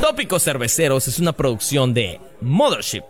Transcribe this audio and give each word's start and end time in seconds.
Tópicos 0.00 0.44
Cerveceros 0.44 1.08
es 1.08 1.18
una 1.18 1.32
producción 1.32 1.94
de 1.94 2.20
Mothership. 2.40 3.02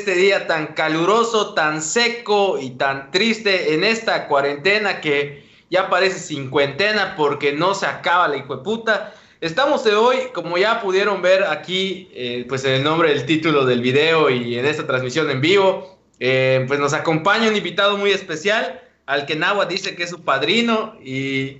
Este 0.00 0.14
día 0.14 0.46
tan 0.46 0.68
caluroso, 0.68 1.52
tan 1.52 1.82
seco 1.82 2.58
y 2.58 2.70
tan 2.70 3.10
triste 3.10 3.74
en 3.74 3.84
esta 3.84 4.28
cuarentena 4.28 5.02
que 5.02 5.44
ya 5.68 5.90
parece 5.90 6.18
cincuentena 6.18 7.16
porque 7.16 7.52
no 7.52 7.74
se 7.74 7.84
acaba 7.84 8.26
la 8.26 8.38
hijo 8.38 8.56
de 8.56 8.64
puta? 8.64 9.14
Estamos 9.42 9.84
de 9.84 9.94
hoy, 9.94 10.16
como 10.32 10.56
ya 10.56 10.80
pudieron 10.80 11.20
ver 11.20 11.44
aquí, 11.44 12.08
eh, 12.14 12.46
pues 12.48 12.64
en 12.64 12.72
el 12.72 12.82
nombre 12.82 13.10
del 13.10 13.26
título 13.26 13.66
del 13.66 13.82
video 13.82 14.30
y 14.30 14.58
en 14.58 14.64
esta 14.64 14.86
transmisión 14.86 15.30
en 15.30 15.42
vivo, 15.42 15.98
eh, 16.18 16.64
pues 16.66 16.80
nos 16.80 16.94
acompaña 16.94 17.48
un 17.48 17.56
invitado 17.56 17.98
muy 17.98 18.10
especial, 18.10 18.80
al 19.04 19.26
que 19.26 19.36
Nahua 19.36 19.66
dice 19.66 19.96
que 19.96 20.04
es 20.04 20.10
su 20.10 20.22
padrino 20.22 20.96
y 21.04 21.58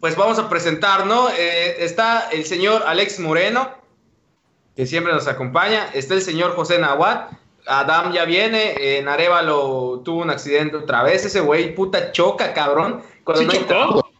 pues 0.00 0.16
vamos 0.16 0.40
a 0.40 0.48
presentar, 0.48 1.06
¿no? 1.06 1.28
Eh, 1.30 1.84
está 1.84 2.30
el 2.32 2.44
señor 2.44 2.82
Alex 2.84 3.20
Moreno 3.20 3.85
que 4.76 4.86
siempre 4.86 5.12
nos 5.12 5.26
acompaña. 5.26 5.88
Está 5.94 6.14
el 6.14 6.22
señor 6.22 6.54
José 6.54 6.78
Nahuat. 6.78 7.32
Adam 7.66 8.12
ya 8.12 8.26
viene. 8.26 8.98
En 8.98 9.08
Arevalo 9.08 10.02
tuvo 10.04 10.22
un 10.22 10.30
accidente 10.30 10.76
otra 10.76 11.02
vez. 11.02 11.24
Ese 11.24 11.40
güey, 11.40 11.74
puta, 11.74 12.12
choca, 12.12 12.52
cabrón. 12.52 13.02
Cuando 13.24 13.50
¿Sí 13.50 13.58
no 13.58 13.66
chocó? 13.66 14.10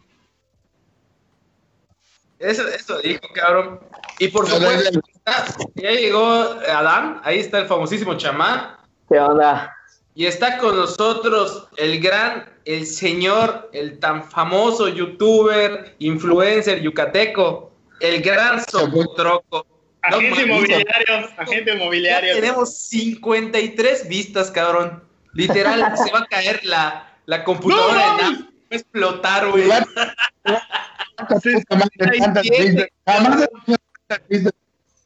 Eso, 2.39 2.67
eso 2.67 2.99
dijo, 2.99 3.21
cabrón. 3.33 3.79
Y 4.19 4.27
por 4.29 4.47
supuesto, 4.47 4.99
ya 5.75 5.91
llegó 5.91 6.23
Adam. 6.67 7.21
Ahí 7.23 7.39
está 7.39 7.59
el 7.59 7.67
famosísimo 7.67 8.15
chamán. 8.15 8.77
¿Qué 9.07 9.19
onda? 9.19 9.75
Y 10.15 10.25
está 10.25 10.57
con 10.57 10.75
nosotros 10.75 11.67
el 11.77 12.01
gran, 12.01 12.51
el 12.65 12.87
señor, 12.87 13.69
el 13.73 13.99
tan 13.99 14.23
famoso 14.23 14.87
youtuber, 14.87 15.95
influencer 15.99 16.81
yucateco, 16.81 17.71
el 17.99 18.23
gran 18.23 18.59
Socotroco. 18.67 19.76
No 20.09 20.17
Agente 20.17 20.29
mames, 20.29 20.45
inmobiliario, 20.45 21.29
agente 21.37 21.71
ya 21.71 21.75
inmobiliario. 21.75 22.35
tenemos 22.35 22.77
53 22.77 24.07
vistas, 24.07 24.51
cabrón. 24.51 25.03
Literal, 25.33 25.93
se 26.05 26.11
va 26.11 26.19
a 26.19 26.25
caer 26.25 26.63
la, 26.63 27.13
la 27.25 27.43
computadora 27.43 28.17
No. 28.17 28.17
Nam. 28.21 28.41
Va 28.43 28.47
a 28.71 28.75
explotar, 28.75 29.49
güey. 29.49 29.69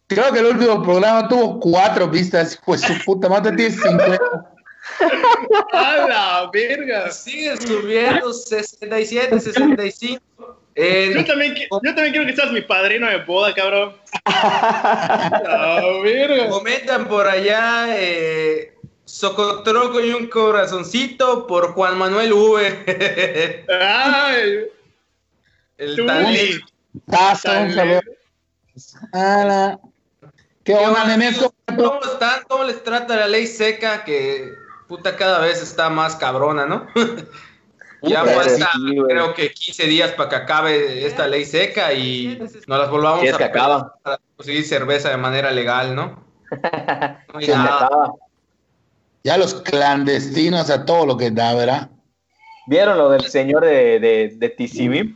Creo 0.08 0.34
que 0.34 0.40
el 0.40 0.46
último 0.46 0.84
programa 0.84 1.28
tuvo 1.28 1.60
cuatro 1.60 2.08
vistas. 2.10 2.60
Pues 2.66 2.82
su 2.82 2.94
puta 3.06 3.30
madre 3.30 3.56
tiene 3.56 3.72
50. 3.76 4.20
¡A 5.74 5.96
la 6.08 6.50
verga! 6.52 7.12
Sigue 7.12 7.56
subiendo 7.58 8.34
67, 8.34 9.40
65. 9.40 10.22
En- 10.76 11.14
Yo 11.14 11.26
también, 11.26 11.56
yo 11.56 11.80
también 11.82 12.12
quiero 12.12 12.26
que 12.26 12.36
seas 12.36 12.52
mi 12.52 12.62
padrino 12.62 13.10
de 13.10 13.18
boda, 13.18 13.54
cabrón. 13.54 13.96
¡A 14.26 15.82
verga! 16.04 16.50
Comentan 16.50 17.08
por 17.08 17.28
allá 17.28 17.88
eh, 17.90 18.74
Socotroco 19.06 20.00
y 20.00 20.14
un 20.14 20.28
corazoncito 20.28 21.46
por 21.48 21.74
Juan 21.74 21.98
Manuel 21.98 22.34
V. 22.34 23.66
¡Ay! 23.70 24.66
El 25.78 26.06
talento. 26.06 26.66
¿Qué 30.64 30.76
onda, 30.76 31.18
¿Cómo 31.76 32.00
están? 32.04 32.44
¿Cómo 32.48 32.64
les 32.64 32.84
trata 32.84 33.16
la 33.16 33.28
ley 33.28 33.48
seca? 33.48 34.04
Que 34.04 34.52
puta 34.88 35.16
cada 35.16 35.40
vez 35.40 35.62
está 35.62 35.90
más 35.90 36.16
cabrona, 36.16 36.66
¿no? 36.66 36.88
ya 38.04 38.22
Puta, 38.22 38.34
falta, 38.34 38.70
sí, 38.74 38.96
creo 39.08 39.34
que 39.34 39.52
15 39.54 39.84
días 39.88 40.12
para 40.14 40.30
que 40.30 40.36
acabe 40.36 41.06
esta 41.06 41.28
ley 41.28 41.46
seca 41.46 41.94
y 41.94 42.38
nos 42.68 42.80
las 42.80 42.90
volvamos 42.90 43.24
es 43.24 43.34
a 43.34 43.38
que 43.38 43.44
pedir 43.46 43.58
acaba. 43.62 43.96
para 44.04 44.20
conseguir 44.36 44.66
cerveza 44.66 45.10
de 45.10 45.18
manera 45.18 45.52
legal, 45.52 45.96
¿no? 45.96 46.24
No 47.32 47.40
hay 47.40 47.46
Se 47.46 47.52
me 47.52 47.58
nada. 47.64 47.86
acaba. 47.86 48.14
Ya 49.24 49.38
los 49.38 49.54
clandestinos 49.62 50.70
a 50.72 50.84
todo 50.86 51.06
lo 51.06 51.16
que 51.18 51.30
da, 51.32 51.54
¿verdad? 51.54 51.90
¿Vieron 52.68 52.98
lo 52.98 53.10
del 53.10 53.26
señor 53.28 53.64
de, 53.66 54.00
de, 54.00 54.34
de 54.36 54.50
TCB? 54.50 55.16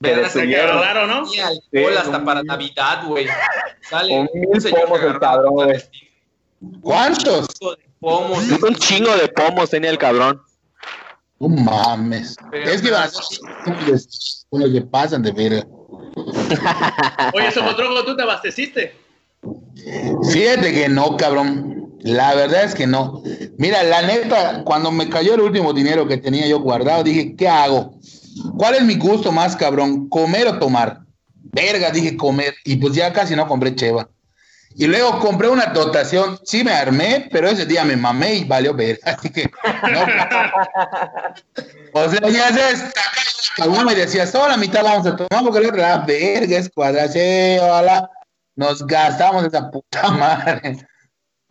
Cabrón, 0.00 0.80
Raro, 0.82 1.06
¿no? 1.06 1.22
tenía 1.24 1.46
alcohol 1.48 1.62
Sí, 1.72 1.96
hasta 1.98 2.18
un- 2.18 2.24
para 2.24 2.42
Navidad, 2.42 3.06
güey. 3.06 3.26
Sale 3.88 4.28
un 4.34 4.60
señor 4.60 4.80
pomos 4.82 4.98
que 4.98 5.04
el 5.06 5.10
agarraba 5.12 5.34
cabrón, 5.36 5.52
güey. 5.54 5.66
clandestino. 5.68 6.10
¿Cuántos? 6.82 7.46
Un 7.60 7.70
de 7.74 7.82
pomos. 8.00 8.48
Un 8.62 8.74
chingo 8.76 9.16
de 9.16 9.28
pomos 9.28 9.70
tenía 9.70 9.90
el 9.90 9.98
cabrón. 9.98 10.42
No 11.48 11.62
mames. 11.62 12.36
Pero- 12.50 12.70
es 12.70 12.82
que 12.82 12.90
van 12.90 13.10
unos 14.50 14.72
que 14.72 14.80
pasan 14.82 15.22
de 15.22 15.32
verga. 15.32 15.66
Oye, 17.34 17.50
Socotroco, 17.52 18.04
¿tú 18.04 18.16
te 18.16 18.22
abasteciste? 18.22 18.94
Fíjate 20.32 20.72
que 20.72 20.88
no, 20.88 21.16
cabrón. 21.16 21.92
La 22.00 22.34
verdad 22.34 22.64
es 22.64 22.74
que 22.74 22.86
no. 22.86 23.22
Mira, 23.56 23.82
la 23.82 24.02
neta, 24.02 24.62
cuando 24.64 24.90
me 24.90 25.08
cayó 25.08 25.34
el 25.34 25.40
último 25.40 25.72
dinero 25.72 26.06
que 26.06 26.18
tenía 26.18 26.46
yo 26.46 26.60
guardado, 26.60 27.02
dije, 27.02 27.34
¿qué 27.34 27.48
hago? 27.48 27.94
¿Cuál 28.58 28.74
es 28.74 28.82
mi 28.82 28.96
gusto 28.96 29.32
más, 29.32 29.56
cabrón? 29.56 30.08
¿Comer 30.08 30.46
o 30.48 30.58
tomar? 30.58 31.00
Verga, 31.52 31.90
dije 31.90 32.16
comer. 32.16 32.54
Y 32.64 32.76
pues 32.76 32.94
ya 32.94 33.12
casi 33.12 33.34
no 33.34 33.48
compré 33.48 33.74
cheva. 33.74 34.08
Y 34.76 34.86
luego 34.86 35.20
compré 35.20 35.48
una 35.48 35.66
dotación. 35.66 36.38
Sí 36.44 36.64
me 36.64 36.72
armé, 36.72 37.28
pero 37.30 37.48
ese 37.48 37.64
día 37.64 37.84
me 37.84 37.96
mamé 37.96 38.34
y 38.36 38.44
valió 38.44 38.74
ver. 38.74 38.98
Así 39.04 39.30
que, 39.30 39.50
no. 39.92 40.00
o 41.92 42.08
sea, 42.08 42.28
ya 42.28 42.48
sabes, 42.48 42.84
caguama 43.56 43.92
y 43.92 43.96
decía, 43.96 44.26
solo 44.26 44.48
la 44.48 44.56
mitad 44.56 44.82
vamos 44.82 45.06
a 45.06 45.16
tomar 45.16 45.44
porque 45.44 45.70
la 45.70 45.94
ah, 45.94 46.04
verga, 46.06 46.58
es 46.58 46.68
cuadrache, 46.68 47.60
ojalá. 47.60 48.10
Nos 48.56 48.86
gastamos 48.86 49.44
esa 49.44 49.70
puta 49.70 50.08
madre. 50.10 50.86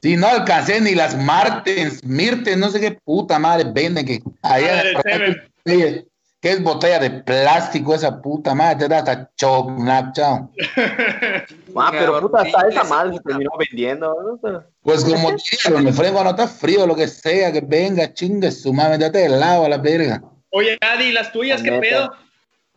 Si 0.02 0.18
no 0.18 0.28
alcancé 0.28 0.82
ni 0.82 0.96
las 0.96 1.16
Martens, 1.16 2.04
Mirtens, 2.04 2.58
no 2.58 2.70
sé 2.70 2.82
qué 2.82 2.92
puta 3.06 3.40
madre 3.40 3.72
venden 3.74 4.06
que 4.06 4.22
allá 4.42 4.84
Ah, 4.98 6.04
que 6.44 6.52
es 6.52 6.62
botella 6.62 7.00
de 7.00 7.10
plástico 7.10 7.96
esa 7.96 8.22
puta 8.22 8.54
madre, 8.54 8.80
te 8.80 8.88
da 8.90 8.98
hasta 8.98 9.32
choc, 9.38 9.72
chao. 10.14 10.52
Ah, 11.76 11.90
pero 11.92 12.20
puta, 12.20 12.42
hasta 12.42 12.68
esa 12.68 12.84
madre 12.84 13.16
se 13.16 13.24
terminó 13.24 13.52
vendiendo. 13.58 14.40
¿no? 14.44 14.64
Pues 14.82 15.06
como 15.06 15.32
diría, 15.66 15.82
me 15.82 15.94
freno 15.94 16.14
cuando 16.16 16.32
está 16.32 16.48
frío, 16.50 16.86
lo 16.86 16.98
que 16.98 17.08
sea, 17.08 17.50
que 17.52 17.62
venga, 17.62 18.14
chingue 18.14 18.52
su 18.52 18.74
madre, 18.74 18.98
date 18.98 19.20
del 19.20 19.40
lado 19.40 19.64
a 19.64 19.70
la 19.70 19.78
verga. 19.78 20.22
Oye, 20.50 20.78
Adi, 20.82 21.14
¿las 21.14 21.32
tuyas 21.32 21.62
La 21.62 21.64
qué 21.64 21.72
neta. 21.72 21.82
pedo? 21.82 22.14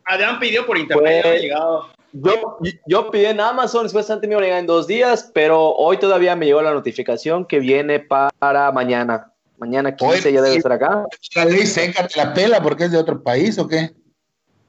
Adrián 0.05 0.39
pidió 0.39 0.65
por 0.65 0.77
internet, 0.77 1.21
Pues- 1.21 1.25
no 1.25 1.29
ha 1.31 1.41
llegado. 1.41 1.89
Yo, 2.13 2.57
yo 2.87 3.11
pedí 3.11 3.25
en 3.25 3.41
Amazon, 3.41 3.89
supuestamente 3.89 4.27
me 4.27 4.33
iba 4.33 4.41
a 4.41 4.45
llegar 4.45 4.59
en 4.61 4.65
dos 4.65 4.87
días, 4.87 5.29
pero 5.33 5.73
hoy 5.75 5.97
todavía 5.97 6.37
me 6.37 6.45
llegó 6.45 6.61
la 6.61 6.73
notificación 6.73 7.45
que 7.45 7.59
viene 7.59 7.99
para 7.99 8.71
mañana. 8.71 9.33
Mañana 9.57 9.95
15 9.95 10.19
Oye, 10.19 10.33
ya 10.33 10.41
debe 10.41 10.55
estar 10.55 10.71
acá. 10.71 11.05
La 11.35 11.45
ley 11.45 11.65
seca 11.65 12.07
te 12.07 12.17
la 12.17 12.33
pela 12.33 12.61
porque 12.61 12.85
es 12.85 12.91
de 12.91 12.97
otro 12.97 13.21
país 13.21 13.57
o 13.57 13.67
qué? 13.67 13.91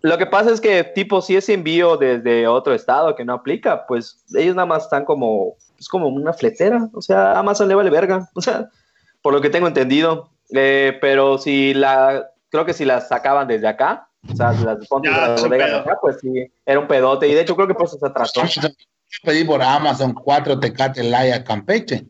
Lo 0.01 0.17
que 0.17 0.27
pasa 0.27 0.51
es 0.53 0.61
que, 0.61 0.85
tipo, 0.85 1.21
si 1.21 1.37
es 1.37 1.49
envío 1.49 1.97
desde 1.97 2.47
otro 2.47 2.73
estado 2.73 3.17
que 3.17 3.25
no 3.25 3.35
aplica, 3.35 3.87
pues 3.87 4.23
ellos 4.35 4.55
nada 4.55 4.67
más 4.67 4.85
están 4.85 5.05
como, 5.05 5.57
es 5.79 5.89
como 5.89 6.09
una 6.09 6.33
fletera. 6.33 6.89
O 6.95 7.03
sea, 7.03 7.39
Amazon 7.39 7.69
le 7.69 7.75
vale 7.75 7.91
verga. 7.91 8.29
O 8.35 8.41
sea, 8.41 8.69
por 9.23 9.35
lo 9.35 9.41
que 9.41 9.51
tengo 9.51 9.67
entendido. 9.67 10.31
Eh, 10.51 10.97
pero 11.01 11.37
si 11.37 11.75
la, 11.75 12.31
creo 12.49 12.65
que 12.65 12.73
si 12.75 12.85
las 12.85 13.09
sacaban 13.09 13.49
desde 13.49 13.69
acá, 13.69 14.09
o 14.31 14.35
sea, 14.35 14.53
las 14.53 14.87
ponte 14.87 15.11
Ya, 15.11 15.35
de 15.35 15.43
bodegas 15.43 15.73
acá, 15.73 15.99
pues 16.01 16.19
sí, 16.21 16.51
era 16.65 16.79
un 16.79 16.87
pedote. 16.87 17.29
Y 17.29 17.35
de 17.35 17.43
hecho, 17.43 17.57
creo 17.57 17.69
que 17.69 17.75
por 17.75 17.87
eso 17.87 17.99
se 17.99 18.07
atrasó. 18.07 18.43
Pedí 19.25 19.45
por 19.45 19.63
Amazon 19.63 20.13
cuatro 20.13 20.61
Tecate 20.61 21.03
Laya 21.03 21.43
Campeche. 21.43 22.07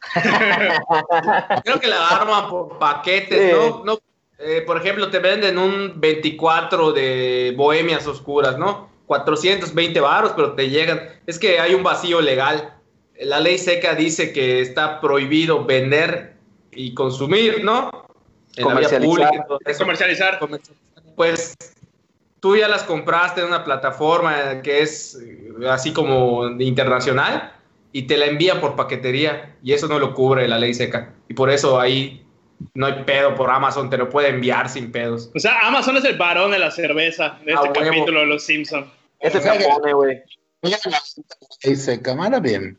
Creo 1.64 1.80
que 1.80 1.86
la 1.86 2.08
arman 2.08 2.48
por 2.48 2.78
paquetes, 2.78 3.38
Sí. 3.38 3.52
¿no? 3.52 3.84
no 3.84 3.98
eh, 4.42 4.62
por 4.62 4.78
ejemplo, 4.78 5.10
te 5.10 5.18
venden 5.18 5.58
un 5.58 6.00
24 6.00 6.92
de 6.92 7.52
bohemias 7.56 8.06
oscuras, 8.06 8.56
¿no? 8.56 8.88
420 9.06 10.00
varos, 10.00 10.32
pero 10.34 10.54
te 10.54 10.70
llegan. 10.70 11.00
Es 11.26 11.38
que 11.38 11.60
hay 11.60 11.74
un 11.74 11.82
vacío 11.82 12.22
legal. 12.22 12.74
La 13.20 13.38
ley 13.38 13.58
seca 13.58 13.94
dice 13.94 14.32
que 14.32 14.62
está 14.62 15.00
prohibido 15.00 15.66
vender 15.66 16.36
y 16.72 16.94
consumir, 16.94 17.62
¿no? 17.62 17.90
En 18.56 18.66
la 18.66 18.74
vía 18.74 18.88
Comercializar. 18.88 19.30
pública, 19.46 19.78
comercializar. 19.78 20.38
Pues 21.16 21.54
tú 22.40 22.56
ya 22.56 22.66
las 22.66 22.82
compraste 22.84 23.42
en 23.42 23.48
una 23.48 23.62
plataforma 23.62 24.62
que 24.62 24.80
es 24.80 25.18
eh, 25.22 25.52
así 25.68 25.92
como 25.92 26.48
internacional 26.58 27.52
y 27.92 28.02
te 28.02 28.16
la 28.16 28.26
envía 28.26 28.60
por 28.60 28.76
paquetería 28.76 29.56
y 29.62 29.72
eso 29.72 29.88
no 29.88 29.98
lo 29.98 30.14
cubre 30.14 30.46
la 30.48 30.58
ley 30.58 30.74
seca. 30.74 31.14
Y 31.28 31.34
por 31.34 31.50
eso 31.50 31.78
ahí 31.80 32.24
no 32.74 32.86
hay 32.86 33.04
pedo 33.04 33.34
por 33.34 33.50
Amazon, 33.50 33.88
te 33.90 33.96
lo 33.96 34.08
puede 34.08 34.28
enviar 34.28 34.68
sin 34.68 34.92
pedos. 34.92 35.30
O 35.34 35.38
sea, 35.38 35.60
Amazon 35.66 35.96
es 35.96 36.04
el 36.04 36.16
varón 36.18 36.50
de 36.50 36.58
la 36.58 36.70
cerveza 36.70 37.38
de 37.44 37.52
este 37.52 37.68
Ah, 37.68 37.72
huevo. 37.72 37.84
capítulo 37.90 38.20
de 38.20 38.26
Los 38.26 38.42
Simpsons. 38.44 38.86
Ese 39.18 39.40
se 39.40 39.48
pone, 39.68 39.92
güey. 39.92 40.22
Dice, 41.64 42.00
cámara 42.02 42.38
bien. 42.40 42.78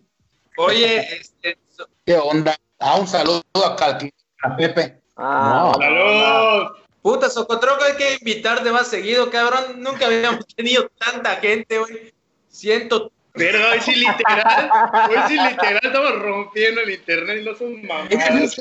Oye, 0.58 1.00
este, 1.20 1.58
¿Qué 2.06 2.16
onda? 2.16 2.56
Ah, 2.80 2.98
un 3.00 3.08
saludo 3.08 3.42
a 3.64 4.56
Pepe. 4.58 5.02
Ah, 5.18 5.72
No. 5.76 5.82
¡Salud! 5.82 6.68
puta, 7.02 7.30
Socotroco 7.30 7.84
hay 7.84 7.96
que 7.96 8.14
invitarte 8.20 8.72
más 8.72 8.88
seguido, 8.88 9.30
cabrón. 9.32 9.82
Nunca 9.82 10.06
habíamos 10.06 10.46
tenido 10.56 10.90
tanta 11.00 11.36
gente, 11.38 11.80
güey. 11.80 12.14
Siento 12.48 13.12
Verga, 13.34 13.72
hoy 13.72 13.80
sí 13.82 13.96
literal, 13.96 14.70
hoy 15.10 15.16
sí 15.28 15.34
literal 15.34 15.80
estamos 15.84 16.20
rompiendo 16.20 16.82
el 16.82 16.90
internet 16.92 17.38
y 17.42 17.46
no 17.46 17.56
son 17.56 17.82
mamadas. 17.86 18.58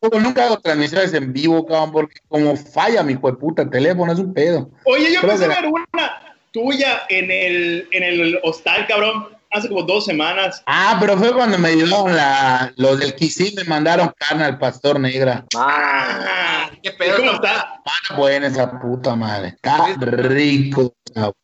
Yo 0.00 0.20
nunca 0.20 0.44
hago 0.44 0.60
transmisiones 0.60 1.12
en 1.14 1.32
vivo, 1.32 1.66
cabrón, 1.66 1.90
porque 1.90 2.20
como 2.28 2.56
falla 2.56 3.02
mi 3.02 3.14
hijo 3.14 3.30
de 3.30 3.36
puta 3.36 3.68
teléfono, 3.68 4.12
es 4.12 4.18
un 4.18 4.32
pedo. 4.32 4.70
Oye, 4.84 5.12
yo 5.12 5.20
pensé 5.22 5.48
ver 5.48 5.66
una 5.66 6.36
tuya 6.52 7.02
en 7.08 7.30
el, 7.30 7.88
en 7.90 8.02
el 8.04 8.38
hostal, 8.44 8.86
cabrón, 8.86 9.28
hace 9.50 9.68
como 9.68 9.82
dos 9.82 10.04
semanas. 10.04 10.62
Ah, 10.66 10.98
pero 11.00 11.16
fue 11.16 11.32
cuando 11.32 11.58
me 11.58 11.74
llevaron 11.74 12.14
la, 12.14 12.72
los 12.76 13.00
del 13.00 13.14
Kisil, 13.14 13.54
me 13.56 13.64
mandaron 13.64 14.12
carne 14.16 14.44
al 14.44 14.58
pastor 14.58 15.00
negra. 15.00 15.44
ah, 15.56 16.58
Ah, 16.70 16.70
qué 16.82 16.92
pedo. 16.92 17.16
¿Cómo 17.16 17.32
está? 17.32 17.80
Está 17.84 18.14
buena 18.16 18.46
esa 18.46 18.78
puta 18.78 19.16
madre. 19.16 19.48
Está 19.48 19.94
rico. 19.98 20.94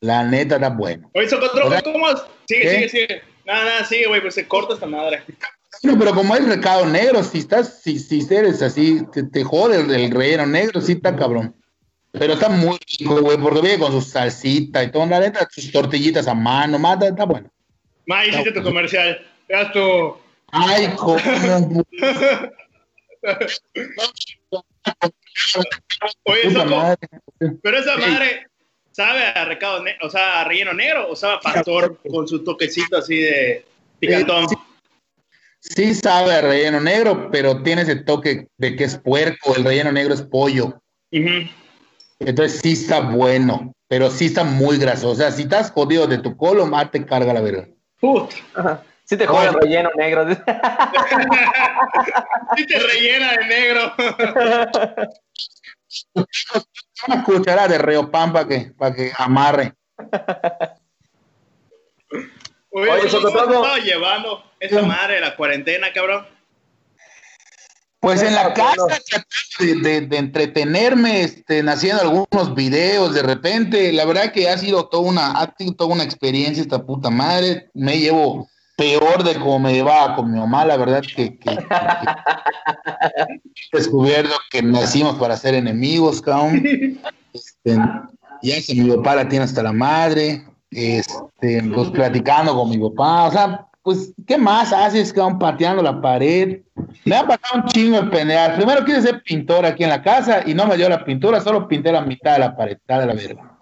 La 0.01 0.25
neta 0.25 0.57
está 0.57 0.69
bueno. 0.71 1.11
Oye, 1.15 1.29
Socotroco. 1.29 1.75
¿cómo? 1.85 2.09
es? 2.11 2.23
Sigue, 2.47 2.63
¿Qué? 2.63 2.71
sigue, 2.71 2.89
sigue. 2.89 3.23
Nada, 3.47 3.65
nada, 3.65 3.85
sigue, 3.85 4.07
güey, 4.07 4.21
pues 4.21 4.35
se 4.35 4.47
corta 4.49 4.75
esta 4.75 4.87
madre. 4.87 5.23
No, 5.83 5.99
pero 5.99 6.15
como 6.15 6.33
hay 6.35 6.41
recado 6.41 6.87
negro, 6.87 7.23
si 7.23 7.39
estás, 7.39 7.81
si, 7.83 7.99
si 7.99 8.27
eres 8.35 8.63
así, 8.63 9.03
te, 9.13 9.25
te 9.25 9.45
jode 9.45 9.81
el, 9.81 9.91
el 9.91 10.11
relleno 10.11 10.47
negro, 10.47 10.81
sí 10.81 10.93
está 10.93 11.15
cabrón. 11.15 11.55
Pero 12.13 12.35
está 12.35 12.49
muy 12.49 12.79
rico, 12.99 13.21
güey, 13.21 13.37
porque 13.39 13.61
viene 13.61 13.79
con 13.79 13.91
su 13.91 14.01
salsita 14.01 14.85
y 14.85 14.91
todo, 14.91 15.05
la 15.07 15.19
neta, 15.19 15.49
sus 15.51 15.73
tortillitas 15.73 16.29
a 16.29 16.35
mano, 16.35 16.79
mata, 16.79 17.09
está 17.09 17.25
bueno. 17.25 17.51
Ma, 18.07 18.25
hiciste 18.25 18.53
tu 18.53 18.63
comercial. 18.63 19.21
Ya 19.49 19.73
tu. 19.73 20.17
Ay, 20.53 20.95
cómo. 20.97 21.17
Oye, 26.25 26.51
Soco, 26.53 26.95
pero 27.63 27.79
esa 27.79 27.97
madre 27.97 28.47
sabe 28.95 29.25
a 29.25 29.45
recado, 29.45 29.83
o 30.03 30.11
sea, 30.11 30.41
a 30.41 30.45
relleno 30.45 30.73
negro 30.73 31.11
o 31.11 31.17
sabe 31.17 31.35
a 31.35 31.41
pastor 31.41 31.99
con 32.09 32.29
su 32.29 32.45
toquecito 32.45 32.99
así 32.99 33.19
de 33.19 33.67
picantón. 33.99 34.49
Sí. 34.49 34.57
Sí 35.61 35.95
sabe 35.95 36.35
a 36.35 36.43
relleno 36.43 36.79
negro, 36.79 37.31
pero 37.33 37.63
tiene 37.63 37.83
ese 37.83 37.97
toque 37.97 38.49
de 38.59 38.77
que 38.77 38.85
es 38.85 38.99
puerco, 38.99 39.57
el 39.57 39.65
relleno 39.65 39.91
negro 39.93 40.13
es 40.13 40.21
pollo. 40.21 40.79
Entonces 42.21 42.61
sí 42.61 42.75
está 42.75 43.01
bueno, 43.01 43.73
pero 43.89 44.11
sí 44.11 44.27
está 44.27 44.45
muy 44.45 44.77
grasoso. 44.77 45.13
O 45.13 45.15
sea, 45.15 45.33
si 45.33 45.43
estás 45.43 45.71
jodido 45.71 46.07
de 46.07 46.19
tu 46.19 46.37
colon, 46.37 46.69
más 46.69 46.91
te 46.91 47.07
carga 47.07 47.33
la 47.33 47.41
verga. 47.41 47.67
Puta. 47.99 48.83
sí 49.05 49.17
te 49.17 49.27
joden 49.27 49.55
relleno 49.55 49.91
negro. 49.97 50.27
Sí 52.57 52.67
te 52.67 52.79
rellena 52.79 53.33
de 53.33 53.47
negro. 53.47 53.93
Una 57.07 57.25
cucharada 57.25 57.69
de 57.69 57.79
reo 57.79 58.11
pan 58.11 58.33
para 58.33 58.47
que, 58.49 58.73
para 58.77 58.95
que 58.95 59.13
amarre. 59.17 59.73
Oye, 62.71 62.91
Oye, 62.91 63.11
¿cómo 63.11 63.29
estaba 63.29 63.79
llevando 63.79 64.43
esa 64.59 64.83
madre 64.83 65.15
de 65.17 65.21
la 65.21 65.37
cuarentena, 65.37 65.93
cabrón? 65.93 66.27
Pues 68.01 68.21
en 68.23 68.35
la 68.35 68.53
casa 68.53 68.75
tratando 68.87 69.27
de, 69.61 69.75
de- 69.77 70.01
de 70.07 70.17
entretenerme, 70.19 71.23
este, 71.23 71.61
haciendo 71.61 72.03
algunos 72.03 72.55
videos 72.55 73.15
de 73.15 73.23
repente. 73.23 73.93
La 73.93 74.05
verdad 74.05 74.31
que 74.33 74.49
ha 74.51 74.59
sido 74.59 74.89
toda 74.89 75.05
una, 75.09 75.31
ha 75.33 75.55
sido 75.57 75.75
toda 75.75 75.95
una 75.95 76.05
experiencia 76.05 76.63
esta 76.63 76.85
puta 76.85 77.09
madre. 77.11 77.71
Me 77.73 77.99
llevo 77.99 78.49
peor 78.77 79.23
de 79.25 79.35
como 79.37 79.59
me 79.61 79.73
llevaba 79.73 80.17
con 80.17 80.31
mi 80.33 80.39
mamá, 80.39 80.65
la 80.65 80.77
verdad 80.77 81.01
que, 81.03 81.39
que- 81.39 81.57
que- 81.57 81.59
descubierto 83.73 84.35
que 84.51 84.63
nacimos 84.63 85.17
para 85.17 85.37
ser 85.37 85.55
enemigos, 85.55 86.21
cabrón. 86.21 86.63
Este, 87.33 87.77
ya 88.43 88.55
que 88.67 88.75
mi 88.75 88.91
papá 88.97 89.17
la 89.17 89.29
tiene 89.29 89.45
hasta 89.45 89.63
la 89.63 89.73
madre, 89.73 90.45
este, 90.71 91.63
pues 91.75 91.91
platicando 91.91 92.55
con 92.55 92.71
mi 92.71 92.79
papá, 92.79 93.25
o 93.25 93.33
sea, 93.33 93.67
pues, 93.83 94.13
¿qué 94.27 94.39
más 94.39 94.73
haces, 94.73 95.13
cabrón, 95.13 95.39
pateando 95.39 95.83
la 95.83 96.01
pared? 96.01 96.61
Me 97.05 97.17
ha 97.17 97.27
pasado 97.27 97.63
un 97.63 97.65
chingo 97.67 98.01
de 98.01 98.09
pendejar. 98.11 98.57
Primero 98.57 98.85
quise 98.85 99.03
ser 99.03 99.23
pintor 99.23 99.67
aquí 99.67 99.85
en 99.85 99.91
la 99.91 100.03
casa 100.03 100.43
y 100.47 100.55
no 100.55 100.67
me 100.67 100.77
dio 100.77 100.89
la 100.89 101.05
pintura, 101.05 101.41
solo 101.41 101.69
pinté 101.69 101.93
la 101.93 102.01
mitad 102.01 102.33
de 102.35 102.39
la 102.39 102.57
pared, 102.57 102.79
de 102.89 103.07
la 103.07 103.13
verga. 103.15 103.54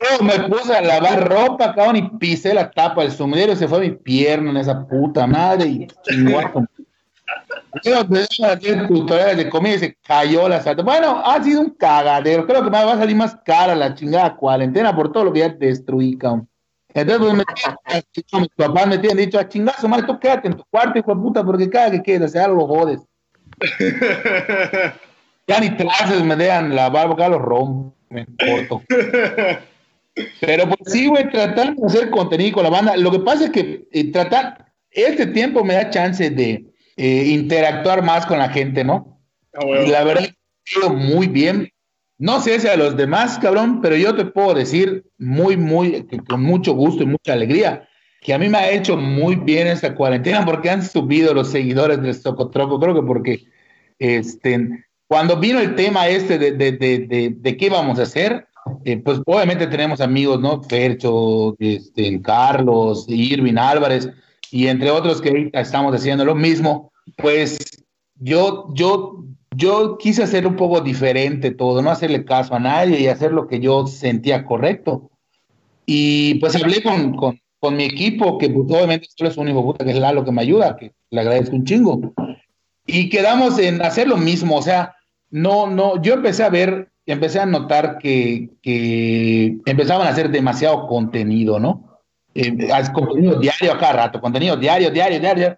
Luego 0.00 0.24
me 0.24 0.48
puse 0.48 0.76
a 0.76 0.80
lavar 0.80 1.28
ropa, 1.28 1.74
cabrón, 1.74 1.96
y 1.96 2.08
pisé 2.18 2.52
la 2.52 2.70
tapa 2.70 3.02
del 3.02 3.12
sumidero 3.12 3.52
y 3.52 3.56
se 3.56 3.68
fue 3.68 3.80
mi 3.80 3.90
pierna 3.92 4.50
en 4.50 4.56
esa 4.56 4.84
puta 4.86 5.26
madre 5.26 5.66
y 5.66 5.86
chingó 6.02 6.40
a 6.40 6.52
tu- 6.52 6.66
Luego 7.84 8.00
empecé 8.00 8.44
a 8.44 8.52
hacer 8.52 8.88
tutoriales 8.88 9.36
de 9.36 9.50
comida 9.50 9.74
y 9.74 9.78
se 9.78 9.94
cayó 10.06 10.48
la 10.48 10.60
salta. 10.60 10.82
Bueno, 10.82 11.20
ha 11.24 11.42
sido 11.42 11.60
un 11.60 11.70
cagadero. 11.70 12.46
Creo 12.46 12.64
que 12.64 12.70
me 12.70 12.84
va 12.84 12.92
a 12.94 12.98
salir 12.98 13.14
más 13.16 13.36
cara 13.44 13.74
la 13.74 13.94
chingada 13.94 14.34
cuarentena 14.34 14.94
por 14.94 15.12
todo 15.12 15.24
lo 15.24 15.32
que 15.32 15.40
ya 15.40 15.48
destruí, 15.50 16.16
cabrón. 16.16 16.48
Entonces, 16.94 17.18
pues, 17.20 17.34
me 18.32 18.40
mis 18.40 18.48
papás 18.56 18.86
me 18.86 18.98
tienen 18.98 19.18
dicho, 19.18 19.38
a 19.38 19.46
chingazo, 19.46 19.86
madre, 19.86 20.06
tú 20.06 20.18
quédate 20.18 20.48
en 20.48 20.56
tu 20.56 20.64
cuarto, 20.70 20.98
hijo 20.98 21.14
de 21.14 21.20
puta, 21.20 21.44
porque 21.44 21.68
cada 21.68 21.90
que 21.90 22.00
quieras 22.02 22.34
algo 22.36 22.56
lo 22.56 22.66
jodes. 22.66 23.00
Ya 25.48 25.60
ni 25.60 25.70
clases 25.76 26.24
me 26.24 26.34
dejan 26.34 26.74
lavar, 26.74 27.06
porque 27.06 27.22
ya 27.22 27.28
los 27.28 27.40
rompo, 27.40 27.94
me 28.10 28.26
corto. 28.26 28.82
Pero 30.40 30.68
pues 30.68 30.92
sí, 30.92 31.08
güey, 31.08 31.28
tratar 31.30 31.74
de 31.74 31.86
hacer 31.86 32.10
contenido 32.10 32.54
con 32.54 32.64
la 32.64 32.70
banda. 32.70 32.96
Lo 32.96 33.10
que 33.10 33.20
pasa 33.20 33.44
es 33.44 33.50
que 33.50 33.86
eh, 33.92 34.10
tratar, 34.12 34.72
este 34.90 35.26
tiempo 35.26 35.62
me 35.62 35.74
da 35.74 35.90
chance 35.90 36.30
de 36.30 36.64
eh, 36.96 37.24
interactuar 37.26 38.02
más 38.02 38.24
con 38.24 38.38
la 38.38 38.48
gente, 38.48 38.82
¿no? 38.82 39.20
Ah, 39.52 39.66
huevo. 39.66 39.84
Y 39.84 39.90
la 39.90 40.04
verdad, 40.04 40.28
muy 40.94 41.26
bien. 41.26 41.68
No 42.18 42.40
sé 42.40 42.58
si 42.60 42.66
a 42.66 42.76
los 42.76 42.96
demás, 42.96 43.38
cabrón, 43.38 43.82
pero 43.82 43.94
yo 43.94 44.16
te 44.16 44.24
puedo 44.24 44.54
decir 44.54 45.04
muy, 45.18 45.58
muy, 45.58 46.06
con 46.26 46.42
mucho 46.42 46.72
gusto 46.72 47.02
y 47.02 47.06
mucha 47.06 47.34
alegría, 47.34 47.86
que 48.22 48.32
a 48.32 48.38
mí 48.38 48.48
me 48.48 48.56
ha 48.56 48.70
hecho 48.70 48.96
muy 48.96 49.36
bien 49.36 49.66
esta 49.66 49.94
cuarentena 49.94 50.42
porque 50.46 50.70
han 50.70 50.82
subido 50.82 51.34
los 51.34 51.50
seguidores 51.50 52.00
del 52.00 52.14
Socotroco. 52.14 52.80
Creo 52.80 52.94
que 52.94 53.02
porque 53.02 53.44
este, 53.98 54.86
cuando 55.06 55.36
vino 55.36 55.60
el 55.60 55.74
tema 55.74 56.08
este 56.08 56.38
de, 56.38 56.52
de, 56.52 56.72
de, 56.72 56.98
de, 57.00 57.34
de 57.36 57.56
qué 57.58 57.68
vamos 57.68 57.98
a 57.98 58.04
hacer, 58.04 58.46
eh, 58.84 58.98
pues 58.98 59.20
obviamente 59.26 59.66
tenemos 59.66 60.00
amigos, 60.00 60.40
¿no? 60.40 60.62
Fercho, 60.62 61.56
este, 61.58 62.20
Carlos, 62.22 63.06
Irving 63.08 63.56
Álvarez, 63.56 64.08
y 64.50 64.68
entre 64.68 64.90
otros 64.90 65.20
que 65.20 65.30
ahorita 65.30 65.60
estamos 65.60 65.94
haciendo 65.94 66.24
lo 66.24 66.34
mismo, 66.34 66.92
pues 67.16 67.58
yo, 68.18 68.68
yo, 68.74 69.24
yo 69.54 69.98
quise 69.98 70.22
hacer 70.22 70.46
un 70.46 70.56
poco 70.56 70.80
diferente 70.80 71.50
todo, 71.50 71.82
no 71.82 71.90
hacerle 71.90 72.24
caso 72.24 72.54
a 72.54 72.60
nadie 72.60 73.00
y 73.00 73.08
hacer 73.08 73.32
lo 73.32 73.46
que 73.48 73.60
yo 73.60 73.86
sentía 73.86 74.44
correcto. 74.44 75.10
Y 75.84 76.34
pues 76.34 76.56
hablé 76.56 76.82
con, 76.82 77.16
con, 77.16 77.40
con 77.60 77.76
mi 77.76 77.84
equipo, 77.84 78.38
que 78.38 78.50
pues, 78.50 78.66
obviamente 78.70 79.08
solo 79.14 79.30
es 79.30 79.36
un 79.36 79.48
hijo 79.48 79.64
puta, 79.64 79.84
que 79.84 79.92
es 79.92 79.98
Lalo 79.98 80.24
que 80.24 80.32
me 80.32 80.42
ayuda, 80.42 80.76
que 80.76 80.92
le 81.10 81.20
agradezco 81.20 81.56
un 81.56 81.64
chingo. 81.64 82.12
Y 82.86 83.08
quedamos 83.08 83.58
en 83.58 83.82
hacer 83.82 84.08
lo 84.08 84.16
mismo, 84.16 84.56
o 84.56 84.62
sea, 84.62 84.94
no, 85.30 85.66
no, 85.66 86.00
yo 86.02 86.14
empecé 86.14 86.44
a 86.44 86.50
ver, 86.50 86.90
empecé 87.12 87.40
a 87.40 87.46
notar 87.46 87.98
que, 87.98 88.50
que 88.62 89.56
empezaban 89.64 90.06
a 90.06 90.10
hacer 90.10 90.30
demasiado 90.30 90.86
contenido, 90.86 91.58
¿no? 91.60 92.00
Eh, 92.34 92.56
contenido 92.92 93.38
diario 93.40 93.72
a 93.72 93.78
cada 93.78 93.92
rato, 93.94 94.20
contenido 94.20 94.56
diario, 94.56 94.90
diario, 94.90 95.20
diario. 95.20 95.56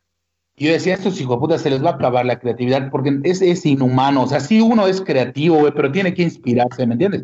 Y 0.56 0.66
yo 0.66 0.72
decía, 0.72 0.94
estos 0.94 1.20
hijos 1.20 1.36
de 1.36 1.40
puta 1.40 1.58
se 1.58 1.70
les 1.70 1.84
va 1.84 1.90
a 1.90 1.94
acabar 1.94 2.26
la 2.26 2.38
creatividad 2.38 2.90
porque 2.90 3.20
es, 3.24 3.42
es 3.42 3.64
inhumano. 3.64 4.24
O 4.24 4.26
sea, 4.26 4.40
sí 4.40 4.60
uno 4.60 4.86
es 4.86 5.00
creativo, 5.00 5.56
güey, 5.58 5.72
pero 5.74 5.90
tiene 5.92 6.14
que 6.14 6.22
inspirarse, 6.22 6.86
¿me 6.86 6.94
entiendes? 6.94 7.22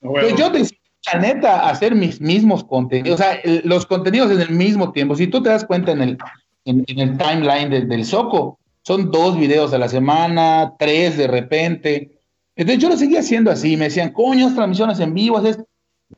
Pues 0.00 0.36
yo 0.36 0.52
te 0.52 0.62
la 1.12 1.20
neta, 1.20 1.68
hacer 1.68 1.94
mis 1.94 2.20
mismos 2.20 2.64
contenidos, 2.64 3.20
o 3.20 3.22
sea, 3.22 3.34
el- 3.34 3.62
los 3.64 3.86
contenidos 3.86 4.30
en 4.30 4.40
el 4.40 4.50
mismo 4.50 4.92
tiempo. 4.92 5.14
Si 5.14 5.26
tú 5.28 5.42
te 5.42 5.48
das 5.50 5.64
cuenta 5.64 5.92
en 5.92 6.02
el, 6.02 6.18
en, 6.64 6.84
en 6.86 6.98
el 6.98 7.16
timeline 7.16 7.70
del, 7.70 7.88
del 7.88 8.04
Soco, 8.04 8.58
son 8.82 9.10
dos 9.10 9.38
videos 9.38 9.72
a 9.72 9.78
la 9.78 9.88
semana, 9.88 10.74
tres 10.78 11.16
de 11.16 11.26
repente. 11.28 12.15
Entonces 12.56 12.82
yo 12.82 12.88
lo 12.88 12.96
seguía 12.96 13.20
haciendo 13.20 13.50
así, 13.50 13.76
me 13.76 13.84
decían, 13.84 14.12
coño, 14.12 14.52
transmisiones 14.54 14.98
en 15.00 15.14
vivo, 15.14 15.38
haces... 15.38 15.58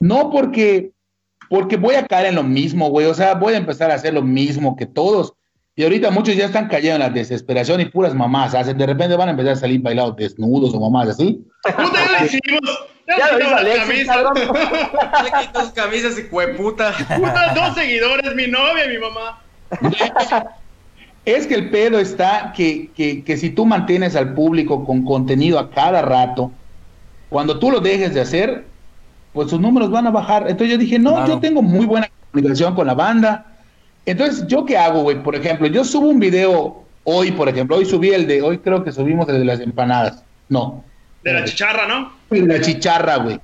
No 0.00 0.30
porque, 0.30 0.92
porque 1.48 1.76
voy 1.76 1.96
a 1.96 2.06
caer 2.06 2.26
en 2.26 2.36
lo 2.36 2.42
mismo, 2.42 2.90
güey, 2.90 3.06
o 3.06 3.14
sea, 3.14 3.34
voy 3.34 3.54
a 3.54 3.58
empezar 3.58 3.90
a 3.90 3.94
hacer 3.94 4.14
lo 4.14 4.22
mismo 4.22 4.76
que 4.76 4.86
todos. 4.86 5.34
Y 5.74 5.82
ahorita 5.82 6.10
muchos 6.10 6.36
ya 6.36 6.46
están 6.46 6.68
cayendo 6.68 6.96
en 6.96 7.00
la 7.00 7.10
desesperación 7.10 7.80
y 7.80 7.86
puras 7.86 8.14
mamás 8.14 8.54
hacen, 8.54 8.76
de 8.78 8.86
repente 8.86 9.16
van 9.16 9.28
a 9.28 9.30
empezar 9.32 9.52
a 9.52 9.56
salir 9.56 9.80
bailados 9.80 10.16
desnudos 10.16 10.74
o 10.74 10.80
mamás 10.80 11.08
así. 11.08 11.44
Puta, 11.62 12.26
ya 13.06 13.38
las 13.38 13.52
Alexis, 13.52 14.06
camisas. 14.06 14.16
cabrón. 14.16 14.34
Le 15.64 15.72
camisas 15.72 16.18
y 16.18 16.24
cueputa. 16.24 16.92
Puta, 17.16 17.54
dos 17.54 17.74
seguidores, 17.74 18.34
mi 18.34 18.46
novia 18.46 18.84
y 18.86 18.88
mi 18.90 18.98
mamá. 18.98 19.42
Es 21.28 21.46
que 21.46 21.54
el 21.54 21.68
pedo 21.68 21.98
está 21.98 22.52
que, 22.56 22.90
que, 22.96 23.22
que 23.22 23.36
si 23.36 23.50
tú 23.50 23.66
mantienes 23.66 24.16
al 24.16 24.32
público 24.32 24.84
con 24.84 25.04
contenido 25.04 25.58
a 25.58 25.70
cada 25.70 26.00
rato, 26.00 26.50
cuando 27.28 27.58
tú 27.58 27.70
lo 27.70 27.80
dejes 27.80 28.14
de 28.14 28.20
hacer, 28.22 28.64
pues 29.34 29.50
sus 29.50 29.60
números 29.60 29.90
van 29.90 30.06
a 30.06 30.10
bajar. 30.10 30.44
Entonces 30.44 30.70
yo 30.70 30.78
dije, 30.78 30.98
no, 30.98 31.10
Claro. 31.16 31.26
yo 31.34 31.38
tengo 31.38 31.60
muy 31.60 31.84
buena 31.84 32.08
comunicación 32.32 32.74
con 32.74 32.86
la 32.86 32.94
banda. 32.94 33.44
Entonces, 34.06 34.46
¿yo 34.46 34.64
qué 34.64 34.78
hago, 34.78 35.02
güey? 35.02 35.22
Por 35.22 35.36
ejemplo, 35.36 35.66
yo 35.66 35.84
subo 35.84 36.08
un 36.08 36.18
video 36.18 36.82
hoy, 37.04 37.30
por 37.32 37.48
ejemplo, 37.48 37.76
hoy 37.76 37.84
subí 37.84 38.08
el 38.08 38.26
de, 38.26 38.40
hoy 38.40 38.58
creo 38.58 38.82
que 38.82 38.90
subimos 38.90 39.28
el 39.28 39.40
de 39.40 39.44
las 39.44 39.60
empanadas. 39.60 40.22
No, 40.48 40.82
De 41.22 41.34
la 41.34 41.44
chicharra, 41.44 41.86
¿no? 41.86 42.10
de 42.30 42.40
la 42.46 42.58
chicharra, 42.62 43.16
güey. 43.18 43.38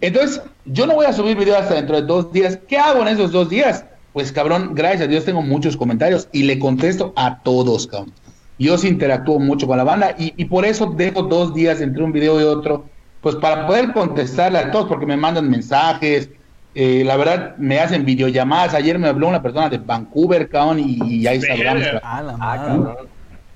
Entonces, 0.00 0.40
yo 0.64 0.86
no 0.86 0.94
voy 0.94 1.06
a 1.06 1.12
subir 1.12 1.36
video 1.36 1.56
hasta 1.58 1.74
dentro 1.74 1.96
de 2.00 2.02
dos 2.06 2.32
días. 2.32 2.56
¿Qué 2.68 2.78
hago 2.78 3.02
en 3.02 3.08
esos 3.08 3.32
dos 3.32 3.48
días? 3.48 3.84
Pues, 4.16 4.32
cabrón, 4.32 4.70
gracias 4.74 5.02
a 5.02 5.06
Dios 5.08 5.26
tengo 5.26 5.42
muchos 5.42 5.76
comentarios 5.76 6.26
y 6.32 6.44
le 6.44 6.58
contesto 6.58 7.12
a 7.16 7.40
todos, 7.42 7.86
cabrón. 7.86 8.14
Yo 8.58 8.78
sí 8.78 8.88
interactúo 8.88 9.38
mucho 9.38 9.66
con 9.66 9.76
la 9.76 9.84
banda 9.84 10.14
y, 10.18 10.32
y 10.38 10.46
por 10.46 10.64
eso 10.64 10.86
dejo 10.96 11.24
dos 11.24 11.52
días 11.52 11.82
entre 11.82 12.02
un 12.02 12.12
video 12.12 12.40
y 12.40 12.44
otro, 12.44 12.86
pues 13.20 13.36
para 13.36 13.66
poder 13.66 13.92
contestarle 13.92 14.56
a 14.58 14.70
todos, 14.70 14.86
porque 14.88 15.04
me 15.04 15.18
mandan 15.18 15.50
mensajes, 15.50 16.30
eh, 16.74 17.02
la 17.04 17.18
verdad 17.18 17.56
me 17.58 17.78
hacen 17.78 18.06
videollamadas. 18.06 18.72
Ayer 18.72 18.98
me 18.98 19.08
habló 19.08 19.28
una 19.28 19.42
persona 19.42 19.68
de 19.68 19.76
Vancouver, 19.76 20.48
cabrón, 20.48 20.80
y, 20.80 20.96
y 21.04 21.26
ahí 21.26 21.38
hablamos. 21.52 21.82
Ah, 22.02 22.22
la 22.22 22.32
Ah, 22.32 22.36
madre. 22.38 22.96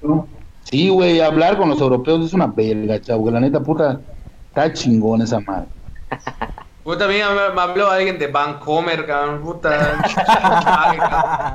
cabrón. 0.02 0.26
Sí, 0.64 0.90
güey, 0.90 1.20
hablar 1.22 1.56
con 1.56 1.70
los 1.70 1.80
europeos 1.80 2.26
es 2.26 2.34
una 2.34 2.48
verga, 2.48 3.00
chavo, 3.00 3.24
que 3.24 3.30
la 3.30 3.40
neta 3.40 3.60
puta, 3.60 3.98
está 4.48 4.70
chingón 4.74 5.22
esa 5.22 5.40
madre. 5.40 5.68
Puta, 6.90 7.04
también 7.04 7.24
me, 7.36 7.50
me 7.50 7.60
habló 7.60 7.88
alguien 7.88 8.18
de 8.18 8.26
Vancomer, 8.26 9.06
cabrón. 9.06 9.40
Puta. 9.42 10.02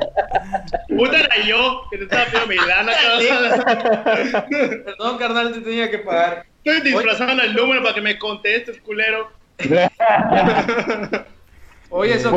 Puta 0.87 1.19
era 1.19 1.37
yo, 1.45 1.81
que 1.91 1.97
te 1.97 2.03
estaba 2.05 2.23
pidiendo 2.23 2.47
mi 2.47 2.55
lana, 2.55 2.93
cabrón. 3.03 4.45
Perdón, 4.85 5.17
carnal, 5.17 5.51
te 5.51 5.59
tenía 5.59 5.91
que 5.91 5.99
pagar. 5.99 6.45
Estoy 6.63 6.89
disfrazando 6.89 7.43
el 7.43 7.53
número 7.53 7.83
para 7.83 7.93
que 7.93 7.99
me 7.99 8.17
contestes, 8.17 8.79
culero. 8.79 9.29
Oye, 11.89 12.13
eso. 12.13 12.33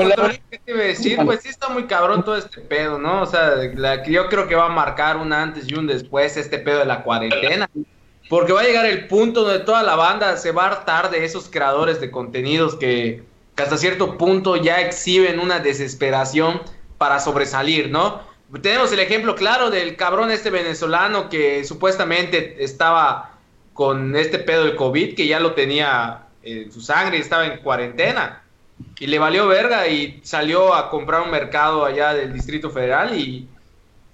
¿qué 0.51 0.59
te 0.59 0.73
iba 0.73 0.81
a 0.81 0.87
decir? 0.87 1.21
Pues 1.25 1.43
sí 1.43 1.51
está 1.51 1.69
muy 1.69 1.85
cabrón 1.85 2.25
todo 2.25 2.37
este 2.37 2.61
pedo, 2.63 2.99
¿no? 2.99 3.23
O 3.23 3.27
sea, 3.27 3.55
la, 3.77 4.03
que 4.03 4.11
yo 4.11 4.29
creo 4.29 4.49
que 4.49 4.57
va 4.57 4.67
a 4.67 4.71
marcar 4.71 5.19
un 5.19 5.33
antes 5.33 5.71
y 5.71 5.75
un 5.77 5.87
después 5.87 6.37
este 6.37 6.59
pedo 6.59 6.81
de 6.81 6.87
la 6.87 7.05
cuarentena. 7.05 7.71
Porque 8.29 8.53
va 8.53 8.61
a 8.61 8.65
llegar 8.65 8.87
el 8.87 9.07
punto 9.07 9.45
donde 9.45 9.61
toda 9.65 9.83
la 9.83 9.97
banda 9.97 10.37
se 10.37 10.53
va 10.53 10.65
a 10.65 10.67
hartar 10.69 11.11
de 11.11 11.25
esos 11.25 11.49
creadores 11.49 12.01
de 12.01 12.11
contenidos 12.11 12.75
que, 12.75 13.23
hasta 13.57 13.79
cierto 13.79 14.19
punto 14.19 14.57
ya 14.57 14.81
exhiben 14.81 15.41
una 15.41 15.59
desesperación 15.61 16.61
para 16.99 17.21
sobresalir, 17.21 17.91
¿no? 17.91 18.21
Tenemos 18.63 18.93
el 18.93 19.01
ejemplo 19.01 19.35
claro 19.35 19.71
del 19.71 19.97
cabrón 19.97 20.31
este 20.31 20.51
venezolano 20.51 21.29
que 21.29 21.65
supuestamente 21.65 22.63
estaba 22.63 23.39
con 23.75 24.17
este 24.17 24.39
pedo 24.39 24.65
del 24.65 24.77
COVID, 24.77 25.15
que 25.15 25.27
ya 25.27 25.39
lo 25.39 25.53
tenía 25.53 26.27
en 26.43 26.73
su 26.73 26.81
sangre 26.81 27.19
y 27.19 27.21
estaba 27.21 27.47
en 27.47 27.59
cuarentena. 27.59 28.43
Y 28.99 29.07
le 29.07 29.19
valió 29.19 29.47
verga 29.49 29.87
y 29.89 30.21
salió 30.23 30.75
a 30.75 30.91
comprar 30.91 31.23
un 31.23 31.31
mercado 31.31 31.85
allá 31.85 32.15
del 32.15 32.33
Distrito 32.33 32.71
Federal 32.71 33.19
y, 33.19 33.47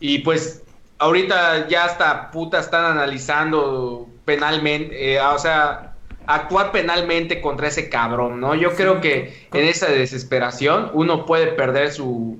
y 0.00 0.18
pues 0.18 0.62
ahorita 0.98 1.68
ya 1.68 1.84
hasta 1.84 2.30
puta 2.30 2.60
están 2.60 2.84
analizando 2.84 4.08
penalmente, 4.24 5.14
eh, 5.14 5.20
o 5.20 5.38
sea, 5.38 5.92
actuar 6.26 6.72
penalmente 6.72 7.40
contra 7.40 7.68
ese 7.68 7.88
cabrón, 7.90 8.40
¿no? 8.40 8.54
Yo 8.54 8.74
creo 8.74 9.00
que 9.00 9.46
en 9.52 9.64
esa 9.66 9.88
desesperación 9.88 10.90
uno 10.94 11.26
puede 11.26 11.48
perder 11.48 11.92
su, 11.92 12.38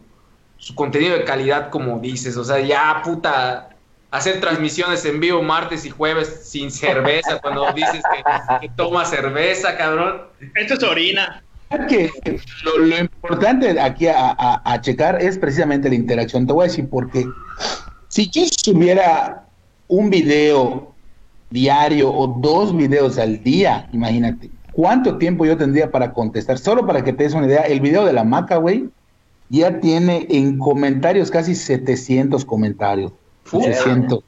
su 0.56 0.75
contenido 0.75 1.14
de 1.16 1.25
calidad 1.25 1.70
como 1.70 1.99
dices, 1.99 2.37
o 2.37 2.44
sea, 2.44 2.61
ya 2.61 3.02
puta 3.04 3.68
hacer 4.11 4.40
transmisiones 4.40 5.04
en 5.04 5.18
vivo 5.20 5.42
martes 5.42 5.84
y 5.84 5.90
jueves 5.90 6.49
sin 6.49 6.70
cerveza 6.70 7.38
cuando 7.42 7.70
dices 7.73 8.02
que, 8.14 8.23
que 8.68 8.73
toma 8.76 9.04
cerveza, 9.04 9.76
cabrón. 9.76 10.23
Esto 10.54 10.75
es 10.75 10.82
orina. 10.84 11.42
que 11.88 12.11
lo, 12.62 12.78
lo 12.78 12.99
importante 12.99 13.78
aquí 13.80 14.06
a, 14.06 14.30
a- 14.30 14.62
a 14.64 14.80
checar 14.80 15.20
es 15.20 15.37
precisamente 15.37 15.88
la 15.88 15.96
interacción. 15.96 16.46
Te 16.46 16.52
voy 16.52 16.64
a 16.66 16.68
decir 16.68 16.88
por 16.88 17.11
qué. 17.11 17.26
Si 18.14 18.30
yo 18.30 18.42
subiera 18.47 19.44
un 19.88 20.09
video 20.09 20.94
diario 21.50 22.14
o 22.14 22.28
dos 22.28 22.76
videos 22.76 23.18
al 23.18 23.42
día, 23.42 23.88
imagínate, 23.92 24.50
¿cuánto 24.71 25.18
tiempo 25.18 25.44
yo 25.44 25.56
tendría 25.56 25.90
para 25.90 26.12
contestar? 26.12 26.59
Solo 26.59 26.87
para 26.87 27.02
que 27.02 27.12
te 27.12 27.25
des 27.25 27.35
una 27.35 27.47
idea, 27.47 27.62
el 27.62 27.80
video 27.80 28.04
de 28.04 28.12
la 28.12 28.23
maca, 28.23 28.59
güey, 28.59 28.88
ya 29.49 29.80
tiene 29.80 30.28
en 30.30 30.59
comentarios 30.59 31.28
casi 31.33 31.56
700 31.56 32.44
comentarios. 32.44 33.11
700. 33.50 34.21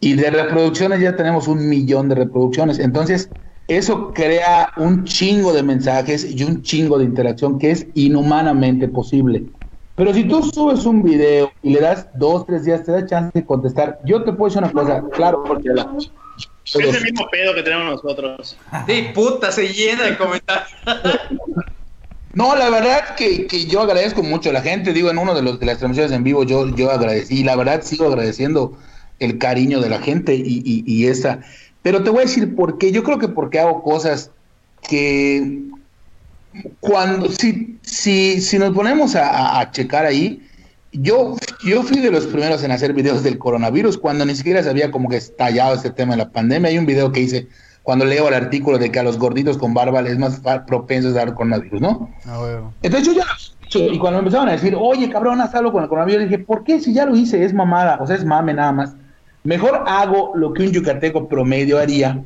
Y 0.00 0.14
de 0.14 0.30
reproducciones 0.30 0.98
ya 1.00 1.14
tenemos 1.14 1.46
un 1.46 1.68
millón 1.68 2.08
de 2.08 2.14
reproducciones. 2.14 2.78
Entonces, 2.78 3.28
eso 3.68 4.14
crea 4.14 4.70
un 4.78 5.04
chingo 5.04 5.52
de 5.52 5.62
mensajes 5.62 6.24
y 6.24 6.42
un 6.42 6.62
chingo 6.62 6.98
de 6.98 7.04
interacción 7.04 7.58
que 7.58 7.70
es 7.70 7.86
inhumanamente 7.92 8.88
posible. 8.88 9.44
Pero 9.96 10.12
si 10.12 10.24
tú 10.24 10.42
subes 10.42 10.84
un 10.86 11.02
video 11.02 11.52
y 11.62 11.72
le 11.72 11.80
das 11.80 12.08
dos, 12.14 12.44
tres 12.46 12.64
días, 12.64 12.82
te 12.84 12.90
da 12.92 13.06
chance 13.06 13.30
de 13.32 13.44
contestar. 13.46 14.00
Yo 14.04 14.24
te 14.24 14.32
puedo 14.32 14.46
decir 14.52 14.62
una 14.62 14.72
cosa, 14.72 15.04
claro, 15.12 15.44
porque 15.44 15.68
la- 15.68 15.88
Es 16.64 16.74
el 16.74 17.02
mismo 17.04 17.28
pedo 17.30 17.54
que 17.54 17.62
tenemos 17.62 18.02
nosotros. 18.02 18.56
Sí, 18.88 19.06
puta, 19.14 19.52
se 19.52 19.68
llena 19.72 20.04
de 20.04 20.16
comentarios. 20.16 20.68
No, 22.36 22.56
la 22.56 22.68
verdad 22.68 23.14
que, 23.16 23.46
que 23.46 23.66
yo 23.66 23.82
agradezco 23.82 24.24
mucho 24.24 24.50
a 24.50 24.52
la 24.52 24.60
gente. 24.60 24.92
Digo, 24.92 25.08
en 25.08 25.18
uno 25.18 25.36
de 25.36 25.42
los 25.42 25.60
de 25.60 25.66
las 25.66 25.78
transmisiones 25.78 26.10
en 26.10 26.24
vivo 26.24 26.42
yo, 26.42 26.66
yo 26.74 26.90
agradecí. 26.90 27.38
Y 27.40 27.44
la 27.44 27.54
verdad 27.54 27.82
sigo 27.82 28.06
agradeciendo 28.06 28.76
el 29.20 29.38
cariño 29.38 29.80
de 29.80 29.88
la 29.88 30.00
gente 30.00 30.34
y, 30.34 30.42
y, 30.64 30.82
y 30.84 31.06
esa. 31.06 31.38
Pero 31.82 32.02
te 32.02 32.10
voy 32.10 32.18
a 32.18 32.22
decir 32.22 32.56
por 32.56 32.76
qué. 32.78 32.90
Yo 32.90 33.04
creo 33.04 33.20
que 33.20 33.28
porque 33.28 33.60
hago 33.60 33.84
cosas 33.84 34.32
que 34.88 35.60
cuando 36.80 37.30
si, 37.30 37.78
si, 37.82 38.40
si 38.40 38.58
nos 38.58 38.74
ponemos 38.74 39.14
a, 39.16 39.70
checar 39.72 40.06
ahí, 40.06 40.42
yo, 40.92 41.36
yo 41.64 41.82
fui 41.82 42.00
de 42.00 42.10
los 42.10 42.26
primeros 42.26 42.62
en 42.62 42.70
hacer 42.70 42.92
videos 42.92 43.22
del 43.22 43.38
coronavirus 43.38 43.98
cuando 43.98 44.24
ni 44.24 44.34
siquiera 44.34 44.62
se 44.62 44.70
había 44.70 44.90
como 44.90 45.08
que 45.08 45.16
estallado 45.16 45.74
este 45.74 45.90
tema 45.90 46.12
de 46.12 46.18
la 46.18 46.30
pandemia. 46.30 46.70
Hay 46.70 46.78
un 46.78 46.86
video 46.86 47.10
que 47.10 47.20
hice 47.20 47.48
cuando 47.82 48.04
leo 48.04 48.28
el 48.28 48.34
artículo 48.34 48.78
de 48.78 48.90
que 48.90 48.98
a 48.98 49.02
los 49.02 49.18
gorditos 49.18 49.58
con 49.58 49.74
barba 49.74 50.02
les 50.02 50.12
es 50.12 50.18
más 50.18 50.40
propensos 50.66 51.12
a 51.12 51.18
dar 51.18 51.34
coronavirus, 51.34 51.80
¿no? 51.80 52.10
Ah. 52.26 52.60
Entonces 52.82 53.08
yo 53.08 53.20
ya 53.20 53.24
lo 53.24 53.92
y 53.92 53.98
cuando 53.98 54.18
me 54.18 54.20
empezaron 54.20 54.48
a 54.48 54.52
decir, 54.52 54.76
oye, 54.78 55.10
cabrón, 55.10 55.40
haz 55.40 55.54
algo 55.54 55.72
con 55.72 55.82
el 55.82 55.88
coronavirus, 55.88 56.24
dije, 56.24 56.38
¿por 56.38 56.64
qué? 56.64 56.80
Si 56.80 56.94
ya 56.94 57.06
lo 57.06 57.16
hice, 57.16 57.44
es 57.44 57.52
mamada, 57.52 57.98
o 58.00 58.06
sea, 58.06 58.16
es 58.16 58.24
mame 58.24 58.54
nada 58.54 58.72
más. 58.72 58.94
Mejor 59.42 59.82
hago 59.86 60.32
lo 60.34 60.52
que 60.52 60.62
un 60.62 60.72
yucateco 60.72 61.28
promedio 61.28 61.78
haría, 61.78 62.22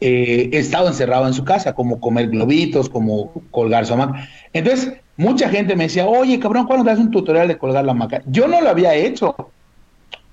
eh, 0.00 0.50
estado 0.52 0.88
encerrado 0.88 1.26
en 1.26 1.34
su 1.34 1.44
casa, 1.44 1.74
como 1.74 2.00
comer 2.00 2.28
globitos, 2.28 2.88
como 2.88 3.32
colgar 3.50 3.86
su 3.86 3.94
hamaca. 3.94 4.28
Entonces, 4.52 4.94
mucha 5.16 5.48
gente 5.48 5.76
me 5.76 5.84
decía, 5.84 6.06
oye, 6.06 6.38
cabrón, 6.40 6.66
¿cuándo 6.66 6.84
das 6.84 6.98
un 6.98 7.10
tutorial 7.10 7.48
de 7.48 7.58
colgar 7.58 7.84
la 7.84 7.92
hamaca? 7.92 8.22
Yo 8.26 8.48
no 8.48 8.60
lo 8.60 8.70
había 8.70 8.94
hecho. 8.94 9.34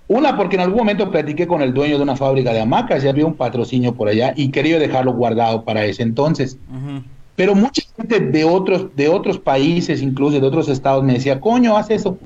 Una, 0.09 0.37
porque 0.37 0.55
en 0.55 0.61
algún 0.61 0.77
momento 0.77 1.11
platiqué 1.11 1.47
con 1.47 1.61
el 1.61 1.73
dueño 1.73 1.97
de 1.97 2.03
una 2.03 2.15
fábrica 2.15 2.53
de 2.53 2.61
hamacas 2.61 3.03
y 3.03 3.09
había 3.09 3.25
un 3.25 3.35
patrocinio 3.35 3.93
por 3.93 4.07
allá 4.07 4.33
y 4.37 4.51
quería 4.51 4.79
dejarlo 4.79 5.13
guardado 5.13 5.65
para 5.65 5.83
ese 5.83 6.03
entonces 6.03 6.57
Ujú. 6.69 7.03
pero 7.35 7.55
mucha 7.55 7.81
gente 7.97 8.19
de 8.21 8.45
otros, 8.45 8.95
de 8.95 9.09
otros 9.09 9.37
países, 9.37 10.01
incluso 10.01 10.39
de 10.39 10.47
otros 10.47 10.69
estados, 10.69 11.03
me 11.03 11.13
decía, 11.13 11.41
coño, 11.41 11.77
haz 11.77 11.89
eso. 11.89 12.17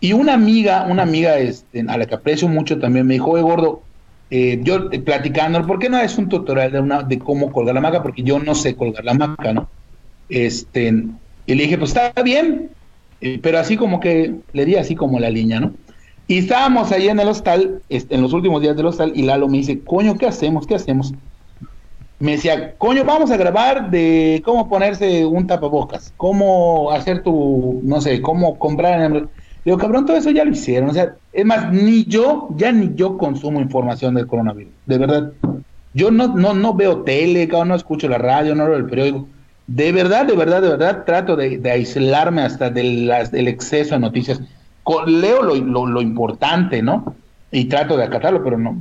Y 0.00 0.12
una 0.14 0.34
amiga, 0.34 0.86
una 0.90 1.02
amiga 1.02 1.38
este, 1.38 1.84
a 1.86 1.96
la 1.98 2.06
que 2.06 2.14
aprecio 2.14 2.48
mucho 2.48 2.78
también 2.78 3.06
me 3.06 3.14
dijo, 3.14 3.30
oye, 3.32 3.42
gordo, 3.42 3.85
eh, 4.30 4.60
yo 4.62 4.90
eh, 4.90 5.00
platicando, 5.00 5.66
¿por 5.66 5.78
qué 5.78 5.88
no 5.88 5.98
es 5.98 6.18
un 6.18 6.28
tutorial 6.28 6.72
de, 6.72 6.80
una, 6.80 7.02
de 7.02 7.18
cómo 7.18 7.52
colgar 7.52 7.74
la 7.74 7.80
maca? 7.80 8.02
Porque 8.02 8.22
yo 8.22 8.38
no 8.38 8.54
sé 8.54 8.74
colgar 8.74 9.04
la 9.04 9.14
maca, 9.14 9.52
¿no? 9.52 9.70
Este, 10.28 10.88
y 11.46 11.54
le 11.54 11.62
dije, 11.62 11.78
pues 11.78 11.96
está 11.96 12.12
bien, 12.22 12.70
eh, 13.20 13.38
pero 13.42 13.58
así 13.58 13.76
como 13.76 14.00
que 14.00 14.34
le 14.52 14.64
di 14.64 14.76
así 14.76 14.94
como 14.94 15.20
la 15.20 15.30
línea, 15.30 15.60
¿no? 15.60 15.74
Y 16.26 16.38
estábamos 16.38 16.90
ahí 16.90 17.08
en 17.08 17.20
el 17.20 17.28
hostal, 17.28 17.82
este, 17.88 18.16
en 18.16 18.22
los 18.22 18.32
últimos 18.32 18.60
días 18.60 18.76
del 18.76 18.86
hostal, 18.86 19.12
y 19.14 19.22
Lalo 19.22 19.48
me 19.48 19.58
dice, 19.58 19.84
coño, 19.84 20.18
¿qué 20.18 20.26
hacemos? 20.26 20.66
¿Qué 20.66 20.74
hacemos? 20.74 21.14
me 22.18 22.32
decía, 22.32 22.76
coño, 22.78 23.04
vamos 23.04 23.30
a 23.30 23.36
grabar 23.36 23.90
de 23.90 24.42
cómo 24.44 24.68
ponerse 24.68 25.26
un 25.26 25.46
tapabocas, 25.46 26.14
cómo 26.16 26.90
hacer 26.90 27.22
tu, 27.22 27.80
no 27.84 28.00
sé, 28.00 28.22
cómo 28.22 28.58
comprar 28.58 29.00
en. 29.02 29.28
Digo, 29.66 29.78
cabrón, 29.78 30.06
todo 30.06 30.16
eso 30.16 30.30
ya 30.30 30.44
lo 30.44 30.52
hicieron. 30.52 30.90
O 30.90 30.92
sea, 30.92 31.16
es 31.32 31.44
más, 31.44 31.72
ni 31.72 32.04
yo, 32.04 32.48
ya 32.56 32.70
ni 32.70 32.94
yo 32.94 33.18
consumo 33.18 33.60
información 33.60 34.14
del 34.14 34.28
coronavirus. 34.28 34.72
De 34.86 34.96
verdad. 34.96 35.32
Yo 35.92 36.12
no, 36.12 36.28
no, 36.28 36.54
no 36.54 36.72
veo 36.72 37.02
tele, 37.02 37.48
cabrón, 37.48 37.68
no 37.68 37.74
escucho 37.74 38.08
la 38.08 38.18
radio, 38.18 38.54
no 38.54 38.66
veo 38.66 38.76
el 38.76 38.86
periódico. 38.86 39.26
De 39.66 39.90
verdad, 39.90 40.24
de 40.24 40.36
verdad, 40.36 40.62
de 40.62 40.68
verdad, 40.68 41.02
trato 41.04 41.34
de, 41.34 41.60
aislarme 41.68 42.42
hasta 42.42 42.70
de 42.70 42.84
las- 42.84 43.32
del 43.32 43.48
exceso 43.48 43.96
de 43.96 44.00
noticias. 44.02 44.40
Leo 45.08 45.42
lo, 45.42 46.00
importante, 46.00 46.80
¿no? 46.80 47.16
Y 47.50 47.64
trato 47.64 47.96
de 47.96 48.04
acatarlo, 48.04 48.44
pero 48.44 48.58
no. 48.58 48.80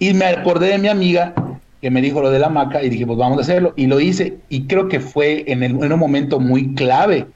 Y 0.00 0.14
me 0.14 0.24
acordé 0.24 0.70
de 0.70 0.78
mi 0.78 0.88
amiga 0.88 1.32
que 1.80 1.92
me 1.92 2.02
dijo 2.02 2.20
lo 2.20 2.30
de 2.30 2.40
la 2.40 2.48
maca 2.48 2.82
y 2.82 2.88
dije, 2.88 3.06
pues 3.06 3.18
vamos 3.18 3.38
a 3.38 3.42
hacerlo. 3.42 3.72
Y 3.76 3.86
lo 3.86 4.00
hice 4.00 4.38
y 4.48 4.66
creo 4.66 4.88
que 4.88 4.98
fue 4.98 5.44
en 5.46 5.76
un 5.76 5.98
momento 6.00 6.40
muy 6.40 6.74
clave, 6.74 7.28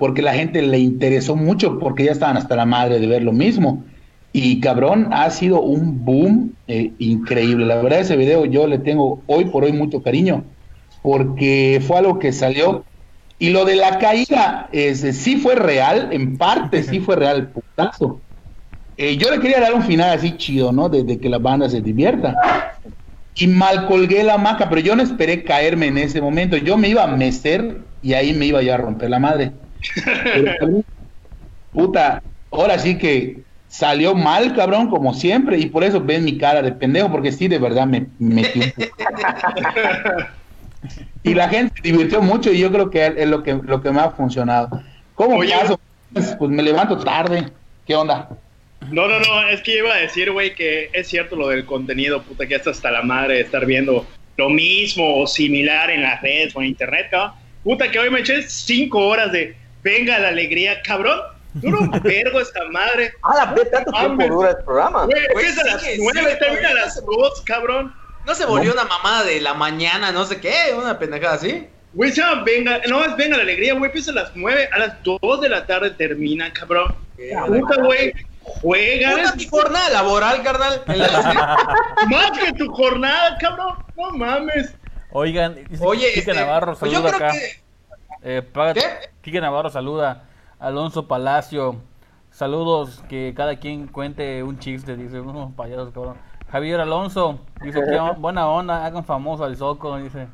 porque 0.00 0.22
la 0.22 0.32
gente 0.32 0.62
le 0.62 0.78
interesó 0.78 1.36
mucho, 1.36 1.78
porque 1.78 2.04
ya 2.04 2.12
estaban 2.12 2.38
hasta 2.38 2.56
la 2.56 2.64
madre 2.64 2.98
de 2.98 3.06
ver 3.06 3.22
lo 3.22 3.32
mismo. 3.32 3.84
Y 4.32 4.58
cabrón, 4.60 5.10
ha 5.12 5.28
sido 5.28 5.60
un 5.60 6.06
boom 6.06 6.54
eh, 6.66 6.94
increíble. 6.98 7.66
La 7.66 7.82
verdad, 7.82 8.00
ese 8.00 8.16
video 8.16 8.46
yo 8.46 8.66
le 8.66 8.78
tengo 8.78 9.22
hoy 9.26 9.44
por 9.44 9.62
hoy 9.62 9.74
mucho 9.74 10.02
cariño, 10.02 10.42
porque 11.02 11.82
fue 11.86 11.98
algo 11.98 12.18
que 12.18 12.32
salió. 12.32 12.86
Y 13.38 13.50
lo 13.50 13.66
de 13.66 13.76
la 13.76 13.98
caída, 13.98 14.70
es, 14.72 15.00
sí 15.18 15.36
fue 15.36 15.54
real, 15.54 16.08
en 16.12 16.38
parte 16.38 16.82
sí 16.82 17.00
fue 17.00 17.16
real, 17.16 17.52
putazo. 17.52 18.22
Eh, 18.96 19.18
yo 19.18 19.30
le 19.30 19.38
quería 19.38 19.60
dar 19.60 19.74
un 19.74 19.82
final 19.82 20.16
así 20.16 20.34
chido, 20.38 20.72
¿no? 20.72 20.88
Desde 20.88 21.20
que 21.20 21.28
la 21.28 21.38
banda 21.38 21.68
se 21.68 21.82
divierta. 21.82 22.34
Y 23.34 23.48
mal 23.48 23.86
colgué 23.86 24.22
la 24.24 24.38
maca, 24.38 24.70
pero 24.70 24.80
yo 24.80 24.96
no 24.96 25.02
esperé 25.02 25.44
caerme 25.44 25.88
en 25.88 25.98
ese 25.98 26.22
momento. 26.22 26.56
Yo 26.56 26.78
me 26.78 26.88
iba 26.88 27.04
a 27.04 27.16
mecer 27.16 27.86
y 28.00 28.14
ahí 28.14 28.32
me 28.32 28.46
iba 28.46 28.62
yo 28.62 28.72
a 28.72 28.78
romper 28.78 29.10
la 29.10 29.18
madre. 29.18 29.52
Pero, 30.04 30.82
puta, 31.72 32.22
ahora 32.50 32.78
sí 32.78 32.98
que 32.98 33.42
salió 33.68 34.14
mal, 34.14 34.54
cabrón, 34.54 34.90
como 34.90 35.14
siempre, 35.14 35.58
y 35.58 35.66
por 35.66 35.84
eso 35.84 36.00
ven 36.00 36.24
mi 36.24 36.36
cara 36.36 36.62
de 36.62 36.72
pendejo, 36.72 37.10
porque 37.10 37.32
sí, 37.32 37.48
de 37.48 37.58
verdad 37.58 37.86
me, 37.86 38.06
me 38.18 38.42
metí 38.42 38.60
un 38.60 38.70
poco. 38.70 38.96
Y 41.22 41.34
la 41.34 41.48
gente 41.48 41.74
se 41.76 41.90
divirtió 41.90 42.22
mucho 42.22 42.52
y 42.52 42.58
yo 42.58 42.72
creo 42.72 42.90
que 42.90 43.06
es 43.06 43.28
lo 43.28 43.42
que, 43.42 43.54
lo 43.54 43.82
que 43.82 43.90
me 43.90 44.00
ha 44.00 44.10
funcionado. 44.10 44.82
¿Cómo 45.14 45.36
Oye, 45.36 45.52
paso? 45.52 45.78
Pues 46.12 46.50
me 46.50 46.62
levanto 46.62 46.98
tarde. 46.98 47.48
¿Qué 47.86 47.94
onda? 47.94 48.28
No, 48.90 49.06
no, 49.06 49.20
no, 49.20 49.48
es 49.48 49.60
que 49.60 49.78
iba 49.78 49.92
a 49.94 49.98
decir, 49.98 50.32
güey, 50.32 50.54
que 50.54 50.88
es 50.92 51.08
cierto 51.08 51.36
lo 51.36 51.48
del 51.48 51.66
contenido, 51.66 52.22
puta, 52.22 52.46
que 52.46 52.54
hasta 52.54 52.70
hasta 52.70 52.90
la 52.90 53.02
madre 53.02 53.34
de 53.34 53.40
estar 53.42 53.66
viendo 53.66 54.06
lo 54.36 54.48
mismo 54.48 55.18
o 55.18 55.26
similar 55.26 55.90
en 55.90 56.02
las 56.02 56.22
redes 56.22 56.56
o 56.56 56.62
en 56.62 56.68
internet, 56.68 57.08
cabrón. 57.10 57.32
Puta, 57.62 57.90
que 57.90 57.98
hoy 57.98 58.08
me 58.08 58.20
eché 58.20 58.42
cinco 58.42 59.06
horas 59.06 59.30
de 59.32 59.54
venga 59.82 60.18
la 60.18 60.28
alegría, 60.28 60.80
cabrón. 60.82 61.20
Duro 61.54 61.80
un 61.80 61.90
vergo 62.02 62.40
esta 62.40 62.64
madre. 62.70 63.12
Ah, 63.22 63.34
la 63.36 63.52
ve, 63.52 63.64
tanto 63.66 63.90
tiempo 63.90 64.26
dura 64.26 64.50
el 64.50 64.64
programa. 64.64 65.04
Güey, 65.06 65.24
empieza 65.32 65.62
a 65.62 65.64
las 65.64 65.82
nueve, 65.98 66.36
termina 66.36 66.68
a 66.70 66.74
las 66.74 67.04
dos, 67.04 67.42
cabrón. 67.44 67.94
¿No 68.26 68.34
se 68.34 68.46
volvió 68.46 68.72
una 68.72 68.84
mamada 68.84 69.24
de 69.24 69.40
la 69.40 69.54
mañana, 69.54 70.12
no 70.12 70.24
sé 70.24 70.40
qué? 70.40 70.74
Una 70.76 70.98
pendejada 70.98 71.34
así. 71.34 71.66
Güey, 71.92 72.12
venga, 72.44 72.80
no 72.88 73.04
es 73.04 73.16
venga 73.16 73.36
la 73.36 73.42
alegría, 73.42 73.72
güey, 73.72 73.86
empieza 73.86 74.12
a 74.12 74.14
las 74.14 74.30
nueve, 74.36 74.68
a 74.72 74.78
las 74.78 75.02
dos 75.02 75.40
de 75.40 75.48
la 75.48 75.66
tarde 75.66 75.90
termina, 75.90 76.52
cabrón. 76.52 76.94
Puta, 77.46 77.82
güey, 77.82 78.12
juega. 78.42 79.10
Puta 79.10 79.34
mi 79.34 79.46
jornada 79.48 79.90
laboral, 79.90 80.42
carnal. 80.42 80.84
Más 82.08 82.38
que 82.38 82.52
tu 82.52 82.70
jornada, 82.72 83.36
cabrón. 83.38 83.74
No 83.96 84.10
mames. 84.12 84.72
Oigan, 85.12 85.56
dice 85.68 85.82
Oye, 85.84 86.06
Quique 86.08 86.30
este, 86.30 86.34
Navarro 86.34 86.76
pues 86.76 86.92
creo 86.92 87.06
acá. 87.08 87.32
que 87.32 87.60
Eh, 88.22 88.42
paga- 88.42 88.74
¿Qué? 88.74 88.82
Quique 89.22 89.40
Navarro 89.40 89.70
saluda. 89.70 90.24
Alonso 90.58 91.06
Palacio. 91.08 91.76
Saludos, 92.30 93.02
que 93.08 93.32
cada 93.36 93.56
quien 93.58 93.86
cuente 93.88 94.42
un 94.42 94.58
chiste, 94.58 94.96
dice 94.96 95.20
unos 95.20 95.52
payasos, 95.54 95.90
cabrón. 95.92 96.16
Javier 96.50 96.80
Alonso, 96.80 97.40
dice 97.62 97.80
que 97.80 97.98
buena 98.18 98.48
onda, 98.48 98.84
hagan 98.84 99.04
famoso 99.04 99.44
al 99.44 99.56
Soco, 99.56 99.96
dice. 99.98 100.28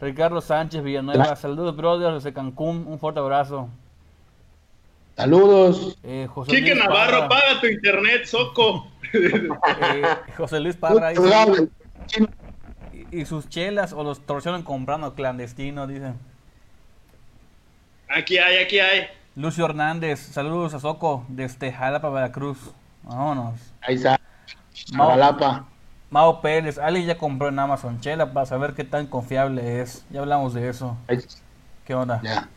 Ricardo 0.00 0.40
Sánchez 0.40 0.82
Villanueva, 0.82 1.36
saludos 1.36 1.76
brothers 1.76 2.14
desde 2.14 2.32
Cancún, 2.32 2.84
un 2.86 2.98
fuerte 2.98 3.20
abrazo. 3.20 3.68
Saludos. 5.16 5.98
Eh, 6.02 6.26
José 6.32 6.52
Quique 6.52 6.74
Luis 6.74 6.84
Navarro, 6.84 7.12
Parra, 7.12 7.28
paga 7.28 7.60
tu 7.60 7.66
internet, 7.66 8.24
soco. 8.24 8.86
eh, 9.12 10.06
José 10.36 10.60
Luis 10.60 10.76
Parra 10.80 11.10
dice, 11.10 11.68
y, 13.10 13.20
y 13.20 13.24
sus 13.26 13.48
chelas 13.48 13.92
o 13.92 14.02
los 14.02 14.20
torsionan 14.24 14.62
comprando 14.62 15.14
clandestino, 15.14 15.86
dice. 15.86 16.14
Aquí 18.14 18.38
hay, 18.38 18.58
aquí 18.62 18.78
hay. 18.80 19.06
Lucio 19.36 19.64
Hernández, 19.64 20.18
saludos 20.20 20.74
a 20.74 20.80
Soco 20.80 21.24
desde 21.28 21.72
Jalapa, 21.72 22.10
Veracruz. 22.10 22.58
Vámonos. 23.04 23.54
Ahí 23.80 23.94
está. 23.94 24.18
Mau, 24.92 25.08
Chavalapa. 25.08 25.64
Mao 26.10 26.40
Pérez, 26.40 26.78
Ali 26.78 27.04
ya 27.04 27.16
compró 27.16 27.48
en 27.48 27.58
Amazon 27.58 28.00
Chela 28.00 28.32
para 28.32 28.46
saber 28.46 28.74
qué 28.74 28.82
tan 28.84 29.06
confiable 29.06 29.80
es. 29.80 30.04
Ya 30.10 30.20
hablamos 30.20 30.54
de 30.54 30.68
eso. 30.68 30.96
¿Qué 31.84 31.94
onda? 31.94 32.20
Ya. 32.22 32.48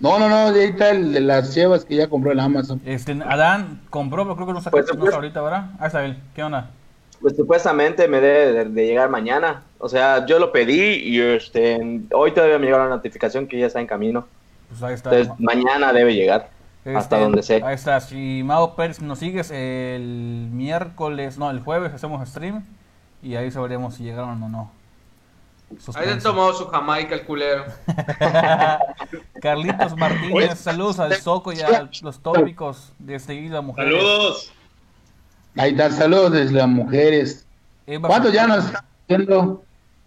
No, 0.00 0.18
no, 0.18 0.28
no, 0.28 0.48
ahí 0.48 0.58
está 0.70 0.90
el 0.90 1.12
de 1.12 1.20
las 1.20 1.54
llevas 1.54 1.84
que 1.84 1.96
ya 1.96 2.08
compró 2.08 2.32
el 2.32 2.40
Amazon. 2.40 2.80
Este, 2.84 3.12
Adán 3.12 3.82
compró, 3.90 4.24
pero 4.24 4.36
creo 4.36 4.46
que 4.48 4.52
no 4.54 4.60
saca 4.60 4.70
Pues, 4.72 4.86
pues. 4.86 5.04
está 5.04 5.16
ahorita, 5.16 5.40
¿verdad? 5.42 5.70
Ahí 5.78 5.86
está 5.86 6.04
él. 6.04 6.18
¿Qué 6.34 6.42
onda? 6.42 6.70
Pues 7.24 7.36
supuestamente 7.36 8.06
me 8.06 8.20
debe 8.20 8.52
de, 8.52 8.64
de 8.66 8.86
llegar 8.86 9.08
mañana. 9.08 9.62
O 9.78 9.88
sea, 9.88 10.26
yo 10.26 10.38
lo 10.38 10.52
pedí 10.52 10.96
y 10.96 11.18
este, 11.22 12.02
hoy 12.12 12.32
todavía 12.32 12.58
me 12.58 12.66
llegó 12.66 12.76
la 12.76 12.90
notificación 12.90 13.46
que 13.46 13.58
ya 13.58 13.64
está 13.64 13.80
en 13.80 13.86
camino. 13.86 14.26
Pues 14.68 14.82
ahí 14.82 14.92
está. 14.92 15.08
Entonces 15.08 15.40
mañana 15.40 15.94
debe 15.94 16.14
llegar. 16.14 16.50
Este, 16.84 16.98
hasta 16.98 17.18
donde 17.18 17.42
sé. 17.42 17.62
Ahí 17.64 17.76
está. 17.76 17.98
Si 18.00 18.42
Mao 18.44 18.76
Pérez 18.76 19.00
nos 19.00 19.20
sigues 19.20 19.50
el 19.50 20.50
miércoles, 20.52 21.38
no, 21.38 21.50
el 21.50 21.60
jueves 21.60 21.94
hacemos 21.94 22.28
stream 22.28 22.62
y 23.22 23.36
ahí 23.36 23.50
sabremos 23.50 23.94
si 23.94 24.02
llegaron 24.02 24.42
o 24.42 24.48
no. 24.50 24.70
ahí 25.94 26.08
se 26.10 26.20
tomó 26.20 26.52
su 26.52 26.66
Jamaica 26.66 27.14
el 27.14 27.24
culero. 27.24 27.64
Carlitos 29.40 29.96
Martínez, 29.96 30.58
saludos 30.58 30.98
al 30.98 31.14
Soco 31.14 31.54
y 31.54 31.62
a 31.62 31.88
los 32.02 32.20
tópicos 32.20 32.92
de 32.98 33.14
este 33.14 33.34
Isla 33.34 33.62
Mujeres. 33.62 33.94
Saludos. 33.94 34.53
Ahí 35.56 35.70
está, 35.70 35.90
saludos 35.90 36.32
desde 36.32 36.52
las 36.54 36.68
mujeres. 36.68 37.46
¿Cuántos 38.00 38.32
ya 38.32 38.42
Zapata. 38.42 38.56
nos 38.56 38.64
están 38.66 38.84
viendo? 39.08 39.64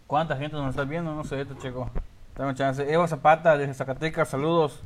¿Cuánta 0.08 0.36
gente 0.38 0.56
nos 0.58 0.70
está 0.70 0.84
viendo? 0.84 1.14
No 1.14 1.24
sé, 1.24 1.46
te 1.46 1.56
checo. 1.58 1.90
Dame 2.36 2.54
chance. 2.54 2.92
Eva 2.92 3.08
Zapata 3.08 3.58
desde 3.58 3.74
Zacatecas, 3.74 4.30
saludos. 4.30 4.84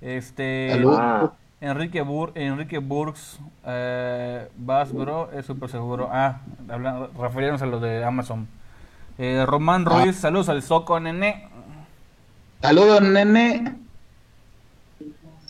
Este 0.00 0.68
Saludos. 0.72 0.98
Ah, 1.00 1.32
Enrique 1.60 2.00
Bur 2.00 2.32
Enrique 2.34 2.78
Burks 2.78 3.38
eh, 3.66 4.48
Bro 4.56 5.30
es 5.32 5.44
súper 5.44 5.68
seguro. 5.68 6.08
Ah, 6.10 6.40
refiriéndose 7.18 7.64
a 7.64 7.68
lo 7.68 7.80
de 7.80 8.04
Amazon. 8.04 8.48
Eh, 9.18 9.44
Román 9.46 9.84
Ruiz, 9.84 10.16
saludos 10.16 10.48
al 10.48 10.62
Soco 10.62 10.98
Nene. 11.00 11.48
Saludos, 12.62 13.02
nene. 13.02 13.79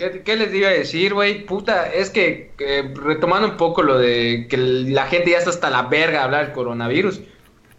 ¿Qué, 0.01 0.23
qué 0.23 0.35
les 0.35 0.55
iba 0.55 0.69
a 0.69 0.73
decir, 0.73 1.13
güey? 1.13 1.45
Puta, 1.45 1.93
es 1.93 2.09
que 2.09 2.53
eh, 2.59 2.91
retomando 2.95 3.47
un 3.47 3.59
poco 3.59 3.83
lo 3.83 3.99
de 3.99 4.47
que 4.49 4.57
la 4.57 5.07
gente 5.07 5.33
ya 5.33 5.37
está 5.37 5.51
hasta 5.51 5.69
la 5.69 5.83
verga 5.83 6.21
de 6.21 6.25
hablar 6.25 6.47
del 6.47 6.55
coronavirus. 6.55 7.21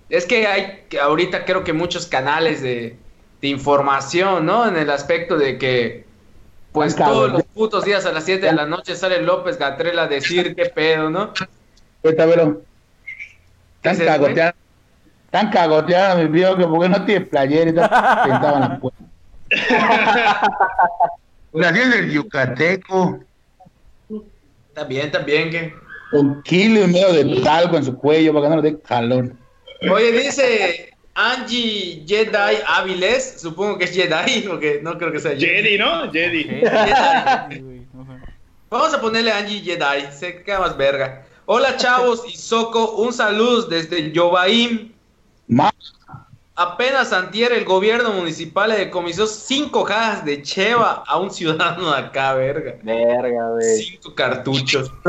Es 0.07 0.27
que 0.27 0.45
hay 0.45 0.83
ahorita 1.01 1.45
creo 1.45 1.63
que 1.63 1.73
muchos 1.73 2.05
canales 2.05 2.61
de, 2.61 2.95
de 3.41 3.47
información, 3.47 4.45
¿no? 4.45 4.67
En 4.67 4.77
el 4.77 4.91
aspecto 4.91 5.35
de 5.35 5.57
que, 5.57 6.05
pues 6.71 6.95
todos 6.95 7.31
los 7.31 7.41
putos 7.41 7.85
días 7.85 8.05
a 8.05 8.11
las 8.11 8.23
7 8.25 8.45
de 8.45 8.53
la 8.53 8.67
noche 8.67 8.95
sale 8.95 9.19
López 9.23 9.57
Gatrell 9.57 9.97
a 9.97 10.05
decir 10.07 10.55
qué 10.55 10.65
pedo, 10.65 11.09
¿no? 11.09 11.33
Ahorita, 12.03 12.25
velo. 12.27 12.61
Tan 13.81 13.97
cagoteada. 13.97 14.53
Tan 15.31 15.49
cagoteada, 15.49 16.15
mi 16.17 16.27
viejo, 16.27 16.55
que 16.55 16.67
porque 16.67 16.87
no 16.87 17.03
tiene 17.03 17.25
playera 17.25 17.65
y 17.65 17.69
está 17.69 18.23
sentado 18.25 18.55
en 18.57 18.61
la 18.61 18.79
puerta. 18.79 19.03
Es 21.53 21.95
el 21.95 22.11
yucateco. 22.11 23.19
También, 24.73 25.11
también 25.11 25.49
que... 25.49 25.73
Con 26.11 26.41
kilo 26.43 26.83
y 26.83 26.87
medio 26.87 27.13
de 27.13 27.41
talco 27.41 27.77
en 27.77 27.85
su 27.85 27.97
cuello 27.97 28.33
para 28.33 28.45
que 28.45 28.55
no 28.55 28.61
le 28.61 28.71
dé 28.71 28.79
calor. 28.81 29.33
Oye, 29.89 30.11
dice 30.11 30.93
Angie 31.15 32.03
Jedi 32.05 32.57
Áviles, 32.67 33.35
supongo 33.39 33.77
que 33.77 33.85
es 33.85 33.91
Jedi, 33.91 34.41
porque 34.47 34.79
no 34.83 34.97
creo 34.97 35.11
que 35.11 35.19
sea 35.19 35.35
Jedi, 35.37 35.77
¿no? 35.77 36.11
Jedi. 36.11 36.61
No 37.93 38.05
sé. 38.05 38.21
Vamos 38.69 38.93
a 38.93 39.01
ponerle 39.01 39.31
Angie 39.31 39.61
Jedi, 39.61 40.11
se 40.11 40.43
queda 40.43 40.59
más 40.59 40.77
verga. 40.77 41.25
Hola 41.45 41.75
chavos 41.75 42.23
y 42.27 42.37
Soco, 42.37 42.91
un 42.95 43.11
saludo 43.11 43.63
desde 43.63 44.11
Yobaim. 44.11 44.93
Más. 45.47 45.73
Apenas 46.55 47.13
antier 47.13 47.53
el 47.53 47.63
gobierno 47.63 48.11
municipal 48.11 48.69
le 48.69 48.77
decomisó 48.77 49.25
cinco 49.25 49.83
cajas 49.85 50.25
de 50.25 50.41
cheva 50.41 51.03
a 51.07 51.17
un 51.17 51.31
ciudadano 51.31 51.91
de 51.91 51.97
acá, 51.97 52.33
verga. 52.33 52.75
verga, 52.83 53.49
güey. 53.51 53.77
Cinco 53.77 54.13
cartuchos. 54.15 54.91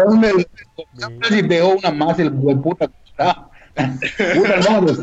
Si 1.29 1.43
dejó 1.43 1.71
una 1.71 1.91
más 1.91 2.19
el 2.19 2.31
hueputa. 2.33 2.91
Ah. 3.19 3.49
Puta, 3.75 4.57
no, 4.71 4.87
pues, 4.87 4.99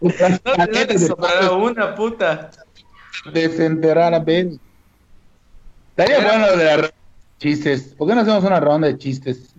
No, 0.00 0.56
no 0.56 0.66
te 0.86 0.98
sobrará 0.98 1.52
una 1.52 1.94
puta. 1.94 2.50
desenterrar 3.32 4.14
a 4.14 4.18
ver. 4.20 4.48
Estaría 5.90 6.20
bueno 6.20 6.46
lo 6.46 6.56
de 6.56 6.64
la 6.64 6.76
ronda 6.76 6.88
de 6.88 7.38
chistes. 7.38 7.94
¿Por 7.96 8.08
qué 8.08 8.14
no 8.14 8.20
hacemos 8.22 8.44
una 8.44 8.60
ronda 8.60 8.88
de 8.88 8.98
chistes? 8.98 9.54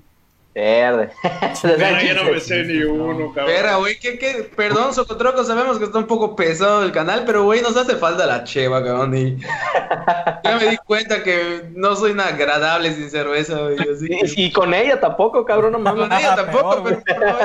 Verde. 0.58 1.10
Cara, 1.22 2.04
ya 2.04 2.15
no 2.15 2.24
me 2.32 2.39
sé 2.39 2.63
ni 2.63 2.82
uno, 2.82 3.32
cabrón. 3.32 3.54
Verga, 3.54 3.76
güey, 3.76 4.00
¿qué, 4.00 4.17
qué? 4.17 4.50
Perdón, 4.56 4.91
Socotroco, 4.91 5.43
sabemos 5.43 5.78
que 5.78 5.84
está 5.86 6.00
un 6.00 6.08
poco 6.08 6.36
pesado 6.36 6.82
el 6.82 6.91
canal, 6.91 7.26
pero 7.28 7.43
güey, 7.43 7.62
nos 7.62 7.78
hace 7.78 7.96
falta 7.96 8.26
la 8.26 8.43
cheva, 8.43 8.84
cabrón. 8.84 9.15
Y 9.15 9.38
ya 10.43 10.58
me 10.60 10.72
di 10.72 10.78
cuenta 10.78 11.22
que 11.22 11.62
no 11.76 11.96
soy 11.96 12.15
nada 12.15 12.30
agradable 12.30 12.91
sin 12.91 13.08
cerveza, 13.12 13.60
güey. 13.60 13.76
Así 13.78 14.08
que- 14.08 14.41
Y, 14.41 14.46
y 14.46 14.52
con 14.52 14.74
ella 14.74 15.00
tampoco, 15.00 15.46
cabrón, 15.46 15.74
no 15.74 15.80
mames. 15.80 16.08
Con 16.08 16.17
ella 16.17 16.36
tampoco, 16.36 16.84
Peor, 16.84 17.04
pero 17.06 17.20
no, 17.20 17.38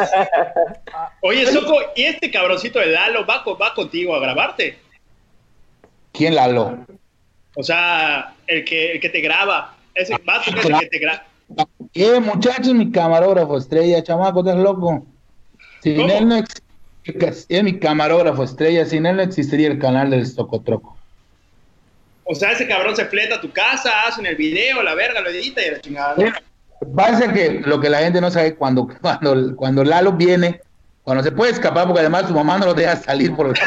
Oye, 1.21 1.47
Soco, 1.53 1.81
¿y 1.95 2.05
este 2.05 2.31
cabroncito 2.31 2.79
de 2.79 2.87
Lalo 2.87 3.27
va, 3.27 3.45
va 3.61 3.75
contigo 3.75 4.17
a 4.17 4.21
grabarte? 4.21 4.79
¿Quién 6.13 6.35
Lalo? 6.35 6.79
O 7.57 7.63
sea, 7.63 8.33
el 8.47 8.65
que, 8.65 8.93
el 8.93 9.01
que 9.01 9.11
te 9.11 9.21
graba. 9.21 9.77
Ese 9.95 10.17
vato 10.25 10.51
que 10.51 10.61
es 10.61 10.65
el 10.65 10.79
que 10.79 10.87
te 10.87 10.99
graba. 10.99 11.27
¿Qué, 11.93 12.21
muchachos? 12.21 12.75
Mi 12.75 12.91
camarógrafo 12.91 13.59
estrella, 13.59 14.03
chamaco, 14.03 14.41
estás 14.41 14.57
loco. 14.57 15.05
Sin 15.83 15.97
¿Cómo? 15.97 16.13
él 16.13 16.29
no 16.29 16.37
es 16.37 16.45
mi 17.63 17.79
camarógrafo 17.79 18.45
estrella, 18.45 18.87
sin 18.87 19.07
él 19.07 19.17
no 19.17 19.23
existiría 19.23 19.69
el 19.69 19.79
canal 19.79 20.11
del 20.11 20.27
Socotroco. 20.27 20.97
O 22.25 22.35
sea, 22.35 22.53
ese 22.53 22.69
cabrón 22.69 22.95
se 22.95 23.07
fleta 23.07 23.37
a 23.37 23.41
tu 23.41 23.51
casa, 23.51 23.91
hacen 24.07 24.27
el 24.27 24.37
video, 24.37 24.83
la 24.83 24.95
verga, 24.95 25.21
lo 25.21 25.31
edita 25.31 25.67
y 25.67 25.71
la 25.73 25.81
chingada. 25.81 26.15
¿no? 26.17 26.33
Pasa 26.95 27.33
que 27.33 27.61
lo 27.65 27.81
que 27.81 27.91
la 27.91 27.99
gente 27.99 28.21
no 28.21 28.31
sabe 28.31 28.55
cuando, 28.55 28.89
cuando, 29.01 29.57
cuando 29.57 29.85
Lalo 29.85 30.13
viene, 30.13 30.61
cuando 31.03 31.25
se 31.25 31.33
puede 31.33 31.53
escapar, 31.53 31.87
porque 31.87 32.01
además 32.01 32.27
su 32.29 32.35
mamá 32.35 32.59
no 32.59 32.67
lo 32.67 32.75
deja 32.75 32.97
salir 32.97 33.35
por 33.35 33.49
el 33.49 33.55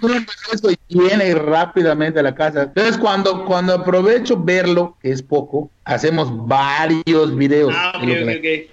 coronavirus. 0.00 0.52
Eso 0.52 0.70
y 0.70 0.98
viene 0.98 1.34
rápidamente 1.34 2.20
a 2.20 2.22
la 2.22 2.34
casa. 2.34 2.64
Entonces, 2.64 2.98
cuando, 2.98 3.44
cuando 3.44 3.74
aprovecho 3.74 4.42
verlo, 4.42 4.96
que 5.00 5.10
es 5.10 5.22
poco, 5.22 5.70
hacemos 5.84 6.46
varios 6.46 7.34
videos. 7.36 7.74
Ah, 7.76 7.92
ok, 7.96 8.04
lo 8.04 8.12
ok, 8.12 8.36
ok. 8.38 8.70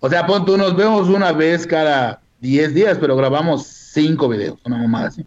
O 0.00 0.10
sea, 0.10 0.26
pon 0.26 0.44
tú, 0.44 0.56
nos 0.56 0.76
vemos 0.76 1.08
una 1.08 1.32
vez 1.32 1.66
cada 1.66 2.20
10 2.40 2.74
días, 2.74 2.98
pero 3.00 3.16
grabamos 3.16 3.66
cinco 3.66 4.28
videos, 4.28 4.58
una 4.64 4.76
mamada 4.76 5.08
así. 5.08 5.24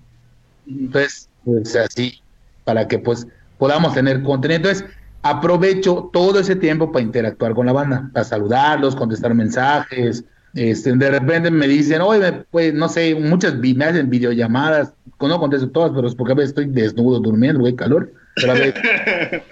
Entonces, 0.67 1.29
pues 1.43 1.75
así, 1.75 2.21
para 2.63 2.87
que 2.87 2.99
pues 2.99 3.25
podamos 3.57 3.93
tener 3.93 4.21
contenido. 4.21 4.57
Entonces, 4.57 4.85
aprovecho 5.21 6.09
todo 6.13 6.39
ese 6.39 6.55
tiempo 6.55 6.91
para 6.91 7.03
interactuar 7.03 7.53
con 7.53 7.65
la 7.65 7.73
banda, 7.73 8.09
para 8.13 8.25
saludarlos, 8.25 8.95
contestar 8.95 9.33
mensajes. 9.33 10.23
Este, 10.57 10.91
de 10.95 11.11
repente 11.11 11.51
me 11.51 11.67
dicen, 11.67 12.01
oye, 12.01 12.31
pues 12.49 12.73
no 12.73 12.89
sé, 12.89 13.13
muchas 13.13 13.55
me 13.57 13.85
hacen 13.85 14.09
videollamadas, 14.09 14.91
no 15.19 15.39
contesto 15.39 15.69
todas, 15.69 15.91
pero 15.93 16.07
es 16.07 16.15
porque 16.15 16.31
a 16.33 16.35
veces 16.35 16.49
estoy 16.49 16.65
desnudo 16.65 17.19
durmiendo, 17.19 17.59
güey, 17.59 17.75
calor. 17.75 18.11
Pero 18.35 18.51
a 18.53 18.55
veces, 18.55 18.73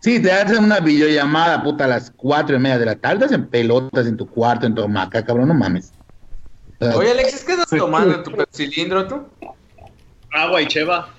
Sí, 0.00 0.20
te 0.20 0.32
hacen 0.32 0.64
una 0.64 0.80
videollamada, 0.80 1.62
puta, 1.62 1.84
a 1.84 1.88
las 1.88 2.10
cuatro 2.10 2.56
y 2.56 2.58
media 2.58 2.78
de 2.78 2.86
la 2.86 2.96
tarde, 2.96 3.18
te 3.20 3.24
hacen 3.26 3.46
pelotas 3.48 4.06
en 4.06 4.16
tu 4.16 4.26
cuarto, 4.26 4.66
en 4.66 4.74
tu 4.74 4.82
hamaca, 4.82 5.22
cabrón, 5.24 5.48
no 5.48 5.54
mames. 5.54 5.92
Oye, 6.96 7.10
Alexis, 7.10 7.44
¿qué 7.44 7.52
estás 7.52 7.68
tomando 7.68 8.14
en 8.14 8.22
tu 8.24 8.32
cilindro 8.50 9.06
tú? 9.06 9.22
Agua 10.32 10.62
y 10.62 10.66
cheva. 10.66 11.10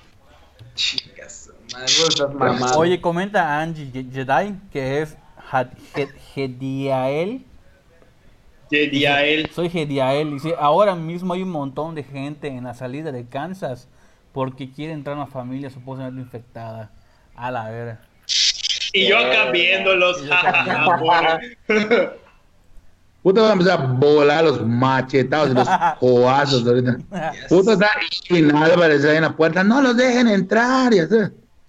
Chicas, 0.73 1.51
madre, 1.71 1.86
vos 1.99 2.09
estás 2.09 2.33
mamado. 2.33 2.79
Oye, 2.79 2.99
comenta 2.99 3.62
Angie 3.62 3.89
Jedi 4.12 4.59
que 4.71 5.01
es 5.03 5.15
Had- 5.51 5.69
Ge- 5.93 6.09
Gediael. 8.73 9.49
Soy 9.53 9.69
Gediael. 9.69 10.31
Dice, 10.31 10.55
ahora 10.57 10.95
mismo 10.95 11.33
hay 11.33 11.43
un 11.43 11.51
montón 11.51 11.93
de 11.93 12.03
gente 12.03 12.47
en 12.47 12.63
la 12.63 12.73
salida 12.73 13.12
de 13.12 13.27
Kansas 13.27 13.88
porque 14.31 14.71
quiere 14.71 14.93
entrar 14.93 15.15
a 15.15 15.21
una 15.21 15.31
familia 15.31 15.69
supuestamente 15.69 16.19
infectada. 16.21 16.91
A 17.36 17.51
la 17.51 17.69
vera. 17.69 17.99
Y 18.93 19.07
yo 19.07 19.17
acá 19.17 19.51
viéndolos. 19.51 20.23
Puta, 23.23 23.41
va 23.41 23.49
a 23.49 23.53
empezar 23.53 23.79
a 23.79 23.86
volar 23.86 24.43
los 24.43 24.65
machetados 24.65 25.51
y 25.51 25.53
los 25.53 25.67
coazos 25.99 26.67
ahorita. 26.67 26.97
Puta, 27.49 27.73
está 27.73 27.89
Irving 28.29 28.53
Álvarez 28.55 29.05
ahí 29.05 29.17
en 29.17 29.23
la 29.23 29.36
puerta, 29.36 29.63
no 29.63 29.81
los 29.81 29.95
dejen 29.95 30.27
entrar 30.27 30.93
y 30.93 30.99
así. 30.99 31.15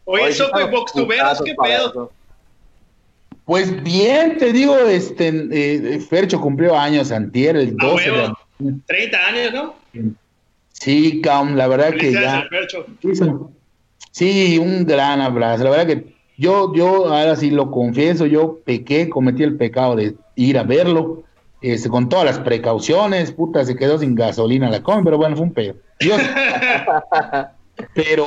Oye, 0.06 0.28
eso 0.28 0.44
están 0.44 0.62
fue 0.62 0.70
Vox 0.70 0.92
Tuberos, 0.92 1.42
qué 1.44 1.54
pedo. 1.54 1.90
eso. 1.90 2.12
Pues 3.44 3.82
bien, 3.82 4.38
te 4.38 4.52
digo, 4.52 4.76
este, 4.78 5.28
eh, 5.28 6.00
Fercho 6.00 6.40
cumplió 6.40 6.78
años 6.78 7.12
antier, 7.12 7.56
el 7.56 7.76
A 7.78 7.86
12 7.86 8.04
de 8.04 8.10
huevo. 8.10 8.38
abril. 8.58 8.82
30 8.86 9.26
años, 9.26 9.52
¿no? 9.52 9.74
Sí, 10.72 11.20
cabrón, 11.20 11.56
la 11.56 11.66
verdad 11.66 11.94
que 11.94 12.12
ya... 12.12 12.46
Fercho. 12.48 12.86
Sí, 14.10 14.58
un 14.58 14.86
gran 14.86 15.20
abrazo. 15.20 15.64
La 15.64 15.70
verdad 15.70 15.86
que 15.86 16.14
yo, 16.36 16.74
yo 16.74 17.12
ahora 17.12 17.36
sí 17.36 17.50
lo 17.50 17.70
confieso, 17.70 18.26
yo 18.26 18.60
pequé, 18.64 19.08
cometí 19.08 19.42
el 19.42 19.56
pecado 19.56 19.96
de 19.96 20.14
ir 20.36 20.58
a 20.58 20.62
verlo, 20.62 21.24
este, 21.60 21.88
con 21.88 22.08
todas 22.08 22.24
las 22.24 22.38
precauciones, 22.38 23.32
puta, 23.32 23.64
se 23.64 23.76
quedó 23.76 23.98
sin 23.98 24.14
gasolina 24.14 24.70
la 24.70 24.82
come, 24.82 25.02
pero 25.02 25.16
bueno, 25.16 25.36
fue 25.36 25.46
un 25.46 25.52
pedo. 25.52 25.74
Dios. 26.00 26.20
pero, 27.94 28.26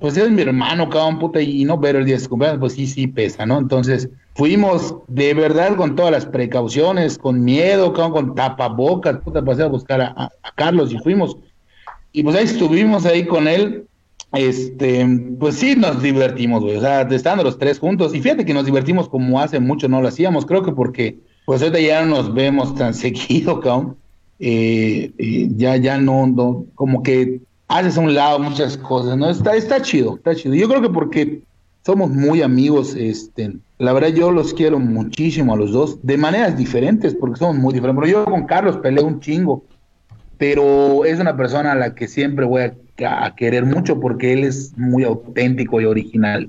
pues 0.00 0.16
es 0.16 0.30
mi 0.30 0.42
hermano, 0.42 0.88
cabrón, 0.88 1.18
puta, 1.18 1.40
y 1.40 1.64
no 1.64 1.78
ver 1.78 1.96
el 1.96 2.04
día 2.04 2.16
de 2.16 2.20
su 2.20 2.28
cumpleaños, 2.28 2.60
pues 2.60 2.72
sí, 2.74 2.86
sí 2.86 3.06
pesa, 3.06 3.46
¿no? 3.46 3.58
Entonces, 3.58 4.08
fuimos 4.34 4.94
de 5.08 5.34
verdad 5.34 5.76
con 5.76 5.96
todas 5.96 6.12
las 6.12 6.26
precauciones, 6.26 7.18
con 7.18 7.42
miedo, 7.44 7.92
con 7.92 8.34
tapabocas, 8.34 9.18
puta, 9.18 9.44
pasé 9.44 9.62
a 9.62 9.66
buscar 9.66 10.00
a 10.00 10.30
Carlos 10.54 10.92
y 10.92 10.98
fuimos. 10.98 11.36
Y 12.12 12.22
pues 12.22 12.36
ahí 12.36 12.44
estuvimos 12.44 13.06
ahí 13.06 13.26
con 13.26 13.48
él, 13.48 13.86
este, 14.32 15.06
pues 15.38 15.56
sí 15.56 15.76
nos 15.76 16.02
divertimos, 16.02 16.62
güey, 16.62 16.76
o 16.76 16.80
sea, 16.80 17.02
estando 17.02 17.42
los 17.42 17.58
tres 17.58 17.78
juntos, 17.78 18.14
y 18.14 18.20
fíjate 18.20 18.44
que 18.44 18.54
nos 18.54 18.66
divertimos 18.66 19.08
como 19.08 19.40
hace 19.40 19.60
mucho 19.60 19.88
no 19.88 20.00
lo 20.00 20.08
hacíamos, 20.08 20.46
creo 20.46 20.62
que 20.62 20.72
porque, 20.72 21.18
pues 21.46 21.62
ahorita 21.62 21.80
ya 21.80 22.04
no 22.04 22.16
nos 22.16 22.34
vemos 22.34 22.74
tan 22.74 22.94
seguido, 22.94 23.60
cabrón, 23.60 23.96
eh, 24.40 25.12
eh, 25.18 25.48
ya, 25.56 25.76
ya 25.76 25.98
no, 25.98 26.26
no, 26.26 26.66
como 26.74 27.02
que 27.02 27.40
haces 27.68 27.96
a 27.96 28.00
un 28.00 28.14
lado 28.14 28.38
muchas 28.38 28.76
cosas, 28.76 29.16
¿no? 29.16 29.30
Está, 29.30 29.54
está 29.54 29.80
chido, 29.80 30.16
está 30.16 30.34
chido. 30.34 30.54
Yo 30.54 30.68
creo 30.68 30.82
que 30.82 30.90
porque 30.90 31.42
somos 31.86 32.10
muy 32.10 32.42
amigos, 32.42 32.94
este, 32.96 33.52
la 33.82 33.92
verdad 33.92 34.10
yo 34.10 34.30
los 34.30 34.54
quiero 34.54 34.78
muchísimo 34.78 35.54
a 35.54 35.56
los 35.56 35.72
dos, 35.72 35.98
de 36.06 36.16
maneras 36.16 36.56
diferentes, 36.56 37.16
porque 37.16 37.40
somos 37.40 37.56
muy 37.56 37.74
diferentes, 37.74 38.00
pero 38.00 38.12
yo 38.12 38.24
con 38.24 38.46
Carlos 38.46 38.76
peleo 38.76 39.04
un 39.04 39.18
chingo, 39.18 39.64
pero 40.38 41.04
es 41.04 41.18
una 41.18 41.36
persona 41.36 41.72
a 41.72 41.74
la 41.74 41.94
que 41.94 42.06
siempre 42.06 42.44
voy 42.44 42.62
a, 42.62 43.24
a 43.24 43.34
querer 43.34 43.64
mucho 43.64 43.98
porque 43.98 44.34
él 44.34 44.44
es 44.44 44.78
muy 44.78 45.02
auténtico 45.02 45.80
y 45.80 45.86
original. 45.86 46.48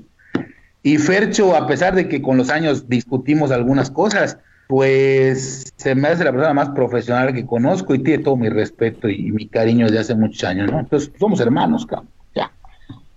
Y 0.84 0.98
Fercho, 0.98 1.56
a 1.56 1.66
pesar 1.66 1.96
de 1.96 2.08
que 2.08 2.22
con 2.22 2.36
los 2.36 2.50
años 2.50 2.88
discutimos 2.88 3.50
algunas 3.50 3.90
cosas, 3.90 4.38
pues 4.68 5.72
se 5.76 5.94
me 5.96 6.08
hace 6.08 6.22
la 6.22 6.30
persona 6.30 6.54
más 6.54 6.68
profesional 6.68 7.34
que 7.34 7.44
conozco 7.44 7.96
y 7.96 7.98
tiene 7.98 8.22
todo 8.22 8.36
mi 8.36 8.48
respeto 8.48 9.08
y 9.08 9.32
mi 9.32 9.48
cariño 9.48 9.86
desde 9.86 9.98
hace 9.98 10.14
muchos 10.14 10.44
años, 10.44 10.70
¿no? 10.70 10.78
Entonces, 10.78 11.10
somos 11.18 11.40
hermanos, 11.40 11.84
cabrón, 11.84 12.08
ya. 12.32 12.52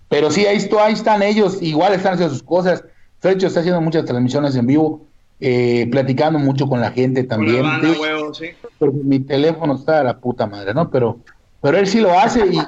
Pero 0.08 0.32
sí, 0.32 0.44
ahí, 0.44 0.58
ahí 0.80 0.92
están 0.92 1.22
ellos, 1.22 1.62
igual 1.62 1.92
están 1.92 2.14
haciendo 2.14 2.34
sus 2.34 2.42
cosas. 2.42 2.82
Fercho 3.20 3.46
está 3.46 3.60
haciendo 3.60 3.80
muchas 3.80 4.04
transmisiones 4.04 4.54
en 4.56 4.66
vivo, 4.66 5.06
eh, 5.40 5.88
platicando 5.90 6.38
mucho 6.38 6.68
con 6.68 6.80
la 6.80 6.90
gente 6.90 7.22
Con 7.22 7.28
también. 7.28 7.62
la 7.62 7.68
banda, 7.70 7.88
huevo, 8.00 8.34
sí. 8.34 8.46
porque 8.78 8.98
mi 9.02 9.20
teléfono 9.20 9.74
está 9.76 10.00
a 10.00 10.04
la 10.04 10.18
puta 10.18 10.46
madre, 10.46 10.74
¿no? 10.74 10.90
Pero, 10.90 11.18
pero 11.60 11.78
él 11.78 11.86
sí 11.86 12.00
lo 12.00 12.18
hace 12.18 12.44
y, 12.46 12.58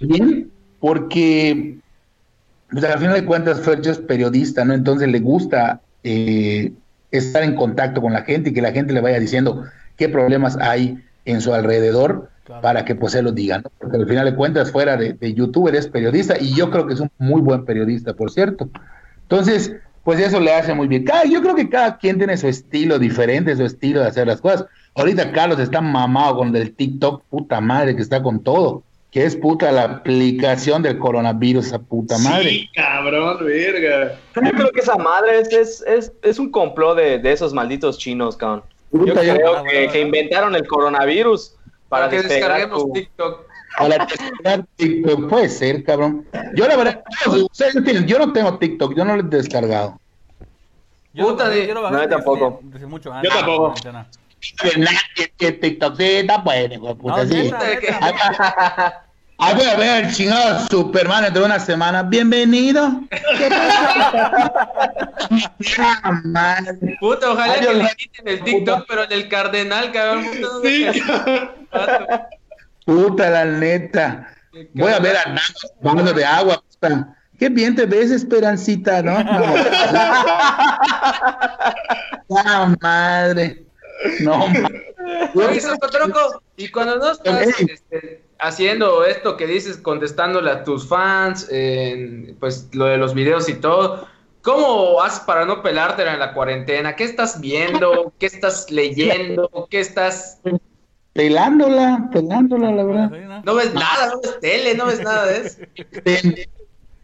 y 0.00 0.06
bien, 0.06 0.50
porque 0.80 1.78
pues, 2.70 2.84
al 2.84 2.98
final 2.98 3.14
de 3.14 3.24
cuentas 3.24 3.60
Fercho 3.60 3.90
es 3.90 3.98
periodista, 3.98 4.64
¿no? 4.64 4.74
Entonces 4.74 5.08
le 5.08 5.20
gusta 5.20 5.80
eh, 6.04 6.72
estar 7.10 7.42
en 7.42 7.54
contacto 7.54 8.00
con 8.00 8.12
la 8.12 8.22
gente 8.22 8.50
y 8.50 8.52
que 8.52 8.62
la 8.62 8.72
gente 8.72 8.92
le 8.92 9.00
vaya 9.00 9.18
diciendo 9.20 9.64
qué 9.96 10.08
problemas 10.08 10.56
hay 10.60 10.98
en 11.24 11.40
su 11.40 11.52
alrededor 11.54 12.30
Claro. 12.44 12.60
para 12.60 12.84
que 12.84 12.96
pues 12.96 13.14
él 13.14 13.26
lo 13.26 13.30
diga, 13.30 13.58
¿no? 13.58 13.70
Porque 13.78 13.98
al 13.98 14.08
final 14.08 14.24
de 14.24 14.34
cuentas 14.34 14.72
fuera 14.72 14.96
de, 14.96 15.12
de 15.12 15.32
youtuber 15.32 15.76
es 15.76 15.86
periodista 15.86 16.34
y 16.40 16.52
yo 16.56 16.72
creo 16.72 16.88
que 16.88 16.94
es 16.94 16.98
un 16.98 17.08
muy 17.18 17.40
buen 17.40 17.64
periodista, 17.64 18.14
por 18.14 18.32
cierto. 18.32 18.68
Entonces, 19.36 19.74
pues 20.04 20.20
eso 20.20 20.38
le 20.40 20.52
hace 20.52 20.74
muy 20.74 20.88
bien. 20.88 21.04
Cada- 21.04 21.24
yo 21.24 21.40
creo 21.40 21.54
que 21.54 21.68
cada 21.70 21.96
quien 21.96 22.18
tiene 22.18 22.36
su 22.36 22.48
estilo 22.48 22.98
diferente, 22.98 23.56
su 23.56 23.64
estilo 23.64 24.00
de 24.00 24.08
hacer 24.08 24.26
las 24.26 24.40
cosas. 24.42 24.66
Ahorita 24.94 25.32
Carlos 25.32 25.58
está 25.58 25.80
mamado 25.80 26.36
con 26.36 26.54
el 26.54 26.74
TikTok, 26.74 27.22
puta 27.30 27.60
madre, 27.62 27.96
que 27.96 28.02
está 28.02 28.22
con 28.22 28.42
todo. 28.42 28.82
Que 29.10 29.24
es 29.24 29.36
puta 29.36 29.70
la 29.72 29.84
aplicación 29.84 30.82
del 30.82 30.98
coronavirus, 30.98 31.66
esa 31.66 31.78
puta 31.78 32.16
madre. 32.18 32.48
Sí, 32.48 32.68
cabrón, 32.74 33.44
verga. 33.44 34.18
Yo 34.34 34.50
creo 34.52 34.70
que 34.70 34.80
esa 34.80 34.96
madre 34.96 35.40
es, 35.40 35.52
es, 35.52 35.84
es, 35.86 36.12
es 36.22 36.38
un 36.38 36.50
complot 36.50 36.96
de, 36.96 37.18
de 37.18 37.32
esos 37.32 37.52
malditos 37.54 37.98
chinos, 37.98 38.36
cabrón. 38.36 38.62
Yo 38.90 38.98
Puta, 39.00 39.22
yo- 39.24 39.34
creo 39.34 39.64
que, 39.64 39.88
que 39.88 40.00
inventaron 40.00 40.54
el 40.54 40.66
coronavirus 40.66 41.54
para, 41.88 42.06
Para 42.06 42.10
que 42.10 42.16
despegar 42.22 42.50
descarguemos 42.52 42.84
tu- 42.84 42.92
TikTok. 42.92 43.46
Para 43.78 44.06
descargar 44.06 44.64
TikTok, 44.76 45.28
puede 45.28 45.48
ser, 45.48 45.82
cabrón. 45.84 46.26
Yo 46.54 46.66
la 46.68 46.76
verdad, 46.76 47.02
yo 48.06 48.18
no 48.18 48.32
tengo 48.32 48.58
TikTok, 48.58 48.94
yo 48.96 49.04
no 49.04 49.16
lo 49.16 49.22
he 49.22 49.26
descargado. 49.26 49.98
Yo, 51.14 51.28
Puta 51.28 51.48
de- 51.48 51.66
yo 51.66 51.74
lo 51.74 51.82
bajé 51.82 52.08
tampoco. 52.08 52.58
Desde, 52.62 52.72
desde 52.74 52.86
mucho 52.86 53.12
antes. 53.12 53.30
Yo 53.30 53.36
tampoco. 53.38 53.74
la. 53.84 54.06
Nadie 54.76 55.32
tiene 55.36 55.52
TikTok, 55.58 55.96
sí, 55.96 56.04
está 56.04 56.38
bueno, 56.38 56.74
hijo 56.74 56.88
de 56.88 56.94
puta, 56.96 57.24
No, 57.24 57.30
sí. 57.30 57.50
Ah, 59.44 59.54
voy 59.54 59.64
a 59.64 59.74
ver 59.76 60.04
el 60.04 60.12
chingado 60.14 60.60
Superman 60.70 61.24
dentro 61.24 61.40
de 61.40 61.46
una 61.46 61.58
semana. 61.58 62.04
Bienvenido. 62.04 63.00
¿Qué 63.10 63.48
pasa? 65.76 66.20
Madre. 66.24 66.96
Puta, 67.00 67.30
ojalá 67.32 67.54
Ay, 67.54 67.60
que 67.66 67.74
le 67.74 67.88
quiten 67.96 68.28
el 68.28 68.44
TikTok, 68.44 68.84
pero 68.86 69.02
en 69.02 69.10
el 69.12 69.28
cardenal, 69.28 69.90
cabrón. 69.90 70.26
puta, 70.26 70.40
no 70.42 70.60
sé 70.60 70.92
Sí. 70.92 71.02
Puta, 72.84 73.30
la 73.30 73.44
neta. 73.44 74.28
Voy 74.74 74.92
a 74.92 74.98
ver 74.98 75.16
a 75.16 75.24
Nando 75.26 75.42
tomando 75.82 76.12
de 76.12 76.24
agua. 76.24 76.62
puta. 76.68 77.16
Qué 77.38 77.48
bien 77.48 77.74
te 77.74 77.86
ves, 77.86 78.10
Esperancita, 78.10 79.02
¿no? 79.02 79.18
No. 82.28 82.38
Ah, 82.38 82.74
madre. 82.80 83.66
No, 84.20 84.46
madre. 84.46 84.94
Oye, 85.34 85.60
Socotroco, 85.60 86.42
y 86.56 86.68
cuando 86.68 86.96
no 86.96 87.10
estás 87.12 87.48
este, 87.58 88.22
haciendo 88.38 89.04
esto 89.04 89.36
que 89.36 89.46
dices, 89.46 89.76
contestándole 89.76 90.50
a 90.50 90.64
tus 90.64 90.88
fans, 90.88 91.48
en, 91.50 92.36
pues 92.40 92.68
lo 92.72 92.86
de 92.86 92.96
los 92.96 93.14
videos 93.14 93.48
y 93.48 93.54
todo. 93.54 94.06
¿Cómo 94.42 95.02
haces 95.02 95.20
para 95.20 95.44
no 95.44 95.62
pelártela 95.62 96.14
en 96.14 96.20
la 96.20 96.32
cuarentena? 96.32 96.96
¿Qué 96.96 97.04
estás 97.04 97.40
viendo? 97.40 98.12
¿Qué 98.18 98.26
estás 98.26 98.70
leyendo? 98.70 99.68
¿Qué 99.70 99.80
estás...? 99.80 100.40
Pelándola, 101.12 102.08
pelándola, 102.12 102.72
la 102.72 102.84
verdad. 102.84 103.42
No 103.44 103.54
ves 103.54 103.74
nada, 103.74 104.06
no 104.14 104.20
ves 104.20 104.40
tele, 104.40 104.74
no 104.74 104.86
ves 104.86 105.02
nada 105.02 105.26
de 105.26 105.46
eso. 105.46 105.58
Este, 105.74 106.48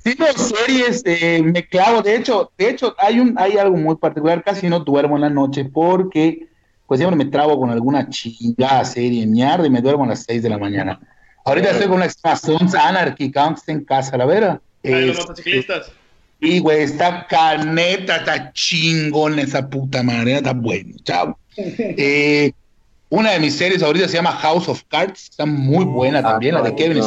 Sí, 0.05 0.15
veo 0.19 0.33
series, 0.33 1.03
eh, 1.05 1.43
me 1.43 1.67
clavo. 1.67 2.01
De 2.01 2.17
hecho, 2.17 2.51
de 2.57 2.71
hecho, 2.71 2.95
hay 2.99 3.19
un, 3.21 3.35
hay 3.37 3.59
algo 3.59 3.77
muy 3.77 3.97
particular. 3.97 4.43
Casi 4.43 4.69
no 4.69 4.81
duermo 4.81 5.17
en 5.17 5.23
la 5.23 5.29
noche 5.29 5.65
porque, 5.67 6.47
pues 6.87 6.99
siempre 7.01 7.23
me 7.23 7.31
trabo 7.31 7.59
con 7.61 7.69
alguna 7.71 8.09
chingada 8.09 8.85
serie, 8.85 9.27
mierda, 9.27 9.67
y 9.67 9.71
me 9.71 9.83
duermo 9.83 10.05
a 10.05 10.09
las 10.09 10.23
6 10.23 10.43
de 10.43 10.49
la 10.49 10.57
mañana. 10.57 10.99
Ahorita 11.45 11.71
estoy 11.73 11.89
con 11.89 11.97
una 11.97 12.09
Sons 12.09 12.75
Anarchy, 12.75 13.31
esté 13.57 13.73
en 13.73 13.85
casa, 13.85 14.17
la 14.17 14.25
vera. 14.25 14.61
Ah, 14.85 14.89
los 14.89 15.19
Es- 15.19 15.27
motociclistas. 15.27 15.93
y, 16.41 16.61
güey, 16.61 16.83
está 16.85 17.27
caneta, 17.27 18.17
está 18.19 18.53
chingón 18.53 19.39
esa 19.39 19.69
puta 19.69 20.03
madre, 20.03 20.37
está 20.37 20.53
bueno, 20.55 20.95
chao. 21.03 21.37
Eh, 21.57 22.53
una 23.11 23.31
de 23.31 23.41
mis 23.41 23.57
series 23.57 23.83
ahorita 23.83 24.09
se 24.09 24.17
llama 24.17 24.33
House 24.33 24.69
of 24.69 24.83
Cards, 24.89 25.29
está 25.31 25.47
muy 25.47 25.85
buena 25.85 26.23
también, 26.23 26.55
la 26.55 26.63
de 26.63 26.75
Kevin 26.75 27.03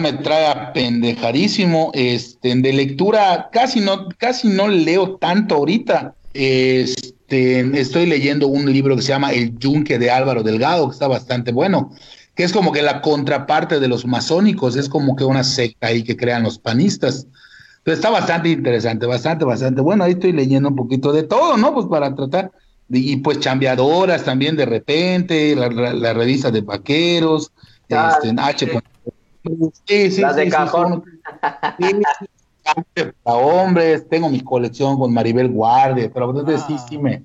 me 0.00 0.12
trae 0.12 0.46
a 0.46 0.72
pendejarísimo. 0.72 1.90
Este, 1.94 2.54
de 2.54 2.72
lectura, 2.72 3.48
casi 3.52 3.80
no, 3.80 4.08
casi 4.18 4.48
no 4.48 4.68
leo 4.68 5.16
tanto 5.16 5.56
ahorita. 5.56 6.14
Este, 6.34 7.80
estoy 7.80 8.06
leyendo 8.06 8.48
un 8.48 8.70
libro 8.70 8.96
que 8.96 9.02
se 9.02 9.08
llama 9.08 9.32
El 9.32 9.58
Yunque 9.58 9.98
de 9.98 10.10
Álvaro 10.10 10.42
Delgado, 10.42 10.88
que 10.88 10.92
está 10.92 11.08
bastante 11.08 11.52
bueno, 11.52 11.92
que 12.34 12.44
es 12.44 12.52
como 12.52 12.72
que 12.72 12.82
la 12.82 13.00
contraparte 13.00 13.80
de 13.80 13.88
los 13.88 14.06
masónicos, 14.06 14.76
es 14.76 14.88
como 14.88 15.16
que 15.16 15.24
una 15.24 15.44
secta 15.44 15.88
ahí 15.88 16.02
que 16.02 16.16
crean 16.16 16.42
los 16.42 16.58
panistas. 16.58 17.26
Pero 17.84 17.96
está 17.96 18.10
bastante 18.10 18.50
interesante, 18.50 19.06
bastante, 19.06 19.44
bastante 19.44 19.80
bueno. 19.80 20.04
Ahí 20.04 20.12
estoy 20.12 20.32
leyendo 20.32 20.68
un 20.68 20.76
poquito 20.76 21.12
de 21.12 21.24
todo, 21.24 21.56
¿no? 21.56 21.74
Pues 21.74 21.86
para 21.86 22.14
tratar. 22.14 22.52
De- 22.92 22.98
y 22.98 23.16
pues 23.16 23.40
chambeadoras 23.40 24.24
también 24.24 24.54
de 24.56 24.66
repente, 24.66 25.56
la, 25.56 25.68
la, 25.68 25.92
la 25.94 26.12
revista 26.12 26.50
de 26.50 26.60
vaqueros, 26.60 27.50
Ah, 27.90 28.18
este, 28.22 28.34
H. 28.40 28.82
Sí, 29.86 30.10
sí, 30.10 30.20
Las 30.20 30.36
de 30.36 30.44
sí, 30.44 30.50
sí, 30.50 30.56
cajón. 30.56 31.02
sí, 31.78 31.86
sí, 31.88 33.02
para 33.22 33.36
hombres, 33.38 34.08
tengo 34.08 34.28
mi 34.30 34.40
colección 34.40 34.98
con 34.98 35.12
Maribel 35.12 35.48
Guardia, 35.50 36.10
pero 36.12 36.30
entonces 36.30 36.62
sí, 36.66 36.76
Ah. 36.78 36.86
sí 36.88 36.98
me, 36.98 37.24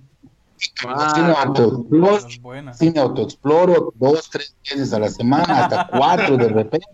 Ah, 0.85 1.13
sí 1.15 1.21
me 1.21 1.31
autoexploro, 1.33 2.19
Son 2.19 2.41
buenas. 2.41 2.77
sí 2.79 2.91
me 2.91 2.99
autoexploro 2.99 3.93
dos, 3.95 4.29
tres 4.31 4.55
veces 4.69 4.91
a 4.93 4.99
la 4.99 5.09
semana, 5.09 5.59
hasta 5.59 5.87
cuatro 5.91 6.35
de 6.37 6.47
repente. 6.49 6.87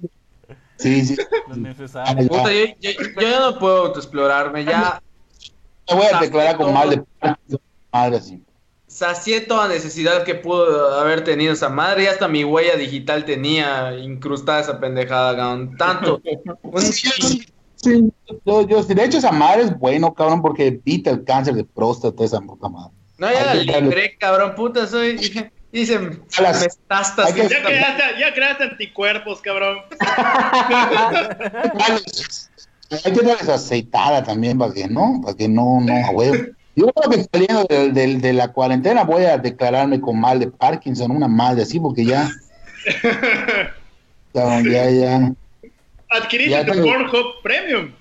Sí, 0.77 1.05
sí. 1.05 1.15
Lo 1.47 1.55
necesario. 1.55 2.27
Puta, 2.27 2.51
yo, 2.51 2.65
yo- 2.79 2.91
yo 2.91 3.21
ya 3.21 3.39
no 3.39 3.57
puedo 3.59 3.85
autoexplorarme, 3.85 4.65
ya 4.65 5.01
Me 5.89 5.95
voy 5.95 6.05
a 6.13 6.19
declarar 6.19 6.57
con 6.57 6.73
mal 6.73 6.89
de 6.89 7.03
madre 7.93 8.17
así. 8.17 8.43
Sacié 8.93 9.41
toda 9.41 9.67
necesidad 9.67 10.23
que 10.23 10.35
pudo 10.35 10.99
haber 10.99 11.23
tenido 11.23 11.53
esa 11.53 11.69
madre 11.69 12.03
y 12.03 12.07
hasta 12.07 12.27
mi 12.27 12.43
huella 12.43 12.75
digital 12.75 13.25
tenía 13.25 13.97
incrustada 13.97 14.59
esa 14.61 14.79
pendejada, 14.79 15.35
cabrón. 15.35 15.75
Tanto. 15.77 16.21
Un- 16.61 16.81
Sí, 16.81 17.09
sí, 17.75 18.11
yo, 18.45 18.67
yo, 18.67 18.83
de 18.83 19.03
hecho 19.03 19.17
esa 19.17 19.31
madre 19.31 19.63
es 19.63 19.77
bueno, 19.79 20.13
cabrón, 20.13 20.41
porque 20.41 20.67
evita 20.67 21.09
el 21.09 21.23
cáncer 21.25 21.53
de 21.55 21.65
próstata, 21.65 22.23
esa 22.23 22.39
puta 22.39 22.69
madre. 22.69 22.93
no, 23.17 23.29
ya 23.31 23.53
la 23.53 23.79
libré, 23.81 24.15
cabrón, 24.17 24.53
puta, 24.55 24.85
soy. 24.87 25.17
Dice, 25.73 25.97
A 26.37 26.41
las- 26.43 26.61
metástasis. 26.61 27.33
que- 27.33 27.49
Ya 27.49 27.63
creaste, 27.63 28.03
ya 28.19 28.33
creaste 28.33 28.63
anticuerpos, 28.65 29.41
cabrón. 29.41 29.79
Hay 33.03 33.11
que 33.11 33.21
darles 33.21 33.49
aceitada 33.49 34.23
también 34.23 34.57
para 34.57 34.71
que 34.73 34.87
no, 34.87 35.19
para 35.23 35.35
que 35.35 35.47
no, 35.49 35.79
no, 35.81 35.93
a 36.05 36.11
huevo. 36.11 36.35
Yo 36.75 36.87
creo 36.91 37.09
que 37.11 37.23
saliendo 37.31 37.65
de, 37.65 38.33
la 38.33 38.47
cuarentena 38.51 39.03
voy 39.03 39.25
a 39.25 39.37
declararme 39.37 40.01
con 40.01 40.19
mal 40.19 40.39
de 40.39 40.49
Parkinson, 40.49 41.11
una 41.11 41.27
madre 41.27 41.63
así, 41.63 41.79
porque 41.79 42.03
ya, 42.03 42.29
ya, 44.33 44.61
ya, 44.61 44.89
ya. 44.89 45.31
Adquiriste 46.09 46.51
Ya 46.51 46.65
tu 46.65 46.71
tengo- 46.73 46.85
Pornhub 46.85 47.41
Premium. 47.43 47.91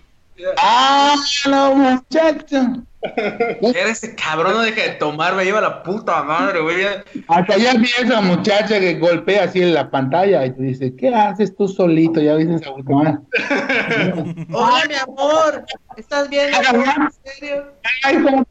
¡Ah, 0.57 1.15
no, 1.49 1.75
muchacho! 1.75 2.83
Era 3.63 3.91
ese 3.91 4.15
cabrón, 4.15 4.55
no 4.55 4.61
deja 4.63 4.83
de 4.83 4.91
tomar, 4.91 5.35
me 5.35 5.45
lleva 5.45 5.61
la 5.61 5.83
puta 5.83 6.23
madre, 6.23 6.61
güey. 6.61 6.85
Hasta 7.27 7.57
ya 7.57 7.75
vi 7.75 7.89
esa 8.01 8.21
muchacha 8.21 8.79
que 8.79 8.95
golpea 8.95 9.45
así 9.45 9.61
en 9.61 9.75
la 9.75 9.91
pantalla 9.91 10.47
y 10.47 10.53
tú 10.53 10.63
dices, 10.63 10.93
¿qué 10.97 11.09
haces 11.13 11.57
tú 11.57 11.67
solito? 11.67 12.21
Ya 12.21 12.35
viste 12.37 12.55
esa 12.57 12.73
puta 12.73 12.93
madre. 12.95 13.19
Hola, 14.53 14.85
mi 14.89 14.95
amor, 14.95 15.65
¿estás 15.97 16.29
bien? 16.29 16.55
¿En 16.55 17.11
serio? 17.25 17.73
Ay, 18.05 18.19
puta, 18.19 18.45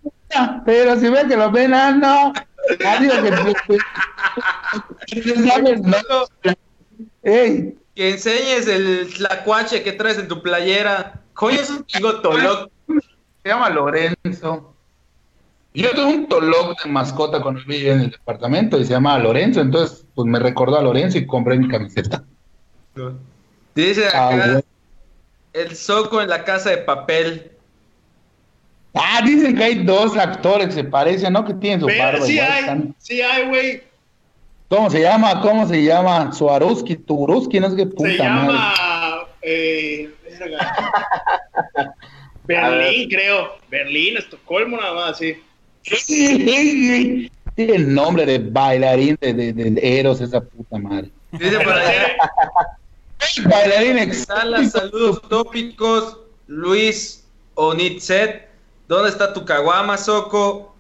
pero 0.66 1.00
si 1.00 1.10
ves 1.10 1.26
que 1.26 1.38
lo 1.38 1.52
ven, 1.52 1.74
ah, 1.74 1.92
no. 1.92 2.34
Ah, 2.86 2.98
digo 3.00 3.14
que 5.08 5.48
sabes, 5.50 5.82
no. 5.82 5.98
Ey, 7.24 7.78
Que 7.96 8.12
enseñes 8.12 8.68
el 8.68 9.12
tlacuache 9.16 9.84
que 9.84 9.92
traes 9.94 10.18
en 10.18 10.28
tu 10.28 10.42
playera. 10.42 11.22
Coño, 11.34 11.60
es 11.60 11.70
un 11.70 11.86
chingo 11.86 12.22
toloc. 12.22 12.70
se 13.44 13.50
llama 13.50 13.70
Lorenzo. 13.70 14.74
Yo 15.74 15.92
tuve 15.92 16.06
un 16.06 16.28
toloc 16.28 16.82
de 16.84 16.90
mascota 16.90 17.42
cuando 17.42 17.62
vivía 17.66 17.94
en 17.94 18.02
el 18.02 18.12
departamento 18.12 18.78
y 18.80 18.86
se 18.86 18.92
llama 18.92 19.18
Lorenzo, 19.20 19.62
entonces 19.62 20.06
pues 20.14 20.28
me 20.28 20.38
recordó 20.40 20.78
a 20.78 20.82
Lorenzo 20.84 21.18
y 21.18 21.26
compré 21.26 21.58
mi 21.58 21.68
camiseta. 21.70 22.24
Dice 23.74 24.08
Ah, 24.14 24.30
acá, 24.30 24.48
güey. 24.52 24.64
el 25.54 25.76
soco 25.76 26.22
en 26.22 26.30
la 26.30 26.44
casa 26.44 26.72
de 26.72 26.78
papel. 26.78 27.51
Ah, 28.94 29.22
dicen 29.26 29.56
que 29.56 29.64
hay 29.64 29.84
dos 29.86 30.18
actores 30.18 30.68
que 30.68 30.74
se 30.74 30.84
parecen, 30.84 31.34
¿no? 31.34 31.46
Que 31.46 31.54
tienen 31.54 31.80
su 31.80 31.86
Pero 31.88 32.04
barba 32.04 32.26
sí 32.26 32.34
igual, 32.34 32.52
hay, 32.52 32.60
están- 32.60 32.96
sí 32.98 33.22
hay, 33.22 33.48
güey. 33.48 33.84
¿Cómo 34.68 34.90
se 34.90 35.02
llama? 35.02 35.42
¿Cómo 35.42 35.68
se 35.68 35.84
llama? 35.84 36.32
Suaruski, 36.34 36.96
Turuski, 36.96 37.60
no 37.60 37.70
sé 37.70 37.76
qué 37.78 37.86
puta 37.86 38.10
Se 38.10 38.18
madre. 38.18 38.48
llama. 38.54 38.74
Eh, 39.42 40.10
verga. 40.40 40.92
Berlín, 42.46 43.10
creo. 43.10 43.58
Berlín, 43.70 44.18
Estocolmo, 44.18 44.78
nada 44.78 44.94
más, 44.94 45.18
sí. 45.18 45.36
Tiene 47.56 47.76
el 47.76 47.94
nombre 47.94 48.26
de 48.26 48.40
bailarín 48.40 49.18
de, 49.22 49.34
de, 49.34 49.54
de 49.54 50.00
Eros, 50.00 50.22
esa 50.22 50.42
puta 50.42 50.78
madre. 50.78 51.10
Dice 51.32 51.60
por 51.60 51.74
allá, 51.74 52.16
Bailarín 53.46 54.14
Sala, 54.14 54.64
saludos 54.66 55.22
tópicos. 55.30 56.18
Luis 56.48 57.26
Onitzet, 57.56 58.48
¿dónde 58.92 59.10
está 59.10 59.32
tu 59.34 59.46
caguama, 59.46 59.98
Soco? 59.98 60.76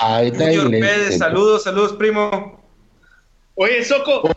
Ahí 0.00 0.28
está 0.28 0.44
Junior 0.44 0.74
el- 0.74 0.80
Pérez, 0.80 1.10
el- 1.12 1.18
saludos, 1.18 1.64
saludos, 1.64 1.92
primo. 1.94 2.60
Oye, 3.56 3.84
Soco, 3.84 4.30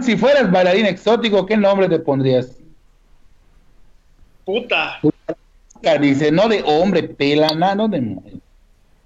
Si 0.00 0.16
fueras 0.16 0.50
bailarín 0.50 0.86
exótico, 0.86 1.44
¿qué 1.44 1.56
nombre 1.56 1.88
te 1.88 1.98
pondrías? 1.98 2.56
puta. 4.46 4.98
Dice, 6.00 6.32
no 6.32 6.48
de 6.48 6.62
hombre, 6.64 7.02
pela, 7.02 7.48
nada, 7.54 7.74
no 7.74 7.86
de 7.88 8.00
mujer. 8.00 8.32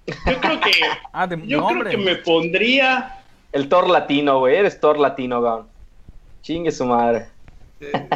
Yo 0.07 0.39
creo 0.39 0.59
que. 0.61 0.71
Ah, 1.11 1.27
de 1.27 1.45
Yo 1.45 1.59
nombre. 1.59 1.89
creo 1.91 1.99
que 1.99 2.05
me 2.05 2.15
pondría. 2.15 3.19
El 3.51 3.67
Thor 3.69 3.87
latino, 3.89 4.39
güey. 4.39 4.55
Eres 4.55 4.79
Thor 4.79 4.97
latino, 4.97 5.43
cabrón. 5.43 5.67
Chingue 6.41 6.71
su 6.71 6.85
madre. 6.85 7.27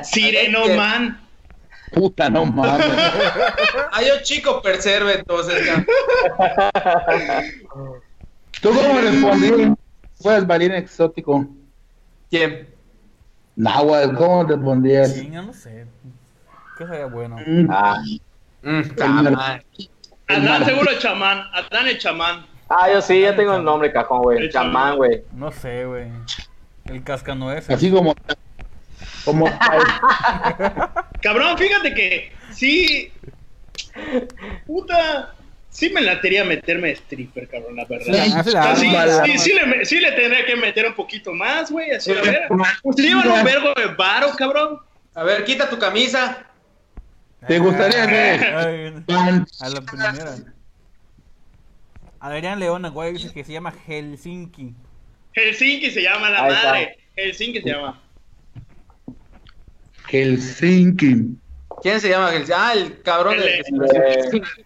Sireno 0.03 0.67
Man. 0.75 1.19
Puta, 1.93 2.29
no 2.29 2.45
mames. 2.45 2.85
Ah, 3.91 4.01
yo 4.05 4.21
chico 4.23 4.61
perserve, 4.61 5.19
entonces. 5.19 5.65
ya. 5.65 5.85
¿Tú 8.61 8.69
cómo 8.73 8.99
respondías? 8.99 9.55
Si 10.17 10.23
fueras 10.23 10.47
bailarín 10.47 10.75
exótico. 10.77 11.47
¿Quién? 12.29 12.67
Nahuatl, 13.55 14.15
¿cómo 14.15 14.45
te 14.45 14.57
pondrías? 14.57 15.13
Sí, 15.13 15.29
yo 15.31 15.41
no 15.41 15.53
sé. 15.53 15.85
¿Qué 16.77 16.85
sería 16.85 17.05
bueno? 17.05 17.37
Mm, 17.45 17.67
Ah, 17.69 17.97
Mm, 18.63 18.81
chamán. 18.97 19.27
Adán, 20.27 20.65
seguro 20.65 20.91
chamán. 20.99 21.43
Adán 21.53 21.87
el 21.87 21.97
chamán. 21.99 22.45
ah 22.69 22.91
yo 22.91 23.01
sí, 23.01 23.21
ya 23.21 23.35
tengo 23.35 23.55
el 23.55 23.63
nombre 23.63 23.91
cajón, 23.93 24.23
güey. 24.23 24.39
El 24.39 24.51
Chamán, 24.51 24.97
güey. 24.97 25.23
No 25.31 25.51
sé, 25.51 25.85
güey. 25.85 26.07
El 26.85 27.03
cascanueces. 27.03 27.69
Así 27.73 27.89
como. 27.91 28.13
Como. 29.27 29.45
Cabrón, 31.21 31.57
fíjate 31.57 31.93
que 31.93 32.31
sí. 32.53 33.11
Puta. 34.65 35.33
Sí 35.69 35.89
me 35.89 36.01
latería 36.01 36.45
meterme 36.45 36.87
de 36.87 36.93
stripper, 36.93 37.47
cabrón, 37.49 37.75
la 37.75 37.85
verdad. 37.85 38.05
Sí, 38.05 38.51
la 38.51 38.75
sí, 38.75 38.87
sí, 39.25 39.37
sí 39.37 39.53
le, 39.53 39.85
sí 39.85 39.99
le 39.99 40.11
tendría 40.13 40.43
que 40.43 40.55
meter 40.55 40.87
un 40.87 40.95
poquito 40.95 41.33
más, 41.33 41.69
güey. 41.69 41.91
Así, 41.91 42.11
a 42.13 42.21
ver. 42.21 42.47
Pues 42.81 42.95
llevan 42.95 43.29
un 43.29 43.43
vergo 43.43 43.73
de 43.75 43.85
varo, 43.93 44.31
cabrón. 44.35 44.79
A 45.13 45.23
ver, 45.23 45.43
quita 45.43 45.69
tu 45.69 45.77
camisa. 45.77 46.47
¿Te 47.47 47.59
gustaría 47.59 48.07
que.? 48.07 49.03
A 49.59 49.69
la 49.69 49.81
primera. 49.81 50.35
Adrián 52.19 52.59
Leona, 52.59 52.89
güey, 52.89 53.13
dice 53.13 53.31
que 53.31 53.43
se 53.43 53.51
llama 53.51 53.71
Helsinki. 53.85 54.73
Helsinki 55.33 55.91
se 55.91 56.01
llama 56.01 56.31
la 56.31 56.41
madre. 56.43 56.97
Helsinki 57.15 57.61
se 57.61 57.69
llama. 57.69 58.01
Helsinki. 60.07 61.37
¿Quién 61.81 62.01
se 62.01 62.09
llama 62.09 62.31
Helsinki? 62.31 62.53
Ah, 62.55 62.73
el 62.73 63.01
cabrón 63.01 63.37
de... 63.37 63.61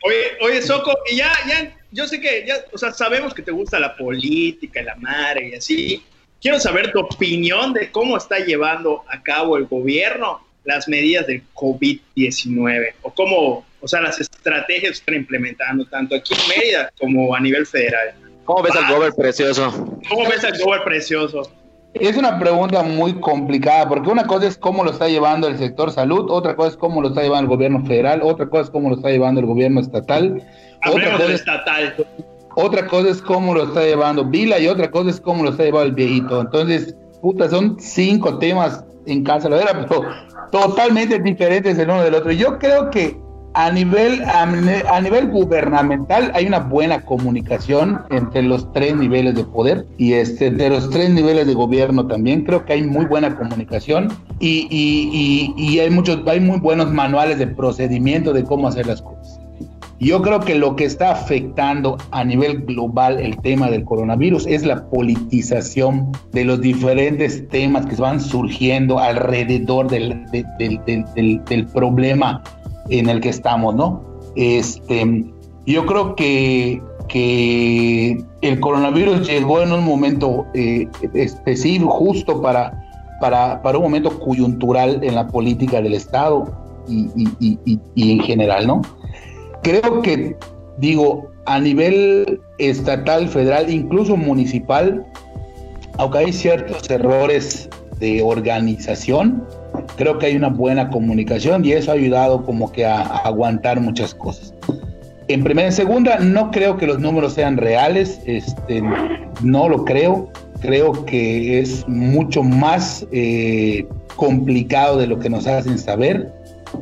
Oye, 0.04 0.38
oye, 0.42 0.62
Soco, 0.62 0.94
y 1.12 1.18
ya, 1.18 1.32
ya, 1.48 1.76
yo 1.92 2.08
sé 2.08 2.22
que 2.22 2.46
ya, 2.48 2.56
o 2.72 2.78
sea, 2.78 2.92
sabemos 2.92 3.34
que 3.34 3.42
te 3.42 3.52
gusta 3.52 3.80
la 3.80 3.96
política, 3.96 4.82
la 4.82 4.96
madre 4.96 5.50
y 5.50 5.56
así. 5.56 6.04
Quiero 6.42 6.60
saber 6.60 6.92
tu 6.92 7.00
opinión 7.00 7.74
de 7.74 7.92
cómo 7.92 8.18
está 8.18 8.40
llevando 8.40 9.04
a 9.08 9.22
cabo 9.22 9.58
el 9.58 9.66
gobierno 9.66 10.42
las 10.64 10.88
medidas 10.88 11.28
del 11.28 11.44
COVID-19 11.54 12.94
o 13.02 13.14
cómo, 13.14 13.66
o 13.80 13.88
sea, 13.88 14.02
las 14.02 14.20
estrategias 14.20 14.92
que 14.92 14.98
están 15.00 15.16
implementando 15.16 15.86
tanto 15.86 16.16
aquí 16.16 16.34
en 16.34 16.50
Mérida 16.50 16.92
como 17.00 17.36
a 17.36 17.40
nivel 17.40 17.66
federal. 17.66 18.14
¿Cómo 18.46 18.64
ves 18.64 18.76
al 18.76 18.94
gober 18.94 19.14
precioso? 19.14 20.00
¿Cómo 20.08 20.30
ves 20.30 20.44
al 20.44 20.58
gober 20.60 20.84
precioso? 20.84 21.52
Es 21.94 22.16
una 22.16 22.40
pregunta 22.40 22.84
muy 22.84 23.14
complicada, 23.20 23.88
porque 23.90 24.10
una 24.10 24.26
cosa 24.26 24.48
es 24.48 24.58
cómo 24.58 24.84
lo 24.84 24.92
está 24.92 25.10
llevando 25.10 25.48
el 25.48 25.58
sector 25.58 25.92
salud, 25.92 26.32
otra 26.32 26.56
cosa 26.56 26.70
es 26.70 26.78
cómo 26.78 27.02
lo 27.02 27.10
está 27.10 27.22
llevando 27.22 27.52
el 27.52 27.58
gobierno 27.58 27.86
federal, 27.86 28.22
otra 28.24 28.48
cosa 28.48 28.64
es 28.64 28.70
cómo 28.70 28.90
lo 28.90 28.96
está 28.96 29.10
llevando 29.10 29.42
el 29.42 29.48
gobierno 29.48 29.82
estatal. 29.82 30.42
Hablemos 30.82 31.14
otra 31.14 31.18
cosa 31.18 31.34
estatal. 31.34 31.96
Otra 32.56 32.88
cosa 32.88 33.10
es 33.10 33.22
cómo 33.22 33.54
lo 33.54 33.64
está 33.64 33.82
llevando 33.82 34.26
Vila 34.26 34.60
y 34.60 34.68
otra 34.68 34.90
cosa 34.90 35.10
es 35.10 35.20
cómo 35.20 35.44
lo 35.44 35.52
está 35.52 35.64
llevando 35.64 35.88
el 35.88 35.94
viejito. 35.94 36.42
Entonces, 36.42 36.96
puta, 37.22 37.50
son 37.50 37.78
cinco 37.80 38.38
temas 38.40 38.84
en 39.06 39.24
casa, 39.24 39.50
pero 39.50 40.04
totalmente 40.52 41.20
diferentes 41.20 41.78
el 41.78 41.90
uno 41.90 42.04
del 42.04 42.16
otro. 42.16 42.32
Yo 42.32 42.58
creo 42.58 42.90
que 42.90 43.18
a 43.54 43.70
nivel, 43.72 44.24
a, 44.24 44.44
a 44.44 45.02
nivel 45.02 45.28
gubernamental 45.30 46.32
hay 46.34 46.46
una 46.46 46.60
buena 46.60 47.02
comunicación 47.02 48.00
entre 48.10 48.44
los 48.44 48.72
tres 48.72 48.96
niveles 48.96 49.36
de 49.36 49.44
poder 49.44 49.86
y 49.98 50.14
este, 50.14 50.48
entre 50.48 50.70
los 50.70 50.90
tres 50.90 51.10
niveles 51.10 51.48
de 51.48 51.54
gobierno 51.54 52.08
también. 52.08 52.44
Creo 52.46 52.64
que 52.66 52.74
hay 52.74 52.84
muy 52.84 53.06
buena 53.06 53.36
comunicación 53.36 54.08
y, 54.40 54.68
y- 54.72 55.54
y- 55.58 55.74
y 55.76 55.80
hay, 55.80 55.90
muchos, 55.90 56.22
hay 56.28 56.40
muy 56.40 56.60
buenos 56.60 56.92
manuales 56.92 57.40
de 57.40 57.48
procedimiento 57.48 58.32
de 58.34 58.44
cómo 58.44 58.68
hacer 58.70 58.88
las 58.88 59.02
cosas. 59.02 59.38
Yo 60.00 60.22
creo 60.24 60.40
que 60.40 60.56
lo 60.56 60.76
que 60.76 60.86
está 60.86 61.12
afectando 61.12 61.98
a 62.10 62.24
nivel 62.24 62.64
global 62.64 63.20
el 63.20 63.38
tema 63.42 63.70
del 63.70 63.84
coronavirus 63.84 64.48
es 64.48 64.66
la 64.66 64.86
politización 64.90 66.12
de 66.32 66.44
los 66.46 66.60
diferentes 66.62 67.48
temas 67.50 67.86
que 67.86 67.96
van 67.98 68.20
surgiendo 68.20 68.98
alrededor 68.98 69.90
de- 69.90 70.26
del- 70.32 70.80
del- 70.86 71.06
del- 71.16 71.44
del 71.46 71.66
problema 71.68 72.42
en 72.92 73.10
el 73.10 73.20
que 73.22 73.30
estamos, 73.30 73.74
¿no? 73.76 74.04
Este, 74.36 75.26
yo 75.66 75.86
creo 75.86 76.16
que, 76.16 76.82
que 77.08 78.24
el 78.42 78.60
coronavirus 78.60 79.28
llegó 79.28 79.62
en 79.62 79.72
un 79.72 79.84
momento 79.84 80.46
eh, 80.54 80.88
específico, 81.14 81.90
justo 81.90 82.42
para, 82.42 82.78
para, 83.20 83.62
para 83.62 83.78
un 83.78 83.84
momento 83.86 84.20
coyuntural 84.20 85.00
en 85.04 85.16
la 85.16 85.28
política 85.28 85.82
del 85.82 85.94
Estado 85.94 86.52
y, 86.88 87.08
y- 87.16 87.58
y- 87.66 87.80
y- 87.96 88.12
en 88.12 88.20
general, 88.20 88.68
¿no? 88.68 88.82
creo 89.64 90.02
que, 90.02 90.36
digo, 90.78 91.28
a 91.46 91.60
nivel 91.60 92.40
estatal, 92.58 93.28
federal, 93.28 93.70
incluso 93.70 94.18
municipal, 94.18 95.06
aunque 95.98 96.18
hay 96.20 96.34
ciertos 96.34 96.90
errores 96.90 97.70
de 98.00 98.24
organización, 98.24 99.44
creo 99.96 100.18
que 100.18 100.28
hay 100.28 100.36
una 100.36 100.50
buena 100.50 100.90
comunicación 100.90 101.66
y 101.66 101.74
eso 101.74 101.92
ha 101.92 101.96
ayudado 101.96 102.46
como 102.46 102.72
que 102.72 102.86
a, 102.86 103.02
aguantar 103.02 103.80
muchas 103.80 104.14
cosas. 104.14 104.54
En 105.28 105.44
primera 105.44 105.70
y 105.70 105.72
segunda, 105.72 106.20
no 106.20 106.52
creo 106.52 106.78
que 106.78 106.88
los 106.88 107.00
números 107.00 107.34
sean 107.34 107.58
reales, 107.58 108.20
este, 108.26 108.84
no 109.42 109.70
lo 109.70 109.86
creo. 109.86 110.30
Creo 110.60 111.06
que 111.06 111.60
es 111.60 111.88
mucho 111.88 112.44
más 112.44 113.08
eh, 113.12 113.86
complicado 114.16 114.98
de 114.98 115.08
lo 115.08 115.20
que 115.20 115.30
nos 115.30 115.48
hacen 115.48 115.78
saber. 115.78 116.32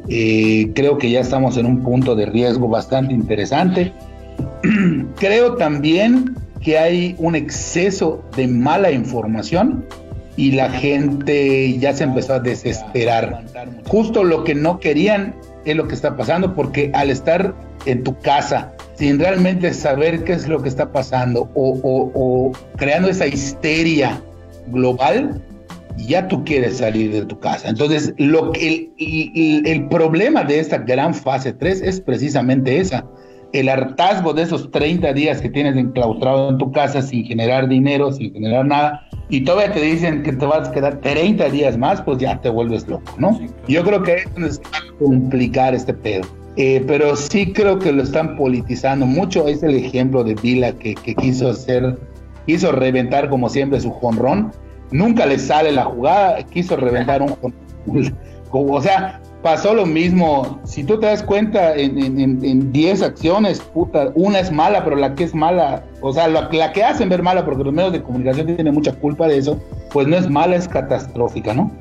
Eh, 0.08 0.72
creo 0.74 0.98
que 0.98 1.10
ya 1.12 1.20
estamos 1.20 1.58
en 1.58 1.66
un 1.66 1.84
punto 1.84 2.16
de 2.16 2.26
riesgo 2.26 2.68
bastante 2.68 3.14
interesante. 3.14 3.94
creo 5.20 5.56
también 5.56 6.36
que 6.62 6.78
hay 6.78 7.16
un 7.20 7.36
exceso 7.36 8.24
de 8.36 8.48
mala 8.48 8.92
información 8.92 9.86
y 10.40 10.52
la 10.52 10.70
gente 10.70 11.78
ya 11.80 11.92
se 11.94 12.06
empezó 12.06 12.36
a 12.36 12.40
desesperar. 12.40 13.44
Justo 13.88 14.24
lo 14.24 14.46
que 14.46 14.56
no 14.56 14.80
querían 14.80 15.36
es 15.66 15.76
lo 15.76 15.88
que 15.88 15.96
está 15.96 16.16
pasando 16.16 16.56
porque 16.56 16.92
al 16.94 17.10
estar 17.10 17.54
en 17.86 18.04
tu 18.04 18.18
casa 18.20 18.72
sin 18.96 19.20
realmente 19.20 19.74
saber 19.74 20.24
qué 20.24 20.34
es 20.34 20.48
lo 20.48 20.62
que 20.62 20.70
está 20.70 20.92
pasando 20.94 21.50
o, 21.56 21.80
o- 21.84 22.52
creando 22.78 23.10
esa 23.10 23.28
histeria 23.28 24.22
global, 24.68 25.42
ya 25.98 26.28
tú 26.30 26.44
quieres 26.46 26.78
salir 26.78 27.12
de 27.12 27.26
tu 27.26 27.38
casa. 27.40 27.68
Entonces, 27.70 28.14
lo 28.18 28.54
el, 28.54 28.92
el- 28.98 29.68
el 29.68 29.88
problema 29.90 30.44
de 30.44 30.60
esta 30.60 30.78
gran 30.78 31.14
fase 31.14 31.52
3 31.52 31.82
es 31.82 32.00
precisamente 32.00 32.78
esa. 32.80 33.04
El 33.52 33.68
hartazgo 33.68 34.34
de 34.34 34.44
esos 34.44 34.70
30 34.72 35.12
días 35.14 35.42
que 35.42 35.50
tienes 35.50 35.76
enclaustrado 35.76 36.50
en 36.52 36.58
tu 36.60 36.72
casa 36.72 37.02
sin 37.02 37.26
generar 37.26 37.68
dinero, 37.68 38.12
sin 38.12 38.32
generar 38.32 38.66
nada, 38.66 39.08
y 39.30 39.42
todavía 39.42 39.74
te 39.74 39.82
dicen 39.82 40.24
que 40.24 40.34
te 40.34 40.46
vas 40.46 40.70
a 40.70 40.72
quedar 40.72 40.98
30 40.98 41.50
días 41.50 41.78
más, 41.78 42.02
pues 42.02 42.18
ya 42.18 42.42
te 42.42 42.50
vuelves 42.50 42.88
loco, 42.88 43.14
¿no? 43.18 43.34
Sí, 43.38 43.48
claro. 43.48 43.68
Yo 43.68 43.84
creo 43.84 44.04
que 44.04 44.16
es 44.16 44.34
donde 44.34 44.52
se 44.52 44.62
va 44.64 44.78
a 44.80 44.98
complicar 44.98 45.76
este 45.76 45.94
pedo. 45.94 46.28
Eh, 46.56 46.84
pero 46.88 47.16
sí 47.16 47.54
creo 47.54 47.78
que 47.80 47.92
lo 47.92 48.04
están 48.04 48.36
politizando 48.36 49.06
mucho. 49.06 49.48
Es 49.48 49.62
el 49.64 49.76
ejemplo 49.76 50.24
de 50.24 50.34
Vila 50.36 50.74
que, 50.74 50.96
que 50.96 51.16
quiso 51.16 51.50
hacer, 51.50 51.98
quiso 52.48 52.72
reventar 52.72 53.30
como 53.30 53.50
siempre 53.50 53.80
su 53.80 53.92
jonrón. 53.92 54.52
Nunca 54.92 55.28
le 55.28 55.38
sale 55.38 55.72
la 55.72 55.86
jugada, 55.86 56.44
quiso 56.44 56.76
reventar 56.76 57.22
un 57.22 57.30
jonrón. 57.30 57.60
O 58.52 58.82
sea, 58.82 59.22
pasó 59.42 59.74
lo 59.74 59.86
mismo. 59.86 60.60
Si 60.64 60.84
tú 60.84 61.00
te 61.00 61.08
das 61.08 61.24
cuenta, 61.24 61.76
en 61.76 61.96
10 61.96 62.08
en, 62.20 62.46
en 62.46 62.72
10 62.72 63.02
acciones, 63.02 63.60
puta, 63.60 64.12
una 64.16 64.40
es 64.40 64.52
mala, 64.52 64.84
pero 64.84 64.96
la 64.96 65.16
que 65.16 65.24
es 65.26 65.34
mala, 65.34 65.84
o 66.02 66.14
sea, 66.14 66.28
la, 66.28 66.50
la 66.52 66.72
que 66.74 66.84
hacen 66.84 67.10
ver 67.10 67.24
mala, 67.24 67.46
porque 67.46 67.64
los 67.64 67.74
medios 67.74 67.94
de 67.94 68.02
comunicación 68.02 68.48
tienen 68.48 68.74
mucha 68.74 68.94
culpa 68.94 69.28
de 69.28 69.38
eso, 69.38 69.60
pues 69.92 70.08
no 70.08 70.18
es 70.18 70.30
mala, 70.30 70.56
es 70.56 70.68
catastrófica, 70.68 71.54
¿no? 71.54 71.72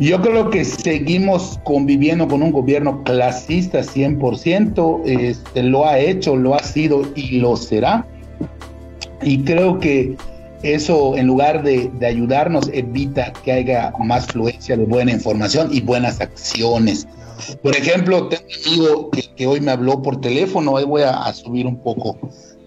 Yo 0.00 0.20
creo 0.20 0.50
que 0.50 0.64
seguimos 0.64 1.60
conviviendo 1.62 2.26
con 2.26 2.42
un 2.42 2.50
gobierno 2.50 3.04
clasista 3.04 3.80
100%, 3.80 5.02
este, 5.06 5.62
lo 5.62 5.86
ha 5.86 5.98
hecho, 5.98 6.34
lo 6.34 6.56
ha 6.56 6.58
sido 6.58 7.02
y 7.14 7.38
lo 7.38 7.56
será. 7.56 8.04
Y 9.22 9.44
creo 9.44 9.78
que 9.78 10.16
eso, 10.64 11.16
en 11.16 11.26
lugar 11.26 11.62
de, 11.62 11.90
ayudarnos, 12.06 12.70
evita 12.72 13.32
que 13.44 13.52
haya 13.52 13.92
más 13.98 14.26
fluencia 14.26 14.76
de 14.76 14.84
buena 14.84 15.12
información 15.12 15.68
y 15.70 15.80
buenas 15.80 16.20
acciones. 16.20 17.06
Por 17.62 17.76
ejemplo, 17.76 18.28
tengo 18.28 18.44
un 18.44 18.72
amigo 18.72 19.10
que, 19.10 19.22
que 19.36 19.46
hoy 19.46 19.60
me 19.60 19.72
habló 19.72 20.00
por 20.00 20.20
teléfono, 20.20 20.76
ahí 20.76 20.84
voy 20.84 21.02
a, 21.02 21.10
a 21.10 21.32
subir 21.34 21.66
un 21.66 21.76
poco 21.76 22.18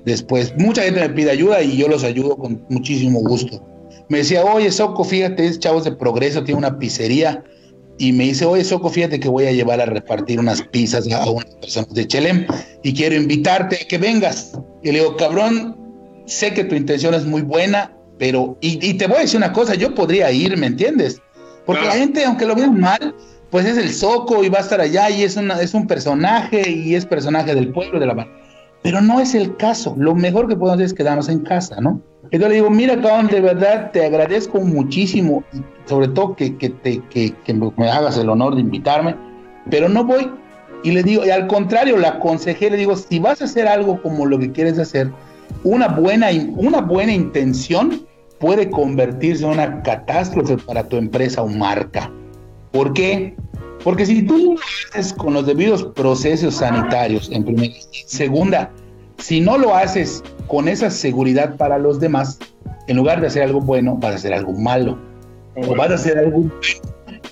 después. 0.06 0.54
Mucha 0.58 0.84
gente 0.84 1.02
me 1.02 1.10
pide 1.10 1.32
ayuda 1.32 1.62
y 1.62 1.78
yo 1.78 1.88
los 1.88 2.04
ayudo 2.04 2.38
con 2.38 2.66
muchísimo 2.70 3.20
gusto. 3.22 3.62
Me 4.10 4.20
decía, 4.20 4.44
oye, 4.46 4.72
Soco, 4.72 5.04
fíjate, 5.04 5.46
es 5.46 5.60
chavos 5.60 5.84
de 5.84 5.92
progreso, 5.92 6.44
tiene 6.44 6.60
una 6.60 6.80
pizzería. 6.80 7.44
Y 8.00 8.14
me 8.14 8.26
dice, 8.26 8.46
oye, 8.46 8.64
Soco, 8.64 8.90
fíjate 8.90 9.20
que 9.20 9.28
voy 9.28 9.46
a 9.46 9.52
llevar 9.52 9.82
a 9.82 9.86
repartir 9.86 10.40
unas 10.40 10.62
pizzas 10.62 11.12
a 11.12 11.30
unas 11.30 11.56
personas 11.56 11.94
de 11.94 12.08
Chelem 12.08 12.46
y 12.84 12.94
quiero 12.94 13.16
invitarte 13.16 13.80
a 13.82 13.88
que 13.88 13.98
vengas. 13.98 14.58
Y 14.84 14.92
le 14.92 15.00
digo, 15.00 15.18
cabrón, 15.18 15.87
sé 16.28 16.54
que 16.54 16.64
tu 16.64 16.76
intención 16.76 17.14
es 17.14 17.26
muy 17.26 17.42
buena, 17.42 17.92
pero, 18.20 18.58
y, 18.62 18.86
y 18.88 18.96
te 18.96 19.08
voy 19.08 19.18
a 19.18 19.22
decir 19.22 19.38
una 19.38 19.54
cosa, 19.54 19.76
yo 19.76 19.96
podría 19.96 20.32
ir, 20.32 20.58
¿me 20.58 20.68
entiendes? 20.68 21.22
Porque 21.66 21.82
Claro. 21.82 21.96
la 21.96 22.02
gente, 22.02 22.24
aunque 22.26 22.46
lo 22.46 22.56
vean 22.56 22.80
mal, 22.80 23.16
pues 23.50 23.66
es 23.66 23.78
el 23.78 23.92
Soco 23.94 24.44
y 24.44 24.50
va 24.50 24.60
a 24.60 24.62
estar 24.62 24.82
allá 24.82 25.10
y 25.10 25.24
es, 25.24 25.38
una, 25.38 25.60
es 25.62 25.74
un 25.74 25.88
personaje 25.88 26.70
y 26.70 26.96
es 26.96 27.06
personaje 27.06 27.56
del 27.56 27.72
pueblo, 27.72 28.00
de 28.00 28.06
la 28.06 28.14
banda. 28.14 28.34
Pero 28.84 29.02
no 29.02 29.20
es 29.20 29.36
el 29.36 29.56
caso. 29.58 29.96
Lo 29.98 30.16
mejor 30.16 30.48
que 30.48 30.56
podemos 30.56 30.76
hacer 30.76 30.86
es 30.86 30.94
quedarnos 30.94 31.30
en 31.30 31.40
casa, 31.40 31.80
¿no? 31.82 32.02
Entonces 32.26 32.50
le 32.50 32.56
digo, 32.56 32.70
mira, 32.70 33.02
cabrón, 33.02 33.28
de 33.28 33.42
verdad 33.42 33.92
te 33.92 34.06
agradezco 34.06 34.60
muchísimo, 34.60 35.44
y 35.54 35.62
sobre 35.90 36.10
todo 36.10 36.36
que, 36.36 36.58
que, 36.58 36.70
te, 36.70 37.02
que, 37.10 37.34
que 37.46 37.54
me 37.54 37.90
hagas 37.90 38.18
el 38.18 38.30
honor 38.30 38.56
de 38.56 38.62
invitarme, 38.62 39.16
pero 39.70 39.88
no 39.88 40.04
voy. 40.04 40.30
Y 40.84 40.92
le 40.92 41.04
digo, 41.04 41.26
y 41.26 41.30
al 41.30 41.48
contrario, 41.48 41.98
la 41.98 42.10
aconsejé, 42.10 42.70
le 42.70 42.78
digo, 42.78 42.96
si 42.96 43.20
vas 43.20 43.42
a 43.42 43.46
hacer 43.46 43.68
algo 43.68 44.02
como 44.02 44.26
lo 44.26 44.38
que 44.40 44.52
quieres 44.52 44.78
hacer, 44.78 45.10
una 45.64 45.88
buena, 45.88 46.28
una 46.56 46.82
buena 46.82 47.14
intención 47.14 48.06
puede 48.40 48.70
convertirse 48.70 49.44
en 49.44 49.52
una 49.52 49.82
catástrofe 49.82 50.58
para 50.58 50.88
tu 50.88 50.98
empresa 50.98 51.42
o 51.42 51.48
marca. 51.48 52.12
¿Por 52.72 52.94
qué? 52.94 53.36
Porque 53.84 54.06
si 54.06 54.22
tú 54.24 54.38
no 54.38 54.54
lo 54.54 54.60
haces 54.90 55.14
con 55.14 55.34
los 55.34 55.46
debidos 55.46 55.84
procesos 55.96 56.56
sanitarios, 56.56 57.30
en 57.32 57.44
primera 57.44 57.74
segunda, 58.06 58.70
si 59.18 59.42
no 59.42 59.58
lo 59.58 59.76
haces 59.76 60.24
con 60.48 60.68
esa 60.68 60.90
seguridad 60.90 61.56
para 61.56 61.78
los 61.78 62.00
demás, 62.00 62.40
en 62.88 62.98
lugar 62.98 63.22
de 63.22 63.28
hacer 63.28 63.44
algo 63.44 63.62
bueno, 63.62 63.96
vas 63.96 64.14
a 64.14 64.16
hacer 64.16 64.34
algo 64.34 64.54
malo. 64.54 64.98
O 65.56 65.76
vas 65.76 65.90
a 65.90 65.96
hacer 65.96 66.18
algo 66.18 66.52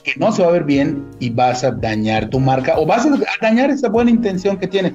que 0.03 0.13
no 0.17 0.31
se 0.31 0.41
va 0.41 0.49
a 0.49 0.51
ver 0.51 0.63
bien 0.63 1.05
y 1.19 1.29
vas 1.29 1.63
a 1.63 1.71
dañar 1.71 2.29
tu 2.29 2.39
marca 2.39 2.77
o 2.77 2.85
vas 2.85 3.05
a 3.05 3.11
dañar 3.41 3.69
esa 3.69 3.89
buena 3.89 4.09
intención 4.09 4.57
que 4.57 4.67
tienes. 4.67 4.93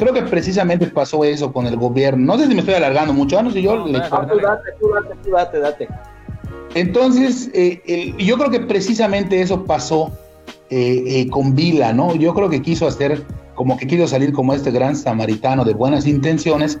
Creo 0.00 0.14
que 0.14 0.22
precisamente 0.22 0.86
pasó 0.86 1.22
eso 1.24 1.52
con 1.52 1.66
el 1.66 1.76
gobierno. 1.76 2.24
No 2.34 2.38
sé 2.40 2.48
si 2.48 2.54
me 2.54 2.60
estoy 2.60 2.74
alargando 2.74 3.12
mucho, 3.12 3.38
ah, 3.38 3.42
no 3.42 3.50
sé 3.50 3.60
yo. 3.60 3.86
le- 3.86 3.98
Ah, 3.98 4.08
tú 4.10 4.38
date, 4.40 4.70
tú 4.80 4.88
date, 4.88 5.14
tú 5.22 5.30
date, 5.30 5.58
date. 5.60 5.88
entonces, 6.74 7.50
eh, 7.52 7.82
el- 7.86 8.16
yo 8.16 8.36
creo 8.38 8.50
que 8.50 8.60
precisamente 8.60 9.40
eso 9.40 9.64
pasó 9.64 10.10
eh, 10.70 11.02
eh, 11.22 11.28
con 11.30 11.54
Vila, 11.56 11.92
¿no? 11.92 12.14
Yo 12.14 12.32
creo 12.32 12.48
que 12.48 12.62
quiso 12.62 12.86
hacer, 12.86 13.24
como 13.56 13.76
que 13.76 13.86
quiso 13.88 14.06
salir 14.06 14.32
como 14.32 14.54
este 14.54 14.70
gran 14.70 14.94
samaritano 14.96 15.64
de 15.64 15.74
buenas 15.74 16.06
intenciones, 16.06 16.78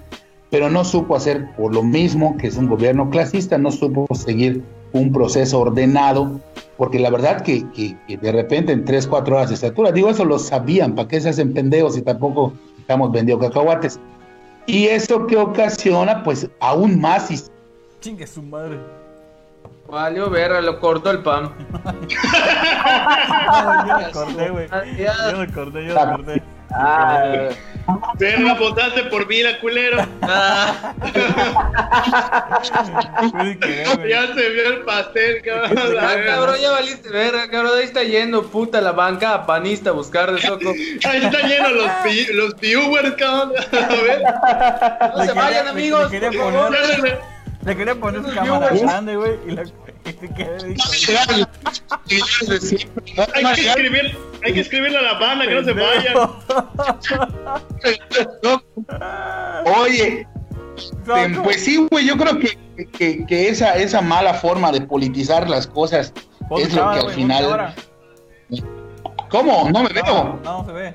pero 0.48 0.70
no 0.70 0.84
supo 0.84 1.16
hacer 1.16 1.48
por 1.56 1.74
lo 1.74 1.82
mismo 1.82 2.36
que 2.36 2.46
es 2.46 2.56
un 2.56 2.68
gobierno 2.68 3.10
clasista, 3.10 3.58
no 3.58 3.70
supo 3.72 4.06
seguir 4.14 4.62
un 4.92 5.12
proceso 5.12 5.60
ordenado, 5.60 6.40
porque 6.76 6.98
la 6.98 7.10
verdad 7.10 7.42
que, 7.42 7.68
que- 7.70 7.96
que 8.06 8.16
de 8.16 8.32
repente 8.32 8.72
en 8.72 8.84
tres, 8.84 9.06
cuatro 9.06 9.36
horas 9.36 9.48
de 9.50 9.54
estatura, 9.54 9.92
digo, 9.92 10.10
eso 10.10 10.24
lo 10.24 10.38
sabían, 10.38 10.94
¿para 10.94 11.08
qué 11.08 11.20
se 11.20 11.28
hacen 11.28 11.52
pendejos 11.54 11.96
y 11.96 12.02
tampoco 12.02 12.52
estamos 12.78 13.12
vendiendo 13.12 13.46
cacahuates? 13.46 14.00
Y 14.66 14.86
eso 14.86 15.26
que 15.26 15.36
ocasiona, 15.36 16.22
pues, 16.22 16.48
aún 16.60 17.00
más 17.00 17.30
his- 17.30 17.50
Chingue 18.00 18.26
su 18.26 18.42
madre. 18.42 18.78
Valió 19.90 20.30
verga, 20.30 20.60
lo 20.60 20.78
cortó 20.78 21.10
el 21.10 21.22
pan. 21.22 21.50
No, 21.84 21.90
yo 23.86 23.98
me 23.98 24.10
corté, 24.12 24.50
güey. 24.50 24.68
Yo 24.68 25.38
me 25.38 25.52
corté, 25.52 25.84
yo 25.86 25.94
me 25.94 26.16
corté. 26.16 26.42
Ah, 26.72 27.48
Verga, 28.18 28.54
votaste 28.54 29.04
por 29.04 29.26
vida, 29.26 29.58
culero. 29.60 30.06
Ah. 30.22 30.94
Ya 34.08 34.26
se 34.34 34.48
vio 34.50 34.68
el 34.68 34.80
pastel, 34.84 35.42
cabrón. 35.42 35.96
Ah, 36.00 36.14
cabrón, 36.26 36.56
ya 36.60 36.70
valiste 36.72 37.08
verga, 37.10 37.48
cabrón. 37.50 37.72
Ahí 37.78 37.84
está 37.84 38.02
yendo 38.02 38.44
puta 38.46 38.80
la 38.80 38.92
banca 38.92 39.46
panista 39.46 39.90
a 39.90 39.92
buscar 39.92 40.32
de 40.32 40.40
soco. 40.40 40.70
Ahí 40.70 41.24
están 41.24 41.48
llenos 41.48 41.72
los, 41.72 41.90
los 42.34 42.56
viewers, 42.60 43.14
cabrón. 43.16 43.52
A 43.72 44.02
ver. 44.02 44.22
No 44.22 45.18
Le 45.18 45.22
se 45.26 45.28
quería- 45.28 45.42
vayan, 45.42 45.68
amigos. 45.68 46.10
le 46.10 46.20
quería 46.20 46.40
poner- 46.42 47.18
Le 47.64 47.76
quería 47.76 47.94
poner 47.94 48.22
su 48.24 48.34
cámara 48.34 48.70
grande, 48.74 49.16
güey, 49.16 49.32
y 49.46 49.50
la 49.52 49.62
Hay 53.34 53.54
que 53.54 53.68
escribir, 53.68 54.18
hay 54.44 54.52
que 54.52 54.60
escribirle 54.60 54.98
a 54.98 55.02
la 55.02 55.14
banda 55.14 55.46
que 55.46 55.54
no 55.54 55.64
se 55.64 55.72
vayan. 55.72 56.16
Oye, 59.78 60.26
eh, 61.16 61.38
pues 61.42 61.64
sí, 61.64 61.86
güey, 61.90 62.06
yo 62.06 62.16
creo 62.16 62.38
que, 62.38 62.58
que, 62.92 63.26
que 63.26 63.48
esa, 63.48 63.76
esa 63.76 64.00
mala 64.00 64.34
forma 64.34 64.72
de 64.72 64.80
politizar 64.80 65.48
las 65.48 65.66
cosas 65.66 66.12
es 66.58 66.74
lo 66.74 66.90
que 66.92 66.98
al 66.98 67.10
final... 67.10 67.74
¿Cómo? 69.28 69.70
No 69.70 69.84
me 69.84 69.90
veo. 69.90 70.40
No, 70.42 70.62
no 70.62 70.66
se 70.66 70.72
ve. 70.72 70.94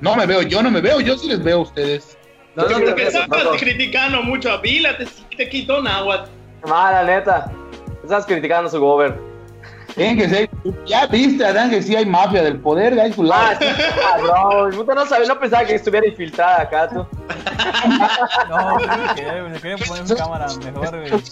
No 0.00 0.16
me 0.16 0.26
veo, 0.26 0.42
yo 0.42 0.62
no 0.62 0.70
me 0.70 0.80
veo, 0.80 1.00
yo 1.00 1.16
sí 1.16 1.28
les 1.28 1.42
veo 1.42 1.58
a 1.58 1.62
ustedes. 1.62 2.18
No, 2.54 2.64
no, 2.64 2.78
no, 2.80 2.94
te 2.94 3.02
no, 3.02 3.08
estás 3.08 3.28
no, 3.28 3.44
no. 3.44 3.50
criticando 3.52 4.22
mucho 4.22 4.50
a 4.50 4.58
Vila, 4.58 4.98
te, 4.98 5.06
te 5.36 5.48
quitó 5.48 5.80
náhuatl. 5.80 6.28
Mala 6.66 7.02
neta. 7.04 7.50
Estás 8.02 8.26
criticando 8.26 8.68
su 8.68 8.80
gober. 8.80 9.18
Tienen 9.94 10.16
que 10.16 10.28
ser, 10.28 10.50
ya 10.86 11.06
viste, 11.06 11.44
Adán, 11.44 11.68
que 11.68 11.82
sí 11.82 11.94
hay 11.94 12.06
mafia 12.06 12.42
del 12.42 12.58
poder, 12.58 12.98
hay 12.98 13.12
su 13.12 13.22
Ah, 13.30 13.54
lado. 13.54 13.56
sí, 13.60 13.66
cabrón. 14.00 14.70
Puta, 14.74 14.94
no 14.94 15.04
sabía, 15.06 15.28
no 15.28 15.38
pensaba 15.38 15.64
que 15.66 15.74
estuviera 15.74 16.06
infiltrada 16.06 16.62
acá, 16.62 16.88
tú. 16.88 17.06
No. 18.48 18.78
Le 18.78 19.60
quería 19.60 19.76
poner 19.86 20.08
su 20.08 20.16
cámara 20.16 20.46
mejor, 20.64 20.98
güey. 20.98 21.22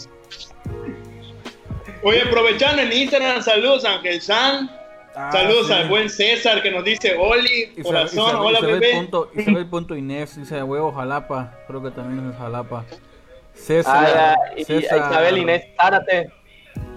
Oye, 2.02 2.22
aprovechando 2.22 2.82
en 2.82 2.92
Instagram, 2.92 3.42
saludos 3.42 3.84
a 3.84 3.94
Ángel 3.94 4.20
San. 4.20 4.70
Ah, 5.16 5.30
saludos 5.32 5.66
sí. 5.66 5.72
al 5.72 5.88
buen 5.88 6.08
César 6.08 6.62
que 6.62 6.70
nos 6.70 6.84
dice 6.84 7.16
Oli, 7.18 7.72
Isabel- 7.76 7.82
corazón, 7.82 8.26
Isabel- 8.28 8.36
hola 8.46 8.58
Isabel 8.58 8.80
bebé. 8.80 8.94
Punto, 8.94 9.30
Isabel 9.34 9.66
punto 9.66 9.96
Inés 9.96 10.36
dice 10.36 10.62
huevo 10.62 10.92
Jalapa. 10.92 11.52
Creo 11.66 11.82
que 11.82 11.90
también 11.90 12.30
es 12.30 12.36
Jalapa. 12.38 12.84
César. 13.64 14.06
Ah, 14.16 14.36
y 14.56 14.64
César 14.64 14.98
Isabel 15.10 15.38
Inés, 15.38 15.64
párate. 15.76 16.30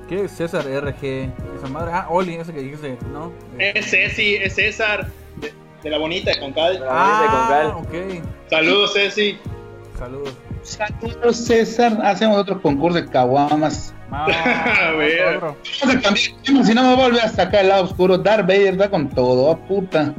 ¿Qué 0.07 0.25
es 0.25 0.31
César 0.31 0.65
RG? 0.65 1.29
Esa 1.57 1.67
madre. 1.69 1.91
Ah, 1.93 2.07
Oli, 2.09 2.35
ese 2.35 2.53
que 2.53 2.59
dijiste, 2.61 2.97
¿no? 3.11 3.31
Es 3.57 3.89
Ceci, 3.89 4.35
es 4.35 4.55
César, 4.55 5.07
de, 5.37 5.53
de 5.81 5.89
la 5.89 5.97
bonita 5.97 6.31
de 6.31 6.39
Concal. 6.39 6.83
Ah, 6.87 7.73
ok. 7.77 8.23
Saludos, 8.49 8.93
Ceci. 8.93 9.37
Saludos. 9.97 10.35
Saludos, 10.63 11.37
César, 11.37 11.97
hacemos 12.03 12.37
otro 12.37 12.61
concurso 12.61 12.99
de 13.01 13.09
caguamas. 13.09 13.93
Ah, 14.11 14.27
A 14.89 14.91
ver. 14.91 15.39
si 15.63 16.73
no 16.73 16.83
me 16.83 16.95
vuelve 16.95 17.19
a 17.19 17.29
sacar 17.29 17.61
el 17.61 17.69
lado 17.69 17.83
oscuro. 17.85 18.17
Darth 18.17 18.47
Vader 18.47 18.79
va 18.79 18.89
con 18.89 19.09
todo, 19.09 19.51
a 19.51 19.57
puta. 19.57 20.13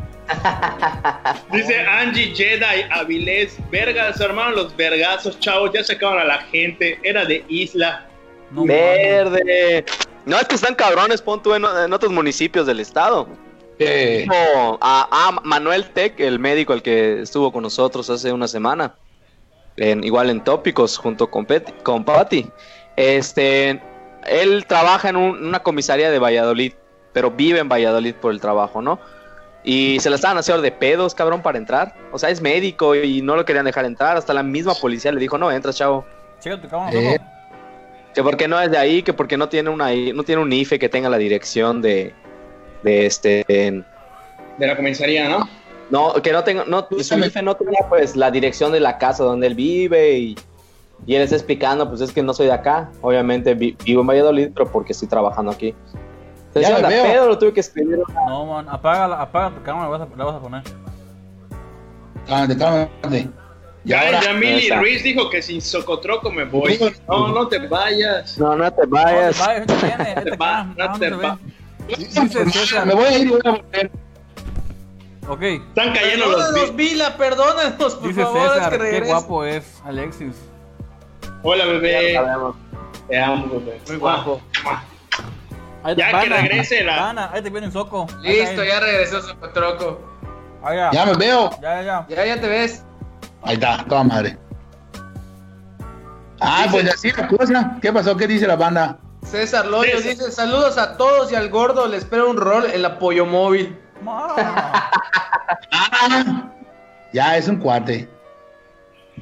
Dice 1.52 1.80
Angie 1.80 2.34
Jedi 2.34 2.82
Avilés, 2.90 3.56
vergas, 3.70 4.20
hermano, 4.20 4.50
los 4.56 4.76
vergazos, 4.76 5.38
chavos, 5.40 5.70
ya 5.74 5.84
sacaron 5.84 6.18
a 6.18 6.24
la 6.24 6.38
gente, 6.42 6.98
era 7.02 7.24
de 7.24 7.44
isla. 7.48 8.06
No. 8.50 8.64
Verde. 8.64 9.84
No, 10.26 10.38
es 10.38 10.46
que 10.48 10.54
están 10.54 10.74
cabrones, 10.74 11.20
pon 11.20 11.42
tú 11.42 11.54
en, 11.54 11.64
en 11.64 11.92
otros 11.92 12.12
municipios 12.12 12.66
del 12.66 12.80
estado. 12.80 13.28
Como 14.28 14.78
a, 14.80 15.08
a 15.10 15.40
Manuel 15.42 15.90
Tech, 15.90 16.18
el 16.20 16.38
médico 16.38 16.72
el 16.72 16.82
que 16.82 17.20
estuvo 17.22 17.52
con 17.52 17.62
nosotros 17.62 18.08
hace 18.08 18.32
una 18.32 18.48
semana. 18.48 18.94
En, 19.76 20.04
igual 20.04 20.30
en 20.30 20.42
Tópicos, 20.44 20.96
junto 20.96 21.28
con, 21.30 21.46
Peti- 21.46 21.74
con 21.82 22.04
Patti. 22.04 22.46
Este, 22.96 23.82
él 24.24 24.64
trabaja 24.68 25.08
en 25.08 25.16
un- 25.16 25.44
una 25.46 25.60
comisaría 25.64 26.10
de 26.10 26.18
Valladolid, 26.20 26.72
pero 27.12 27.32
vive 27.32 27.58
en 27.58 27.68
Valladolid 27.68 28.14
por 28.14 28.32
el 28.32 28.40
trabajo, 28.40 28.80
¿no? 28.80 29.00
Y 29.64 29.98
se 30.00 30.10
la 30.10 30.16
estaban 30.16 30.36
haciendo 30.36 30.60
de 30.62 30.70
pedos, 30.70 31.14
cabrón, 31.14 31.40
para 31.42 31.56
entrar. 31.56 31.94
O 32.12 32.18
sea, 32.18 32.28
es 32.28 32.40
médico 32.42 32.94
y 32.94 33.22
no 33.22 33.34
lo 33.34 33.44
querían 33.46 33.64
dejar 33.64 33.86
entrar. 33.86 34.16
Hasta 34.16 34.34
la 34.34 34.42
misma 34.42 34.74
policía 34.74 35.10
le 35.10 35.18
dijo, 35.20 35.38
no, 35.38 35.50
entra, 35.50 35.72
chavo. 35.72 36.04
Checa 36.40 36.60
tu 36.60 36.68
cámara, 36.68 36.92
Eh. 36.98 37.18
Que 38.14 38.22
porque 38.22 38.46
no 38.46 38.60
es 38.60 38.70
de 38.70 38.78
ahí, 38.78 39.02
que 39.02 39.12
porque 39.12 39.36
no 39.36 39.48
tiene 39.48 39.70
una 39.70 39.88
no 40.14 40.22
tiene 40.22 40.40
un 40.42 40.52
IFE 40.52 40.78
que 40.78 40.88
tenga 40.88 41.08
la 41.08 41.16
dirección 41.18 41.82
de, 41.82 42.12
de 42.84 43.06
este 43.06 43.44
en- 43.48 43.84
De 44.58 44.66
la 44.68 44.76
comisaría, 44.76 45.28
¿no? 45.28 45.48
no, 45.90 46.12
que 46.22 46.30
no 46.32 46.44
tenga, 46.44 46.64
no, 46.64 46.86
su 47.00 47.18
IFE 47.18 47.42
no 47.42 47.56
tenía 47.56 47.80
pues 47.88 48.14
la 48.14 48.30
dirección 48.30 48.70
de 48.70 48.78
la 48.80 48.98
casa 48.98 49.24
donde 49.24 49.48
él 49.48 49.54
vive 49.56 50.12
y, 50.16 50.36
y 51.06 51.14
él 51.16 51.22
está 51.22 51.34
explicando, 51.34 51.88
pues 51.88 52.02
es 52.02 52.12
que 52.12 52.22
no 52.22 52.32
soy 52.34 52.46
de 52.46 52.52
acá, 52.52 52.88
obviamente 53.00 53.54
vi- 53.54 53.76
vivo 53.84 54.02
en 54.02 54.06
Valladolid, 54.06 54.50
pero 54.54 54.70
porque 54.70 54.92
estoy 54.92 55.08
trabajando 55.08 55.50
aquí. 55.50 55.74
Entonces, 56.54 56.70
Ya 56.82 56.88
me 56.88 56.94
veo. 56.94 57.04
pedo, 57.04 57.28
lo 57.28 57.38
tuve 57.38 57.52
que 57.52 57.60
escribir. 57.60 57.98
No, 58.28 58.46
man, 58.46 58.68
apaga, 58.68 59.08
la- 59.08 59.20
apaga 59.22 59.50
tu 59.56 59.62
cámara, 59.62 59.88
la 59.90 59.98
vas 59.98 60.08
a, 60.08 60.16
la 60.16 60.24
vas 60.24 60.34
a 60.36 60.40
poner. 60.40 60.62
cálmate, 62.28 62.56
cálmate. 62.58 63.28
Y 63.84 63.88
Ya, 63.90 64.00
ahora, 64.00 64.20
Yamili 64.22 64.66
Esa. 64.66 64.78
Ruiz 64.80 65.02
dijo 65.02 65.28
que 65.28 65.42
sin 65.42 65.60
Socotroco 65.60 66.30
me 66.30 66.44
voy. 66.44 66.78
No, 67.08 67.28
no 67.28 67.48
te 67.48 67.58
vayas. 67.66 68.38
No, 68.38 68.56
no 68.56 68.70
te 68.72 68.82
No, 68.86 68.88
vayas. 68.96 69.36
te 69.36 69.42
vayas, 69.44 69.66
vete 69.66 70.30
te 70.30 70.36
va- 70.36 70.64
no 70.64 70.88
no 70.88 70.98
te 70.98 71.10
va. 71.10 71.38
me 72.86 72.94
voy 72.94 73.04
a 73.04 73.18
ir 73.18 73.26
y 73.26 73.30
voy 73.30 73.40
a 73.44 73.50
volver. 73.50 73.90
Ok, 75.28 75.42
Están 75.42 75.92
cayendo 75.94 76.26
los 76.26 76.54
vi- 76.54 76.70
Vila, 76.90 77.16
perdónanos, 77.16 77.94
por 77.96 78.08
dice 78.08 78.22
favor, 78.22 78.54
César, 78.54 78.78
que 78.78 78.90
qué 78.90 79.00
guapo 79.00 79.44
es 79.44 79.82
Alexis. 79.84 80.34
Hola, 81.42 81.64
Ya 81.64 81.72
bebé. 81.72 82.20
Te 83.08 83.18
amo, 83.20 83.48
bebé. 83.48 83.80
Muy 83.88 83.96
guapo. 83.96 84.40
Ahí 85.84 85.94
Ya 85.96 86.18
que 86.20 86.28
regrese 86.28 86.82
la- 86.82 86.96
Pana, 86.96 87.30
ahí 87.32 87.42
te 87.42 87.50
viene 87.50 87.66
un 87.66 87.72
soco. 87.72 88.06
Listo, 88.22 88.64
ya 88.64 88.80
regresó 88.80 89.20
su 89.22 89.36
patroco. 89.36 90.00
ahí. 90.62 90.78
Ah, 90.78 90.90
Ya 90.92 91.04
me 91.06 91.14
veo. 91.14 91.50
Ya, 91.60 91.82
ya, 91.82 91.82
ya. 91.82 92.06
Ya, 92.16 92.24
ya 92.34 92.40
te 92.40 92.48
ves. 92.48 92.82
Ahí 93.42 93.54
está, 93.54 93.84
toda 93.86 94.02
madre. 94.02 94.38
Ah, 96.40 96.66
pues 96.70 96.88
así 96.92 97.12
la 97.12 97.28
cosa. 97.28 97.76
¿Qué 97.80 97.92
pasó? 97.92 98.16
¿Qué 98.16 98.26
dice 98.26 98.46
la 98.46 98.56
banda? 98.56 98.96
César 99.22 99.66
Loyo 99.66 99.98
César. 99.98 100.10
dice, 100.12 100.32
saludos 100.32 100.76
a 100.78 100.96
todos 100.96 101.30
y 101.32 101.34
al 101.34 101.48
gordo 101.50 101.86
le 101.86 101.96
espero 101.98 102.28
un 102.30 102.36
rol 102.36 102.64
en 102.72 102.82
la 102.82 102.98
pollo 102.98 103.26
móvil. 103.26 103.78
Ah, 105.72 106.50
ya 107.12 107.36
es 107.36 107.48
un 107.48 107.56
cuate. 107.56 108.08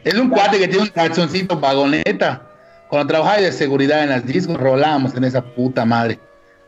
Es 0.05 0.15
un 0.15 0.29
cuate 0.31 0.59
que 0.59 0.69
tiene 0.69 0.85
un 0.85 0.89
calzoncito 0.89 1.59
vagoneta. 1.59 2.43
Cuando 2.89 3.09
trabajaba 3.09 3.39
de 3.39 3.53
seguridad 3.53 4.03
en 4.03 4.11
las 4.11 4.25
discos, 4.27 4.57
rolábamos 4.57 5.15
en 5.15 5.25
esa 5.25 5.43
puta 5.43 5.85
madre. 5.85 6.19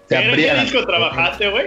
Se 0.09 0.17
¿Pero 0.17 0.21
en 0.23 0.31
abría 0.31 0.55
qué 0.55 0.61
disco 0.63 0.87
trabajaste, 0.87 1.49
güey? 1.51 1.67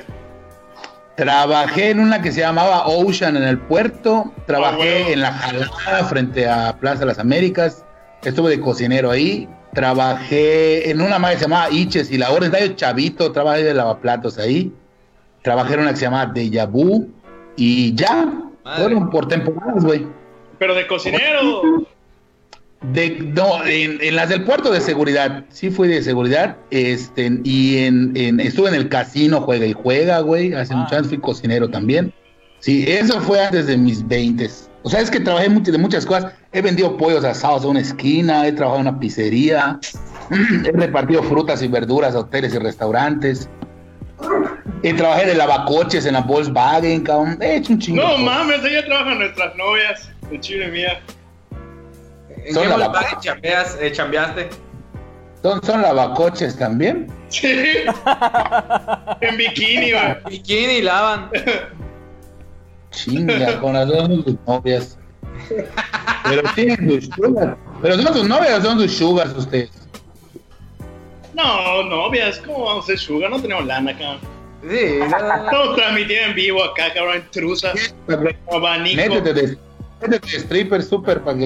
Trabajé 1.16 1.90
en 1.90 2.00
una 2.00 2.22
que 2.22 2.32
se 2.32 2.42
llamaba 2.42 2.86
Ocean 2.88 3.36
en 3.38 3.44
el 3.44 3.58
puerto. 3.58 4.32
Trabajé 4.46 5.06
Ah, 5.08 5.12
en 5.14 5.22
la 5.22 5.32
jalada 5.34 6.06
frente 6.06 6.48
a 6.48 6.78
Plaza 6.80 7.06
Las 7.06 7.18
Américas. 7.18 7.84
Estuve 8.24 8.52
de 8.52 8.62
cocinero 8.62 9.10
ahí. 9.10 9.50
Trabajé 9.74 10.92
en 10.92 11.02
una 11.02 11.18
madre 11.18 11.36
que 11.36 11.40
se 11.44 11.46
llamaba 11.50 11.72
Iches 11.72 12.12
y 12.12 12.18
la 12.20 12.30
orden. 12.30 12.46
Estaba 12.54 12.66
yo 12.66 12.74
chavito. 12.74 13.32
Trabajé 13.32 13.64
de 13.64 13.74
lavaplatos 13.74 14.38
ahí. 14.38 14.72
Trabajé 15.42 15.74
en 15.74 15.80
una 15.82 15.90
que 15.92 15.98
se 15.98 16.06
llamaba 16.06 16.32
Deja 16.32 16.66
Vu. 16.68 17.10
Y 17.56 17.96
ya. 17.96 18.26
Madre. 18.64 18.84
Fueron 18.84 19.10
por 19.10 19.28
temporadas, 19.28 19.84
güey. 19.84 20.06
Pero 20.60 20.76
de 20.76 20.86
cocinero. 20.86 21.62
De, 22.94 23.10
no, 23.36 23.66
en, 23.66 23.98
en 24.02 24.16
las 24.16 24.30
del 24.30 24.44
puerto 24.44 24.72
de 24.72 24.80
seguridad, 24.82 25.44
sí 25.50 25.72
fui 25.72 25.88
de 25.88 26.02
seguridad, 26.04 26.58
este, 26.70 27.40
y 27.44 27.80
en, 27.80 28.12
en- 28.16 28.40
estuve 28.40 28.70
en 28.70 28.76
el 28.76 28.88
casino, 28.88 29.42
juega 29.42 29.66
y 29.66 29.74
juega, 29.74 30.20
güey, 30.20 30.54
hace 30.54 30.74
Ah. 30.74 30.78
muchos 30.78 30.94
años 30.94 31.08
fui 31.08 31.18
cocinero 31.18 31.70
también. 31.70 32.14
Sí, 32.60 32.86
eso 32.88 33.20
fue 33.22 33.44
antes 33.44 33.66
de 33.68 33.78
mis 33.78 34.08
20. 34.08 34.48
O 34.84 34.90
sea, 34.90 35.02
es 35.02 35.10
que 35.10 35.20
trabajé 35.20 35.50
mucho, 35.50 35.72
de 35.72 35.78
muchas 35.80 36.06
cosas, 36.06 36.34
he 36.52 36.62
vendido 36.62 36.96
pollos 36.98 37.24
asados 37.26 37.64
a 37.66 37.68
una 37.68 37.80
esquina, 37.82 38.48
he 38.48 38.52
trabajado 38.52 38.82
en 38.82 38.88
una 38.88 39.00
pizzería, 39.00 39.80
he 40.66 40.72
repartido 40.72 41.24
frutas 41.24 41.62
y 41.64 41.68
verduras 41.68 42.14
a 42.16 42.20
hoteles 42.20 42.54
y 42.54 42.60
restaurantes, 42.60 43.50
eh, 44.84 44.94
trabajé 44.94 45.26
de 45.26 45.36
lavacoches 45.36 46.06
en 46.06 46.14
la 46.14 46.22
Volkswagen, 46.22 47.02
cabrón. 47.04 47.38
He 47.42 47.58
hecho 47.58 47.74
un 47.74 47.80
chingo. 47.80 48.04
No 48.04 48.18
mames, 48.20 48.64
ella 48.64 48.86
trabaja 48.86 49.16
nuestras 49.16 49.56
novias. 49.56 50.10
De 50.30 50.40
chile 50.40 50.68
mía. 50.70 51.00
¿En 52.48 52.54
Son 52.54 52.64
qué 52.64 52.70
la 52.70 52.76
Volkswagen 52.78 53.10
lava- 53.12 53.22
chambeas, 53.22 53.78
eh, 53.82 53.92
chambeaste? 53.92 54.50
¿Son, 55.44 55.64
son 55.64 55.82
lavacoches 55.82 56.58
también? 56.58 57.08
Sí. 57.30 57.48
en 59.22 59.38
bikini, 59.38 59.92
güey. 59.92 60.16
Bikini 60.30 60.82
lavan. 60.82 61.30
Chinga, 62.92 63.60
con 63.60 63.74
las 63.74 63.88
dos 63.88 64.00
son 64.08 64.24
sus 64.24 64.36
novias. 64.48 64.98
Pero 66.24 66.42
tienen 66.56 66.90
sus 67.02 67.10
sugar. 67.16 67.58
Pero 67.82 67.96
son 68.02 68.14
sus 68.14 68.28
novias 68.28 68.60
o 68.60 68.62
son 68.64 68.80
sus 68.80 68.98
sugars 68.98 69.34
ustedes. 69.38 69.70
No, 71.34 71.84
novias, 71.84 72.40
¿cómo 72.46 72.66
vamos 72.66 72.84
a 72.84 72.84
hacer 72.86 72.98
sugar? 73.00 73.30
No 73.30 73.40
tenemos 73.42 73.66
lana, 73.66 73.96
cabrón. 73.96 74.20
Sí, 74.64 74.98
no. 75.00 75.06
Estamos 75.06 75.76
transmitiendo 75.76 76.30
en 76.30 76.36
vivo 76.36 76.64
acá, 76.64 76.92
cabrón, 76.94 77.24
abanico. 78.52 78.96
Métete 78.98 79.34
de, 79.34 79.58
métete 80.02 80.32
de 80.32 80.38
stripper 80.40 80.82
super 80.82 81.22
para 81.22 81.38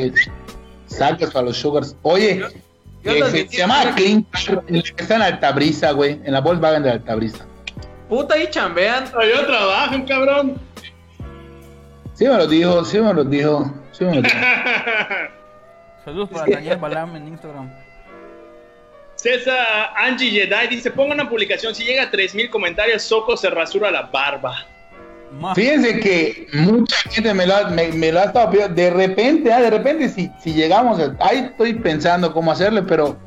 saques 0.91 1.31
para 1.31 1.45
los 1.45 1.57
sugars. 1.57 1.95
Oye, 2.01 2.43
Yo 3.03 3.11
eh, 3.11 3.23
se, 3.31 3.47
se 3.47 3.57
llama 3.57 3.93
Clean 3.95 4.23
Car, 4.23 4.63
en 4.67 4.77
la 4.77 4.83
que 4.83 5.01
está 5.01 5.15
en 5.15 5.21
Altabrisa, 5.21 5.91
güey. 5.91 6.19
En 6.23 6.33
la 6.33 6.41
Volkswagen 6.41 6.83
de 6.83 6.91
Altabrisa. 6.91 7.45
Puta, 8.09 8.35
ahí 8.35 8.47
chambean. 8.49 9.05
Yo 9.05 9.45
trabajo, 9.45 9.95
cabrón. 10.07 10.59
Sí 12.13 12.25
me 12.25 12.37
lo 12.37 12.45
dijo, 12.45 12.83
sí 12.85 12.99
me 12.99 13.13
lo 13.13 13.23
dijo. 13.23 13.73
Sí 13.91 14.03
me 14.03 14.15
lo 14.15 14.21
dijo. 14.21 14.35
Saludos 16.05 16.29
para 16.29 16.45
Daniel 16.51 16.77
Balam 16.77 17.15
en 17.15 17.27
Instagram. 17.29 17.71
César 19.15 19.93
Angie 19.95 20.31
Jedi 20.31 20.67
dice, 20.75 20.89
ponga 20.89 21.13
una 21.13 21.29
publicación, 21.29 21.75
si 21.75 21.83
llega 21.83 22.03
a 22.03 22.11
3000 22.11 22.49
comentarios, 22.49 23.03
Soco 23.03 23.37
se 23.37 23.49
rasura 23.51 23.91
la 23.91 24.03
barba. 24.03 24.65
Fíjense 25.55 25.99
que 25.99 26.47
mucha 26.53 26.95
gente 27.09 27.33
me 27.33 27.45
lo 27.47 27.55
ha, 27.55 27.69
me, 27.69 27.87
me 27.89 28.11
lo 28.11 28.19
ha 28.19 28.25
estado 28.25 28.49
pidiendo. 28.51 28.75
De 28.75 28.89
repente, 28.89 29.51
ah, 29.53 29.61
de 29.61 29.69
repente, 29.69 30.09
si, 30.09 30.31
si 30.43 30.53
llegamos, 30.53 30.99
a- 30.99 31.15
ahí 31.19 31.37
estoy 31.51 31.73
pensando 31.73 32.33
cómo 32.33 32.51
hacerle, 32.51 32.83
pero 32.83 33.17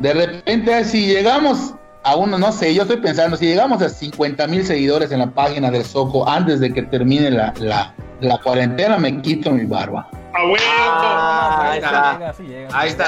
de 0.00 0.12
repente, 0.14 0.74
ah, 0.74 0.84
si 0.84 1.06
llegamos 1.06 1.74
a 2.02 2.16
uno, 2.16 2.38
no 2.38 2.52
sé, 2.52 2.74
yo 2.74 2.82
estoy 2.82 2.98
pensando, 2.98 3.36
si 3.36 3.46
llegamos 3.46 3.80
a 3.82 3.88
50 3.88 4.46
mil 4.46 4.64
seguidores 4.66 5.10
en 5.12 5.20
la 5.20 5.30
página 5.30 5.70
del 5.70 5.84
Soco 5.84 6.28
antes 6.28 6.60
de 6.60 6.72
que 6.72 6.82
termine 6.82 7.30
la, 7.30 7.54
la, 7.58 7.94
la 8.20 8.38
cuarentena, 8.38 8.98
me 8.98 9.22
quito 9.22 9.50
mi 9.50 9.64
barba. 9.64 10.08
Ah, 10.34 11.70
ahí 11.72 11.78
está. 11.78 12.32
sí 12.36 12.42
llega. 12.44 12.68
Ahí 12.72 12.88
está. 12.90 13.04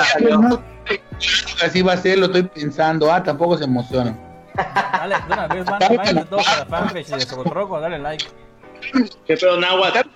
Así 1.64 1.82
va 1.82 1.92
a 1.94 1.96
ser, 1.96 2.18
lo 2.18 2.26
estoy 2.26 2.44
pensando. 2.44 3.12
Ah, 3.12 3.22
tampoco 3.22 3.58
se 3.58 3.64
emocionan. 3.64 4.18
Dale, 4.56 5.14
de 5.26 5.32
una 5.32 5.46
vez, 5.48 5.66
manda, 5.66 5.88
manda 5.90 6.24
todo 6.24 6.40
para 6.42 6.58
la 6.58 6.66
fanpage 6.66 7.06
de 7.08 7.20
Socotroco, 7.20 7.80
dale 7.80 7.98
like. 7.98 8.24
¿Qué 9.26 9.36
pedo, 9.36 9.60
Nahuatl? 9.60 10.08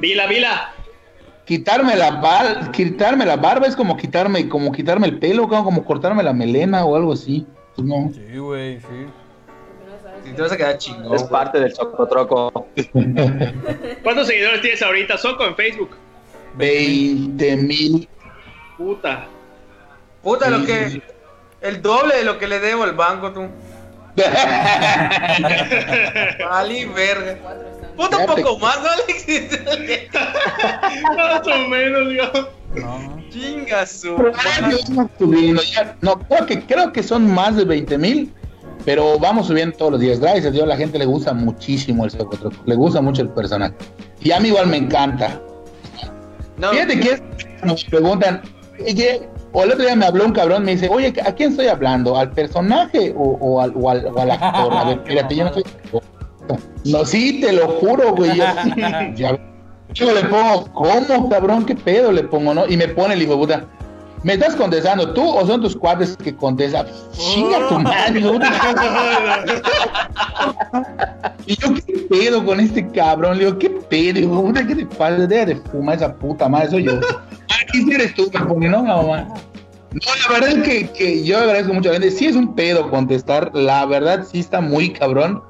Vila, 0.00 0.26
Vila. 0.26 0.72
Quitarme 1.44 1.94
la, 1.96 2.10
bar- 2.12 2.70
quitarme 2.70 3.26
la 3.26 3.36
barba 3.36 3.66
es 3.66 3.76
como 3.76 3.96
quitarme, 3.96 4.48
como 4.48 4.72
quitarme 4.72 5.06
el 5.08 5.18
pelo, 5.18 5.46
como, 5.48 5.64
como 5.64 5.84
cortarme 5.84 6.22
la 6.22 6.32
melena 6.32 6.84
o 6.84 6.96
algo 6.96 7.12
así. 7.12 7.46
Pues 7.76 7.86
no. 7.86 8.10
Sí, 8.14 8.38
güey, 8.38 8.80
sí. 8.80 9.06
Si 10.24 10.32
te 10.32 10.40
vas 10.40 10.52
a 10.52 10.56
quedar 10.56 10.78
chingón. 10.78 11.14
Es 11.14 11.24
parte 11.24 11.60
del 11.60 11.74
socotroco. 11.74 12.50
¿Cuántos 14.02 14.26
seguidores 14.26 14.62
tienes 14.62 14.80
ahorita, 14.80 15.18
Soco, 15.18 15.44
en 15.44 15.54
Facebook? 15.54 15.90
20 16.56 17.56
mil. 17.56 18.08
Puta. 18.78 19.26
Puta, 20.22 20.48
lo 20.48 20.64
que. 20.64 21.02
El 21.64 21.82
doble 21.82 22.16
de 22.18 22.24
lo 22.24 22.38
que 22.38 22.46
le 22.46 22.60
debo 22.60 22.84
al 22.84 22.92
banco, 22.92 23.32
tú. 23.32 23.48
Vale, 26.50 26.86
verga. 26.86 27.36
Puta, 27.96 28.18
un 28.18 28.26
poco 28.26 28.58
más, 28.58 28.78
¿no, 28.82 28.88
Alex? 28.90 29.26
Más 31.16 31.46
o 31.46 31.58
menos, 31.68 32.08
digo. 32.08 32.24
No, 32.74 32.98
no. 32.98 33.24
Chinga 33.30 33.86
su. 33.86 34.14
Vamos 34.16 35.10
subiendo, 35.18 35.62
ya- 35.62 35.96
no, 36.00 36.18
creo 36.18 36.46
que, 36.46 36.60
creo 36.66 36.92
que 36.92 37.02
son 37.02 37.32
más 37.32 37.56
de 37.56 37.64
20 37.64 37.98
mil, 37.98 38.32
pero 38.84 39.18
vamos 39.18 39.46
subiendo 39.46 39.76
todos 39.76 39.92
los 39.92 40.00
días. 40.00 40.18
Gracias 40.20 40.46
a 40.46 40.50
Dios, 40.50 40.64
a 40.64 40.68
la 40.68 40.76
gente 40.76 40.98
le 40.98 41.04
gusta 41.04 41.32
muchísimo 41.32 42.04
el 42.04 42.10
Socotroco, 42.10 42.56
le 42.66 42.74
gusta 42.74 43.00
mucho 43.00 43.22
el 43.22 43.28
personaje. 43.30 43.74
Y 44.20 44.32
a 44.32 44.40
mí 44.40 44.48
igual 44.48 44.66
me 44.66 44.76
encanta. 44.78 45.40
No, 46.58 46.70
Fíjate 46.70 46.98
que 47.00 47.10
es- 47.12 47.22
nos 47.62 47.84
preguntan, 47.84 48.42
oye, 48.80 49.28
o 49.54 49.62
el 49.62 49.70
otro 49.72 49.84
día 49.84 49.96
me 49.96 50.04
habló 50.04 50.26
un 50.26 50.32
cabrón, 50.32 50.64
me 50.64 50.72
dice, 50.72 50.88
oye, 50.92 51.14
¿a 51.24 51.32
quién 51.32 51.50
estoy 51.52 51.68
hablando? 51.68 52.16
¿Al 52.18 52.30
personaje 52.32 53.14
o, 53.16 53.38
o 53.40 53.60
al, 53.62 53.72
o 53.74 53.88
al- 53.90 54.06
o 54.06 54.20
al 54.20 54.30
actor? 54.32 54.72
A 54.76 54.84
ver, 54.84 54.98
espérate, 54.98 55.36
yo 55.36 55.44
no 55.44 55.52
soy. 55.54 55.64
No, 56.84 57.04
sí, 57.06 57.40
te 57.40 57.52
lo 57.52 57.68
juro, 57.68 58.14
güey. 58.14 58.36
Yo, 58.36 58.44
ya- 59.14 59.38
yo 59.94 60.12
le 60.12 60.24
pongo, 60.24 60.66
¿cómo, 60.74 61.28
cabrón? 61.30 61.64
¿Qué 61.64 61.74
pedo 61.74 62.12
le 62.12 62.24
pongo, 62.24 62.52
no? 62.52 62.66
Y 62.66 62.76
me 62.76 62.88
pone 62.88 63.14
el 63.14 63.22
hijo 63.22 63.38
puta. 63.38 63.64
¿Me 64.24 64.32
estás 64.34 64.56
contestando 64.56 65.12
tú 65.12 65.22
o 65.22 65.46
son 65.46 65.60
tus 65.60 65.76
cuates 65.76 66.16
que 66.16 66.34
contestan? 66.34 66.86
Chinga 67.12 67.68
tu 67.68 67.78
madre. 67.78 68.20
Y 71.46 71.56
yo, 71.56 71.74
¿qué 71.74 71.92
pedo 72.10 72.44
con 72.44 72.58
este 72.58 72.86
cabrón? 72.88 73.36
Le 73.38 73.44
digo, 73.44 73.58
¿qué 73.58 73.68
pedo? 73.70 74.18
Hijo 74.18 74.36
de 74.36 74.42
puta, 74.42 74.66
¿qué 74.66 74.74
te 74.76 74.86
pasa? 74.86 75.26
Deja 75.26 75.44
de 75.46 75.56
fumar 75.56 75.96
esa 75.96 76.14
puta 76.14 76.48
madre, 76.48 76.70
soy 76.70 76.84
yo. 76.84 77.00
Aquí 77.62 77.82
sí 77.82 77.92
eres 77.92 78.14
tú, 78.14 78.30
me 78.32 78.40
pone, 78.40 78.68
no, 78.68 78.82
mamá. 78.82 79.28
No, 79.92 80.00
la 80.28 80.40
verdad 80.40 80.58
es 80.58 80.68
que, 80.68 80.90
que 80.90 81.24
yo 81.24 81.38
agradezco 81.38 81.72
mucho 81.72 81.90
a 81.90 81.92
la 81.92 82.00
gente. 82.00 82.16
Sí 82.16 82.26
es 82.26 82.34
un 82.34 82.54
pedo 82.54 82.90
contestar. 82.90 83.50
La 83.54 83.86
verdad 83.86 84.26
sí 84.28 84.40
está 84.40 84.60
muy 84.60 84.92
cabrón. 84.92 85.42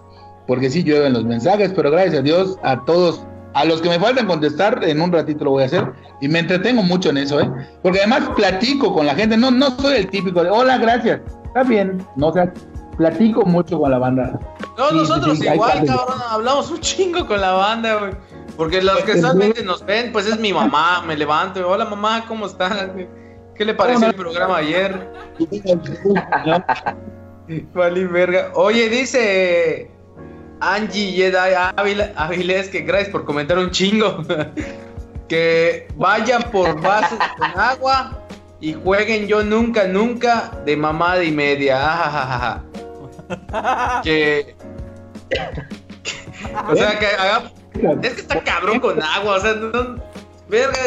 Porque 0.47 0.69
sí 0.69 0.83
llueven 0.83 1.15
los 1.15 1.25
mensajes. 1.25 1.73
Pero 1.75 1.91
gracias 1.91 2.19
a 2.19 2.23
Dios, 2.23 2.59
a 2.63 2.85
todos, 2.85 3.25
a 3.55 3.65
los 3.65 3.81
que 3.81 3.89
me 3.89 3.99
faltan 3.99 4.27
contestar, 4.27 4.85
en 4.85 5.01
un 5.01 5.11
ratito 5.11 5.45
lo 5.45 5.53
voy 5.53 5.63
a 5.63 5.67
hacer. 5.67 5.93
Y 6.21 6.29
me 6.29 6.41
entretengo 6.41 6.83
mucho 6.83 7.09
en 7.09 7.19
eso, 7.19 7.41
¿eh? 7.41 7.51
Porque 7.83 8.01
además 8.01 8.29
platico 8.37 8.93
con 8.93 9.07
la 9.07 9.15
gente. 9.15 9.37
No, 9.39 9.51
no 9.51 9.71
soy 9.79 9.97
el 9.97 10.09
típico 10.09 10.45
de, 10.45 10.51
hola, 10.51 10.77
gracias. 10.77 11.21
Está 11.47 11.63
bien. 11.63 12.07
No, 12.17 12.29
o 12.29 12.33
sea, 12.35 12.53
platico 12.99 13.47
mucho 13.47 13.79
con 13.79 13.91
la 13.91 13.99
banda. 13.99 14.39
No, 14.77 14.91
Sí, 14.91 14.97
nosotros 14.97 15.39
sí, 15.39 15.47
igual, 15.47 15.87
cabrón, 15.87 16.19
hablamos 16.29 16.71
un 16.71 16.81
chingo 16.81 17.27
con 17.27 17.41
la 17.41 17.53
banda, 17.53 17.95
güey. 17.95 18.13
Porque 18.57 18.83
los 18.83 19.03
que 19.03 19.21
solamente 19.21 19.65
nos 19.65 19.85
ven, 19.85 20.13
pues 20.13 20.27
es 20.27 20.39
mi 20.39 20.53
mamá, 20.53 21.03
me 21.03 21.17
levanto 21.17 21.61
y 21.61 21.63
hola 21.63 21.85
mamá, 21.85 22.25
¿cómo 22.27 22.47
estás? 22.47 22.89
¿Qué 23.55 23.65
le 23.65 23.75
pareció 23.75 24.09
el 24.09 24.15
programa 24.15 24.59
ayer? 24.59 25.13
Vale, 27.75 28.07
verga. 28.07 28.51
Oye, 28.55 28.89
dice 28.89 29.91
Angie 30.61 31.13
Jedi 31.13 31.55
Avilés 32.17 32.69
que 32.69 32.81
gracias 32.81 33.11
por 33.11 33.25
comentar 33.25 33.59
un 33.59 33.71
chingo. 33.71 34.23
que 35.29 35.89
vayan 35.97 36.43
por 36.51 36.81
vasos 36.81 37.19
con 37.39 37.61
agua 37.61 38.21
y 38.61 38.75
jueguen 38.75 39.27
yo 39.27 39.43
nunca, 39.43 39.87
nunca 39.87 40.53
de 40.65 40.77
mamada 40.77 41.25
y 41.25 41.33
media. 41.33 41.93
Ajajaja. 41.93 42.63
que, 44.05 44.55
o 46.71 46.77
sea, 46.77 46.99
que 46.99 47.07
haga. 47.07 47.51
Es 48.03 48.15
que 48.15 48.21
está 48.21 48.43
cabrón 48.43 48.81
con 48.81 49.03
agua, 49.03 49.37
o 49.37 49.41
sea, 49.41 49.55
no. 49.55 49.97
Verga. 50.49 50.79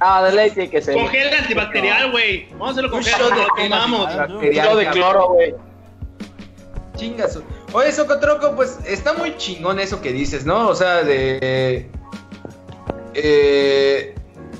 Ah, 0.00 0.22
de 0.22 0.32
ley 0.32 0.50
tiene 0.50 0.70
que 0.70 0.80
ser. 0.80 0.94
Con 0.94 1.08
gel 1.08 1.34
antibacterial, 1.34 2.12
güey. 2.12 2.48
Vamos 2.52 2.68
a 2.68 2.70
hacerlo 2.72 2.90
con 2.90 3.02
gel, 3.02 3.14
lo 3.18 3.46
tomamos. 3.56 4.40
de 4.40 4.88
cloro, 4.92 5.28
güey. 5.30 5.54
Chingas. 6.96 7.38
Oye, 7.72 7.92
Socotroco, 7.92 8.54
pues 8.56 8.78
está 8.86 9.12
muy 9.12 9.36
chingón 9.36 9.78
eso 9.78 10.00
que 10.00 10.12
dices, 10.12 10.44
¿no? 10.44 10.68
O 10.68 10.74
sea, 10.74 11.02
de. 11.02 11.88
Eh, 13.14 14.14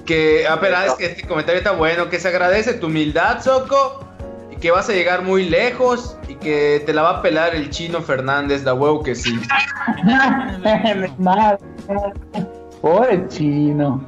que. 0.07 0.47
Ah, 0.49 0.55
espera, 0.55 0.87
es 0.87 0.95
que 0.95 1.07
este 1.07 1.27
comentario 1.27 1.59
está 1.59 1.73
bueno. 1.73 2.09
Que 2.09 2.19
se 2.19 2.29
agradece 2.29 2.75
tu 2.75 2.87
humildad, 2.87 3.43
Soco. 3.43 4.05
Y 4.51 4.57
que 4.57 4.71
vas 4.71 4.89
a 4.89 4.93
llegar 4.93 5.23
muy 5.23 5.49
lejos. 5.49 6.17
Y 6.29 6.35
que 6.37 6.83
te 6.85 6.93
la 6.93 7.03
va 7.03 7.11
a 7.11 7.23
pelar 7.23 7.55
el 7.55 7.71
chino 7.71 8.03
Fernández, 8.03 8.65
la 8.65 8.75
huevo 8.75 9.03
que 9.03 9.15
sí. 9.15 9.39
Pobre 12.81 13.27
chino. 13.29 14.01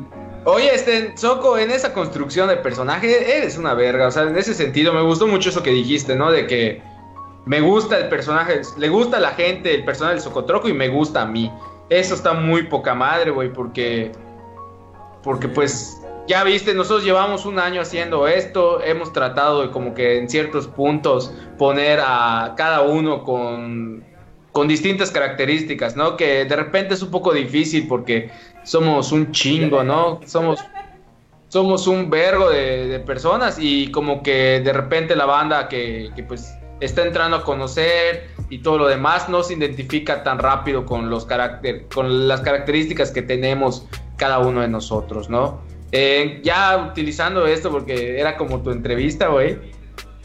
Oye, 0.44 0.74
este, 0.74 1.16
Soco, 1.16 1.58
en 1.58 1.70
esa 1.70 1.92
construcción 1.92 2.48
de 2.48 2.56
personaje 2.56 3.36
eres 3.36 3.58
una 3.58 3.74
verga. 3.74 4.06
O 4.06 4.10
sea, 4.10 4.22
en 4.24 4.36
ese 4.36 4.54
sentido 4.54 4.92
me 4.92 5.02
gustó 5.02 5.26
mucho 5.26 5.50
eso 5.50 5.62
que 5.62 5.70
dijiste, 5.70 6.16
¿no? 6.16 6.30
De 6.30 6.46
que 6.46 6.82
me 7.44 7.60
gusta 7.60 7.98
el 7.98 8.08
personaje, 8.08 8.62
le 8.78 8.88
gusta 8.88 9.18
a 9.18 9.20
la 9.20 9.30
gente 9.30 9.74
el 9.74 9.84
personaje 9.84 10.14
del 10.14 10.22
Socotroco 10.22 10.68
y 10.68 10.72
me 10.72 10.88
gusta 10.88 11.22
a 11.22 11.26
mí. 11.26 11.52
Eso 11.90 12.14
está 12.14 12.32
muy 12.32 12.64
poca 12.64 12.94
madre, 12.94 13.30
güey, 13.30 13.52
porque. 13.52 14.12
Porque 15.22 15.48
pues. 15.48 15.96
Ya 16.26 16.44
viste, 16.44 16.74
nosotros 16.74 17.02
llevamos 17.02 17.44
un 17.44 17.58
año 17.58 17.80
haciendo 17.80 18.28
esto, 18.28 18.80
hemos 18.84 19.12
tratado 19.12 19.62
de 19.62 19.70
como 19.72 19.94
que 19.94 20.18
en 20.18 20.30
ciertos 20.30 20.68
puntos 20.68 21.34
poner 21.58 21.98
a 22.00 22.54
cada 22.56 22.82
uno 22.82 23.24
con, 23.24 24.04
con 24.52 24.68
distintas 24.68 25.10
características, 25.10 25.96
¿no? 25.96 26.16
Que 26.16 26.44
de 26.44 26.56
repente 26.56 26.94
es 26.94 27.02
un 27.02 27.10
poco 27.10 27.32
difícil 27.32 27.86
porque 27.86 28.30
somos 28.64 29.12
un 29.12 29.32
chingo, 29.32 29.84
¿no? 29.84 30.20
Somos, 30.26 30.60
somos 31.48 31.86
un 31.86 32.10
vergo 32.10 32.50
de, 32.50 32.86
de 32.88 33.00
personas 33.00 33.58
y 33.60 33.90
como 33.90 34.22
que 34.22 34.60
de 34.60 34.72
repente 34.72 35.14
la 35.14 35.26
banda 35.26 35.68
que, 35.68 36.10
que, 36.16 36.22
pues 36.24 36.52
está 36.80 37.04
entrando 37.04 37.36
a 37.36 37.44
conocer 37.44 38.28
y 38.48 38.58
todo 38.58 38.78
lo 38.78 38.88
demás 38.88 39.28
no 39.28 39.42
se 39.42 39.54
identifica 39.54 40.22
tan 40.22 40.38
rápido 40.38 40.86
con, 40.86 41.10
los 41.10 41.24
carácter, 41.26 41.86
con 41.92 42.26
las 42.26 42.40
características 42.40 43.10
que 43.12 43.22
tenemos 43.22 43.86
cada 44.16 44.38
uno 44.38 44.62
de 44.62 44.68
nosotros, 44.68 45.30
¿no? 45.30 45.60
Eh, 45.92 46.40
ya 46.44 46.88
utilizando 46.90 47.46
esto, 47.46 47.70
porque 47.70 48.20
era 48.20 48.36
como 48.36 48.62
tu 48.62 48.70
entrevista, 48.70 49.28
güey, 49.28 49.58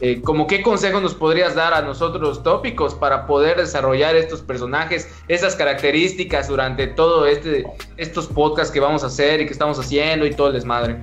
eh, 0.01 0.21
como 0.21 0.45
qué 0.45 0.61
consejos 0.61 1.01
nos 1.01 1.13
podrías 1.13 1.55
dar 1.55 1.73
a 1.73 1.81
nosotros 1.81 2.21
los 2.21 2.43
tópicos 2.43 2.93
para 2.93 3.25
poder 3.25 3.57
desarrollar 3.57 4.15
estos 4.15 4.41
personajes, 4.41 5.09
esas 5.29 5.55
características 5.55 6.49
durante 6.49 6.87
todo 6.87 7.25
este 7.25 7.65
estos 7.95 8.27
podcasts 8.27 8.73
que 8.73 8.81
vamos 8.81 9.03
a 9.03 9.07
hacer 9.07 9.39
y 9.39 9.45
que 9.45 9.53
estamos 9.53 9.79
haciendo 9.79 10.25
y 10.25 10.33
todo 10.33 10.47
el 10.47 10.53
desmadre. 10.53 10.97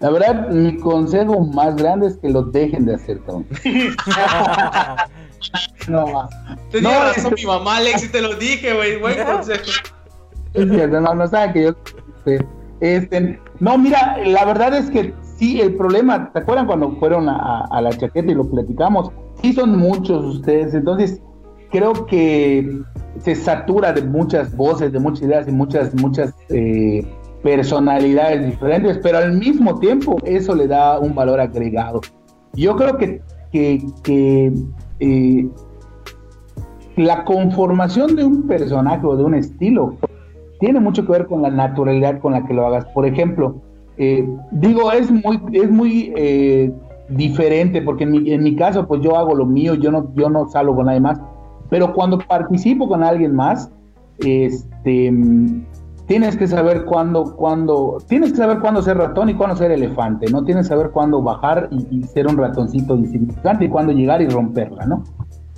La 0.00 0.10
verdad, 0.10 0.48
mi 0.50 0.76
consejo 0.76 1.40
más 1.40 1.76
grande 1.76 2.08
es 2.08 2.18
que 2.18 2.28
lo 2.28 2.42
dejen 2.42 2.84
de 2.84 2.94
hacer, 2.94 3.20
cabrón. 3.20 3.46
no, 5.88 6.28
Te 6.70 6.80
no, 6.80 6.90
razón 6.90 7.34
mi 7.34 7.44
mamá, 7.44 7.78
Alex, 7.78 8.04
y 8.04 8.08
te 8.08 8.20
lo 8.20 8.34
dije, 8.34 8.74
güey. 8.74 8.96
Buen 9.00 9.24
consejo. 9.24 9.64
Es 10.54 10.70
cierto, 10.70 11.00
no, 11.00 11.14
no 11.14 11.26
saben 11.26 11.52
que 11.52 11.62
yo. 11.64 11.74
Este, 12.26 12.46
este, 12.80 13.40
no, 13.58 13.76
mira, 13.76 14.18
la 14.24 14.44
verdad 14.44 14.74
es 14.74 14.88
que 14.90 15.12
sí, 15.38 15.60
el 15.60 15.76
problema, 15.76 16.30
¿te 16.32 16.40
acuerdan 16.40 16.66
cuando 16.66 16.92
fueron 16.96 17.28
a, 17.28 17.80
la 17.80 17.90
chaqueta 17.90 18.30
y 18.30 18.34
lo 18.34 18.48
platicamos? 18.50 19.10
Sí, 19.40 19.52
son 19.52 19.78
muchos 19.78 20.24
ustedes, 20.24 20.74
entonces 20.74 21.22
creo 21.70 22.06
que 22.06 22.82
se 23.20 23.34
satura 23.34 23.92
de 23.92 24.02
muchas 24.02 24.54
voces, 24.56 24.92
de 24.92 24.98
muchas 24.98 25.22
ideas 25.22 25.48
y 25.48 25.52
muchas, 25.52 25.94
muchas 25.94 26.34
eh, 26.48 27.06
personalidades 27.42 28.46
diferentes, 28.46 28.98
pero 29.02 29.18
al 29.18 29.38
mismo 29.38 29.78
tiempo 29.78 30.16
eso 30.24 30.54
le 30.54 30.66
da 30.66 30.98
un 30.98 31.14
valor 31.14 31.40
agregado. 31.40 32.00
Yo 32.54 32.76
creo 32.76 32.96
que, 32.96 33.22
que, 33.52 34.52
eh, 35.00 35.48
la 36.96 37.24
conformación 37.24 38.16
de 38.16 38.24
un 38.24 38.48
personaje 38.48 39.06
o 39.06 39.16
de 39.16 39.22
un 39.22 39.34
estilo 39.34 39.94
tiene 40.58 40.80
mucho 40.80 41.06
que 41.06 41.12
ver 41.12 41.26
con 41.26 41.42
la 41.42 41.50
naturalidad 41.50 42.18
con 42.18 42.32
la 42.32 42.44
que 42.44 42.54
lo 42.54 42.66
hagas. 42.66 42.86
Por 42.86 43.06
ejemplo, 43.06 43.62
eh, 43.98 44.28
digo, 44.52 44.92
es 44.92 45.10
muy, 45.10 45.40
es 45.52 45.70
muy 45.70 46.12
eh, 46.16 46.72
diferente 47.08 47.82
porque 47.82 48.04
en 48.04 48.10
mi, 48.12 48.32
en 48.32 48.42
mi, 48.42 48.54
caso, 48.54 48.86
pues 48.86 49.02
yo 49.02 49.16
hago 49.16 49.34
lo 49.34 49.44
mío, 49.44 49.74
yo 49.74 49.90
no, 49.90 50.12
yo 50.14 50.30
no 50.30 50.48
salgo 50.48 50.76
con 50.76 50.86
nadie 50.86 51.00
más, 51.00 51.20
pero 51.68 51.92
cuando 51.92 52.18
participo 52.18 52.88
con 52.88 53.02
alguien 53.02 53.34
más, 53.34 53.70
este, 54.18 55.12
tienes 56.06 56.36
que 56.36 56.46
saber 56.46 56.84
cuándo, 56.84 57.36
cuándo, 57.36 57.98
tienes 58.08 58.32
que 58.32 58.38
saber 58.38 58.60
cuándo 58.60 58.82
ser 58.82 58.96
ratón 58.96 59.28
y 59.28 59.34
cuándo 59.34 59.56
ser 59.56 59.70
elefante, 59.70 60.30
¿no? 60.30 60.42
Tienes 60.44 60.66
que 60.66 60.74
saber 60.74 60.90
cuándo 60.90 61.22
bajar 61.22 61.68
y, 61.70 62.02
ser 62.04 62.26
un 62.26 62.36
ratoncito 62.36 62.96
insignificante 62.96 63.66
y 63.66 63.68
cuándo 63.68 63.92
llegar 63.92 64.22
y 64.22 64.28
romperla, 64.28 64.86
¿no? 64.86 65.04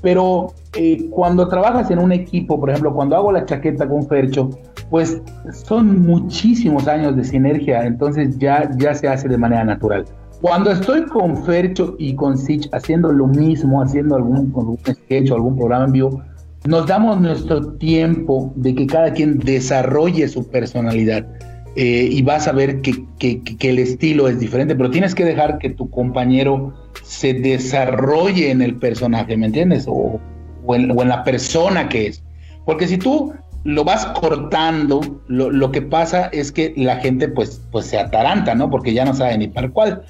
Pero 0.03 0.49
eh, 0.76 1.09
cuando 1.11 1.47
trabajas 1.47 1.91
en 1.91 1.99
un 1.99 2.11
equipo, 2.11 2.59
por 2.59 2.70
ejemplo, 2.70 2.93
cuando 2.95 3.16
hago 3.16 3.32
la 3.32 3.45
chaqueta 3.45 3.88
con 3.88 4.07
Fercho, 4.07 4.51
pues 4.91 5.22
son 5.53 6.03
muchísimos 6.03 6.88
años 6.88 7.16
de 7.16 7.24
sinergia, 7.24 7.84
entonces 7.86 8.38
ya, 8.38 8.70
ya 8.76 8.95
se 8.95 9.09
hace 9.09 9.28
de 9.28 9.38
manera 9.38 9.64
natural. 9.64 10.05
Cuando 10.41 10.70
estoy 10.72 11.05
con 11.05 11.45
Fercho 11.45 11.97
y 11.99 12.14
con 12.14 12.36
Sich 12.36 12.68
haciendo 12.72 13.12
lo 13.12 13.26
mismo, 13.26 13.82
haciendo 13.82 14.16
algún, 14.16 14.53
algún 14.57 14.78
sketch 14.78 15.30
o 15.30 15.34
algún 15.34 15.57
programa 15.57 15.84
en 15.84 15.93
vivo, 15.93 16.22
nos 16.66 16.86
damos 16.86 17.20
nuestro 17.20 17.74
tiempo 17.74 18.53
de 18.57 18.74
que 18.74 18.86
cada 18.86 19.12
quien 19.12 19.38
desarrolle 19.38 20.28
su 20.28 20.49
personalidad. 20.49 21.26
Eh, 21.76 22.09
y 22.11 22.22
vas 22.22 22.49
a 22.49 22.53
ver 22.53 22.80
que, 22.80 23.07
el 23.61 23.78
estilo 23.78 24.28
es 24.28 24.41
diferente, 24.41 24.74
pero 24.74 24.91
tienes 24.91 25.14
que 25.14 25.24
dejar 25.24 25.59
que 25.59 25.70
tu 25.70 25.88
compañero 25.88 26.74
se 27.05 27.32
desarrolle 27.32 28.51
en 28.51 28.61
el 28.61 28.76
personaje, 28.76 29.36
¿me 29.36 29.47
entiendes? 29.47 29.86
O, 29.88 30.20
en, 30.74 30.88
la 30.88 31.22
persona 31.22 31.88
que 31.88 32.09
es. 32.09 32.22
Porque 32.66 32.88
si 32.88 32.99
tú 32.99 33.32
lo 33.64 33.84
vas 33.84 34.06
cortando, 34.06 35.00
lo, 35.28 35.72
que 35.72 35.82
pasa 35.82 36.26
es 36.32 36.50
que 36.50 36.72
la 36.76 36.96
gente 36.96 37.28
pues, 37.28 37.61
pues 37.70 37.86
se 37.86 37.98
ataranta, 37.98 38.54
¿no? 38.54 38.70
Porque 38.70 38.94
ya 38.94 39.04
no 39.04 39.14
sabe 39.14 39.36
ni 39.38 39.48
para 39.48 39.70
cuál. 39.70 40.02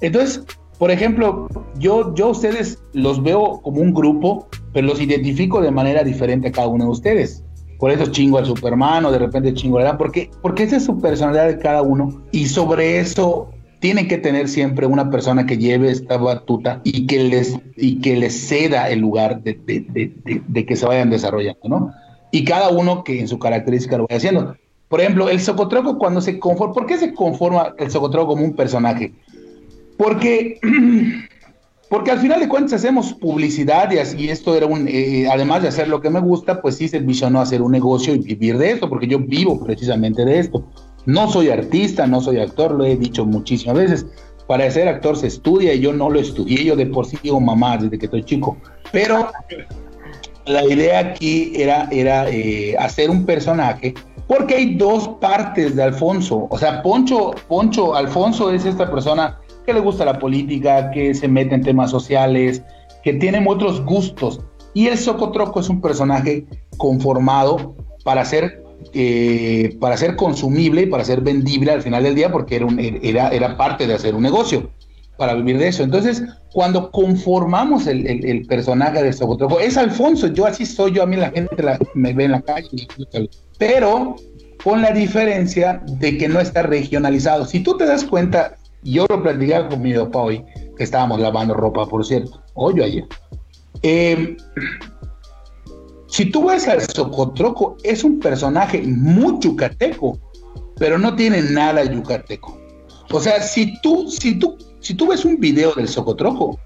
Entonces, 0.00 0.44
por 0.78 0.90
ejemplo, 0.90 1.48
yo, 1.78 2.14
yo 2.14 2.26
a 2.26 2.30
ustedes 2.30 2.82
los 2.92 3.22
veo 3.22 3.60
como 3.62 3.80
un 3.80 3.92
grupo, 3.92 4.48
pero 4.72 4.86
los 4.86 5.00
identifico 5.00 5.60
de 5.60 5.70
manera 5.70 6.04
diferente 6.04 6.48
a 6.48 6.52
cada 6.52 6.68
uno 6.68 6.84
de 6.84 6.90
ustedes. 6.90 7.44
Por 7.78 7.90
eso 7.90 8.06
chingo 8.06 8.38
al 8.38 8.46
Superman 8.46 9.04
o 9.04 9.10
de 9.10 9.18
repente 9.18 9.54
chingo 9.54 9.78
a 9.78 9.82
la... 9.82 9.98
Porque, 9.98 10.30
porque 10.40 10.62
esa 10.62 10.76
es 10.76 10.84
su 10.84 11.00
personalidad 11.00 11.48
de 11.48 11.58
cada 11.58 11.82
uno. 11.82 12.22
Y 12.30 12.46
sobre 12.46 13.00
eso 13.00 13.50
tienen 13.82 14.06
que 14.06 14.18
tener 14.18 14.48
siempre 14.48 14.86
una 14.86 15.10
persona 15.10 15.44
que 15.44 15.58
lleve 15.58 15.90
esta 15.90 16.16
batuta 16.16 16.80
y 16.84 17.06
que 17.08 17.24
les, 17.24 17.58
y 17.76 18.00
que 18.00 18.16
les 18.16 18.48
ceda 18.48 18.88
el 18.88 19.00
lugar 19.00 19.42
de, 19.42 19.54
de, 19.54 20.66
que 20.66 20.76
se 20.76 20.86
vayan 20.86 21.10
desarrollando, 21.10 21.68
¿no? 21.68 21.92
Y 22.32 22.44
cada 22.44 22.70
uno 22.70 23.04
que 23.04 23.20
en 23.20 23.28
su 23.28 23.38
característica 23.38 23.96
lo 23.96 24.06
vaya 24.08 24.16
haciendo. 24.16 24.56
Por 24.88 25.00
ejemplo, 25.00 25.28
el 25.28 25.40
Socotroco 25.40 25.96
cuando 25.96 26.20
se 26.20 26.40
conforma, 26.40 26.74
¿por 26.74 26.86
qué 26.86 26.98
se 26.98 27.14
conforma 27.14 27.74
el 27.78 27.90
Socotroco 27.90 28.32
como 28.32 28.44
un 28.44 28.56
personaje? 28.56 29.12
Porque 29.96 30.58
Porque 31.92 32.10
al 32.10 32.20
final 32.20 32.40
de 32.40 32.48
cuentas 32.48 32.72
hacemos 32.72 33.12
publicidad 33.12 33.90
y, 33.90 34.30
esto 34.30 34.56
era 34.56 34.64
un, 34.64 34.88
eh, 34.88 35.28
además 35.30 35.60
de 35.60 35.68
hacer 35.68 35.88
lo 35.88 36.00
que 36.00 36.08
me 36.08 36.20
gusta, 36.20 36.62
pues 36.62 36.78
sí 36.78 36.88
se 36.88 37.00
visionó 37.00 37.38
hacer 37.38 37.60
un 37.60 37.70
negocio 37.70 38.14
y 38.14 38.18
vivir 38.18 38.56
de 38.56 38.70
esto, 38.70 38.88
porque 38.88 39.06
yo 39.06 39.18
vivo 39.18 39.62
precisamente 39.62 40.24
de 40.24 40.38
esto. 40.38 40.64
No 41.04 41.30
soy 41.30 41.50
artista, 41.50 42.06
no 42.06 42.22
soy 42.22 42.38
actor, 42.38 42.72
lo 42.72 42.86
he 42.86 42.96
dicho 42.96 43.26
muchísimas 43.26 43.76
veces. 43.76 44.06
Para 44.48 44.70
ser 44.70 44.88
actor 44.88 45.18
se 45.18 45.26
estudia 45.26 45.74
y 45.74 45.80
yo 45.80 45.92
no 45.92 46.08
lo 46.08 46.18
estudié, 46.18 46.64
yo 46.64 46.76
de 46.76 46.86
por 46.86 47.04
sí 47.04 47.18
digo 47.22 47.38
mamá 47.40 47.76
desde 47.76 47.98
que 47.98 48.06
estoy 48.06 48.24
chico. 48.24 48.56
Pero 48.90 49.30
la 50.46 50.64
idea 50.64 50.98
aquí 50.98 51.52
era, 51.54 51.88
era 51.90 52.28
eh, 52.28 52.76
hacer 52.78 53.10
un 53.10 53.24
personaje 53.24 53.94
porque 54.26 54.54
hay 54.54 54.74
dos 54.76 55.08
partes 55.20 55.76
de 55.76 55.82
Alfonso. 55.82 56.46
O 56.50 56.58
sea, 56.58 56.82
Poncho, 56.82 57.32
Poncho, 57.48 57.94
Alfonso 57.94 58.50
es 58.50 58.64
esta 58.64 58.90
persona 58.90 59.38
que 59.66 59.74
le 59.74 59.80
gusta 59.80 60.04
la 60.04 60.18
política, 60.18 60.90
que 60.90 61.14
se 61.14 61.28
mete 61.28 61.54
en 61.54 61.62
temas 61.62 61.90
sociales, 61.90 62.62
que 63.02 63.12
tiene 63.14 63.44
otros 63.46 63.84
gustos. 63.84 64.40
Y 64.74 64.86
el 64.86 64.96
Socotroco 64.96 65.60
es 65.60 65.68
un 65.68 65.80
personaje 65.80 66.46
conformado 66.78 67.74
para 68.04 68.24
ser, 68.24 68.64
eh, 68.94 69.76
para 69.80 69.96
ser 69.96 70.16
consumible 70.16 70.82
y 70.82 70.86
para 70.86 71.04
ser 71.04 71.20
vendible 71.20 71.72
al 71.72 71.82
final 71.82 72.02
del 72.02 72.14
día, 72.14 72.32
porque 72.32 72.56
era, 72.56 72.66
un, 72.66 72.78
era, 72.78 73.28
era 73.28 73.56
parte 73.56 73.86
de 73.86 73.94
hacer 73.94 74.14
un 74.14 74.22
negocio, 74.22 74.70
para 75.22 75.34
vivir 75.34 75.56
de 75.56 75.68
eso. 75.68 75.84
Entonces, 75.84 76.20
cuando 76.52 76.90
conformamos 76.90 77.86
el, 77.86 78.44
personaje 78.48 79.04
del 79.04 79.14
Socotroco, 79.14 79.60
es 79.60 79.76
Alfonso, 79.76 80.26
yo 80.26 80.46
así 80.46 80.66
soy, 80.66 80.94
yo 80.94 81.04
a 81.04 81.06
mí 81.06 81.14
la 81.14 81.30
gente 81.30 81.54
me 81.94 82.12
ve 82.12 82.24
en 82.24 82.32
la 82.32 82.42
calle, 82.42 82.88
pero 83.56 84.16
con 84.64 84.82
la 84.82 84.90
diferencia 84.90 85.80
de 85.86 86.18
que 86.18 86.28
no 86.28 86.40
está 86.40 86.64
regionalizado. 86.64 87.44
Si 87.44 87.60
tú 87.60 87.76
te 87.76 87.86
das 87.86 88.02
cuenta, 88.02 88.56
yo 88.82 89.06
lo 89.08 89.22
platicaba 89.22 89.68
con 89.68 89.80
mi 89.80 89.94
papá 89.94 90.22
hoy, 90.22 90.44
que 90.76 90.82
estábamos 90.82 91.20
lavando 91.20 91.54
ropa, 91.54 91.86
por 91.86 92.04
cierto, 92.04 92.42
hoy 92.54 92.80
o 92.80 92.84
ayer. 92.84 93.04
Eh, 93.84 94.36
si 96.08 96.32
tú 96.32 96.48
ves 96.48 96.66
al 96.66 96.80
Socotroco, 96.80 97.76
es 97.84 98.02
un 98.02 98.18
personaje 98.18 98.82
muy 98.82 99.38
yucateco, 99.38 100.18
pero 100.78 100.98
no 100.98 101.14
tiene 101.14 101.42
nada 101.42 101.84
yucateco. 101.84 102.58
O 103.12 103.20
sea, 103.20 103.40
si 103.40 103.80
tú, 103.82 104.10
si 104.10 104.36
tú, 104.36 104.58
si 104.82 104.94
tú 104.94 105.08
ves 105.08 105.24
un 105.24 105.40
video 105.40 105.72
del 105.72 105.88
Socotroco, 105.88 106.60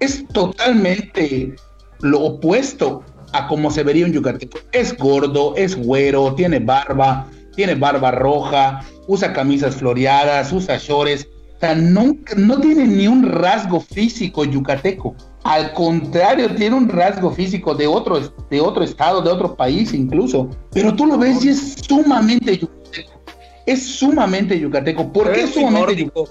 es 0.00 0.26
totalmente 0.28 1.54
lo 2.00 2.20
opuesto 2.20 3.02
a 3.32 3.46
cómo 3.48 3.70
se 3.70 3.82
vería 3.82 4.04
un 4.04 4.12
yucateco. 4.12 4.58
Es 4.72 4.96
gordo, 4.96 5.54
es 5.56 5.74
güero, 5.74 6.34
tiene 6.34 6.58
barba, 6.58 7.26
tiene 7.56 7.74
barba 7.74 8.10
roja, 8.10 8.84
usa 9.06 9.32
camisas 9.32 9.76
floreadas, 9.76 10.52
usa 10.52 10.76
shorts 10.76 11.26
no, 11.74 12.16
no 12.36 12.60
tiene 12.60 12.86
ni 12.86 13.08
un 13.08 13.22
rasgo 13.22 13.80
físico 13.80 14.44
yucateco. 14.44 15.14
Al 15.44 15.72
contrario, 15.72 16.54
tiene 16.54 16.76
un 16.76 16.88
rasgo 16.88 17.30
físico 17.30 17.74
de 17.74 17.86
otro, 17.86 18.20
de 18.50 18.60
otro 18.60 18.84
estado, 18.84 19.22
de 19.22 19.30
otro 19.30 19.56
país 19.56 19.94
incluso. 19.94 20.50
Pero 20.72 20.94
tú 20.94 21.06
lo 21.06 21.16
ves 21.16 21.42
y 21.44 21.50
es 21.50 21.76
sumamente 21.86 22.58
yucateco. 22.58 23.22
Es 23.66 23.82
sumamente 23.82 24.58
yucateco. 24.58 25.10
¿Por 25.10 25.32
qué 25.32 25.42
es 25.42 25.54
sumamente 25.54 25.96
yucateco? 25.96 26.28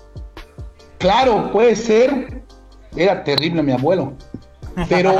Claro, 1.04 1.52
puede 1.52 1.76
ser. 1.76 2.42
Era 2.96 3.26
terrible 3.26 3.62
mi 3.62 3.74
abuelo. 3.74 4.14
Pero. 4.88 5.14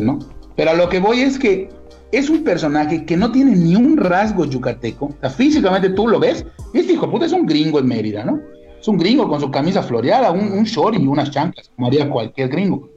¿no? 0.00 0.20
Pero 0.54 0.70
a 0.70 0.74
lo 0.74 0.88
que 0.88 1.00
voy 1.00 1.22
es 1.22 1.40
que 1.40 1.70
es 2.12 2.30
un 2.30 2.44
personaje 2.44 3.04
que 3.04 3.16
no 3.16 3.32
tiene 3.32 3.56
ni 3.56 3.74
un 3.74 3.96
rasgo 3.96 4.44
yucateco. 4.44 5.06
O 5.06 5.14
sea, 5.20 5.28
físicamente 5.28 5.90
tú 5.90 6.06
lo 6.06 6.20
ves, 6.20 6.46
este 6.72 6.92
hijo 6.92 7.06
de 7.06 7.12
puta 7.12 7.26
es 7.26 7.32
un 7.32 7.46
gringo 7.46 7.80
en 7.80 7.88
Mérida, 7.88 8.24
¿no? 8.24 8.38
Es 8.80 8.86
un 8.86 8.96
gringo 8.96 9.28
con 9.28 9.40
su 9.40 9.50
camisa 9.50 9.82
floreada, 9.82 10.30
un, 10.30 10.52
un 10.52 10.62
short 10.62 10.96
y 10.96 11.04
unas 11.04 11.32
chanclas, 11.32 11.72
como 11.74 11.88
haría 11.88 12.08
cualquier 12.08 12.48
gringo. 12.48 12.88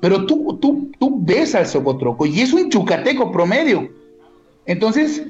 Pero 0.00 0.26
tú, 0.26 0.58
tú, 0.60 0.90
tú 0.98 1.20
ves 1.22 1.54
al 1.54 1.68
Socotroco 1.68 2.26
y 2.26 2.40
es 2.40 2.52
un 2.52 2.68
yucateco 2.68 3.30
promedio. 3.30 3.88
Entonces, 4.66 5.28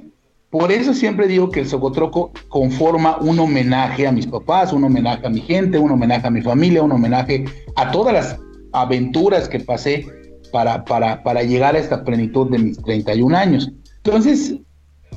por 0.51 0.73
eso 0.73 0.95
siempre 0.95 1.29
digo 1.29 1.51
que 1.51 1.61
el 1.61 1.69
Socotroco 1.69 2.33
conforma 2.49 3.19
un 3.19 3.39
homenaje 3.39 4.07
a 4.07 4.13
mis 4.13 4.27
papás, 4.27 4.73
un 4.73 4.85
homenaje 4.85 5.27
a 5.27 5.31
mi 5.31 5.41
gente, 5.41 5.79
un 5.79 5.91
homenaje 5.91 6.27
a 6.27 6.31
mi 6.31 6.41
familia, 6.41 6.83
un 6.83 6.93
homenaje 6.93 7.45
a 7.77 7.91
todas 7.91 8.15
las 8.15 8.39
aventuras 8.73 9.49
que 9.49 9.61
pasé 9.61 10.07
para, 10.51 10.85
para, 10.85 11.23
para 11.23 11.43
llegar 11.43 11.77
a 11.77 11.79
esta 11.79 12.03
plenitud 12.03 12.51
de 12.51 12.59
mis 12.59 12.83
31 12.83 13.37
años. 13.37 13.71
Entonces, 14.05 14.55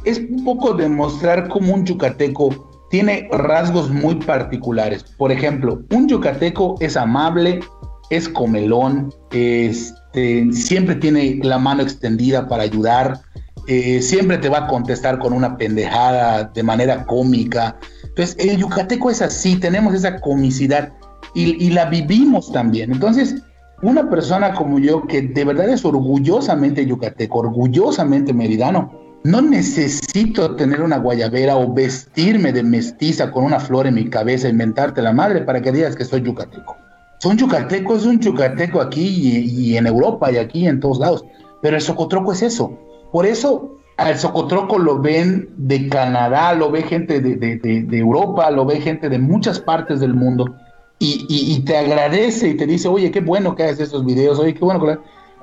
es 0.03 0.19
un 0.19 0.43
poco 0.43 0.73
demostrar 0.73 1.47
cómo 1.47 1.75
un 1.75 1.85
yucateco 1.85 2.69
tiene 2.89 3.29
rasgos 3.31 3.89
muy 3.89 4.15
particulares. 4.15 5.03
Por 5.17 5.31
ejemplo, 5.31 5.81
un 5.91 6.09
yucateco 6.09 6.75
es 6.81 6.97
amable, 6.97 7.61
es 8.09 8.27
comelón, 8.27 9.13
este, 9.31 10.51
siempre 10.51 10.95
tiene 10.95 11.39
la 11.41 11.57
mano 11.57 11.83
extendida 11.83 12.49
para 12.49 12.63
ayudar, 12.63 13.21
eh, 13.67 14.01
siempre 14.01 14.37
te 14.37 14.49
va 14.49 14.59
a 14.59 14.67
contestar 14.67 15.19
con 15.19 15.33
una 15.33 15.57
pendejada 15.57 16.45
de 16.45 16.63
manera 16.63 17.05
cómica. 17.05 17.77
Entonces, 18.03 18.35
el 18.39 18.57
yucateco 18.57 19.09
es 19.09 19.21
así, 19.21 19.57
tenemos 19.57 19.93
esa 19.93 20.19
comicidad 20.19 20.93
y, 21.33 21.69
la 21.69 21.85
vivimos 21.85 22.51
también. 22.51 22.91
Entonces, 22.91 23.35
una 23.81 24.09
persona 24.09 24.53
como 24.53 24.79
yo 24.79 25.07
que 25.07 25.21
de 25.21 25.45
verdad 25.45 25.69
es 25.69 25.85
orgullosamente 25.85 26.85
yucateco, 26.85 27.39
orgullosamente 27.39 28.33
meridano, 28.33 28.91
no 29.23 29.41
necesito 29.41 30.55
tener 30.55 30.81
una 30.81 30.97
guayabera 30.97 31.55
o 31.55 31.71
vestirme 31.71 32.51
de 32.51 32.63
mestiza 32.63 33.31
con 33.31 33.43
una 33.43 33.59
flor 33.59 33.87
en 33.87 33.95
mi 33.95 34.09
cabeza, 34.09 34.49
inventarte 34.49 35.01
la 35.01 35.13
madre 35.13 35.41
para 35.41 35.61
que 35.61 35.71
digas 35.71 35.95
que 35.95 36.05
soy 36.05 36.21
yucateco. 36.21 36.75
Son 37.19 37.37
yucateco, 37.37 37.95
es 37.95 38.05
un 38.05 38.19
yucateco 38.19 38.81
aquí 38.81 39.45
y, 39.45 39.77
en 39.77 39.85
Europa 39.85 40.31
y 40.31 40.37
aquí 40.37 40.67
en 40.67 40.79
todos 40.79 40.97
lados. 40.97 41.23
Pero 41.61 41.75
el 41.75 41.81
socotroco 41.81 42.33
es 42.33 42.41
eso. 42.41 42.75
Por 43.11 43.25
eso 43.25 43.77
al 43.97 44.17
socotroco 44.17 44.79
lo 44.79 44.99
ven 44.99 45.49
de 45.57 45.87
Canadá, 45.89 46.53
lo 46.53 46.71
ve 46.71 46.81
gente 46.83 47.21
de, 47.21 47.87
Europa, 47.91 48.49
lo 48.49 48.65
ve 48.65 48.81
gente 48.81 49.09
de 49.09 49.19
muchas 49.19 49.59
partes 49.59 49.99
del 49.99 50.13
mundo. 50.13 50.55
Y, 50.99 51.59
te 51.65 51.77
agradece 51.77 52.49
y 52.49 52.57
te 52.57 52.67
dice, 52.67 52.87
oye, 52.87 53.11
qué 53.11 53.21
bueno 53.21 53.55
que 53.55 53.63
haces 53.63 53.79
esos 53.79 54.05
videos, 54.05 54.39
oye, 54.39 54.53
qué 54.53 54.63
bueno 54.63 54.79
que... 54.79 54.99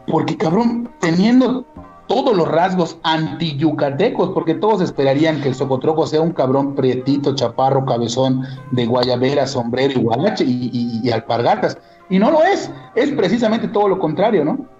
Porque 0.06 0.36
cabrón, 0.36 0.88
teniendo 1.00 1.66
todos 2.06 2.36
los 2.36 2.48
rasgos 2.48 2.98
anti-yucatecos, 3.02 4.30
porque 4.30 4.54
todos 4.54 4.80
esperarían 4.80 5.40
que 5.40 5.48
el 5.48 5.54
Socotroco 5.54 6.06
sea 6.06 6.20
un 6.20 6.32
cabrón 6.32 6.74
prietito, 6.74 7.34
chaparro, 7.34 7.84
cabezón, 7.84 8.44
de 8.70 8.86
guayabera, 8.86 9.46
sombrero 9.46 10.00
y 10.00 10.02
gualache 10.02 10.44
y, 10.46 11.10
alpargatas. 11.10 11.78
Y 12.08 12.18
no 12.18 12.30
lo 12.30 12.42
es, 12.44 12.70
es 12.94 13.10
precisamente 13.12 13.68
todo 13.68 13.88
lo 13.88 13.98
contrario, 13.98 14.44
¿no? 14.44 14.77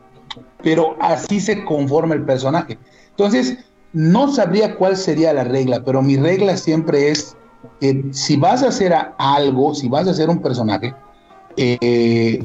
Pero 0.63 0.97
así 1.01 1.41
se 1.41 1.65
conforma 1.65 2.15
el 2.15 2.25
personaje. 2.25 2.79
Entonces, 3.11 3.59
no 3.93 4.33
sabría 4.33 4.77
cuál 4.77 4.97
sería 4.97 5.33
la 5.33 5.45
regla, 5.45 5.83
pero 5.85 6.03
mi 6.03 6.17
regla 6.17 6.57
siempre 6.57 7.11
es 7.11 7.37
que 7.81 8.05
si 8.13 8.37
vas 8.37 8.63
a 8.63 8.69
hacer 8.69 8.95
algo, 9.19 9.75
si 9.75 9.89
vas 9.89 10.07
a 10.07 10.11
hacer 10.11 10.29
un 10.29 10.41
personaje, 10.41 10.95
eh, 11.57 12.45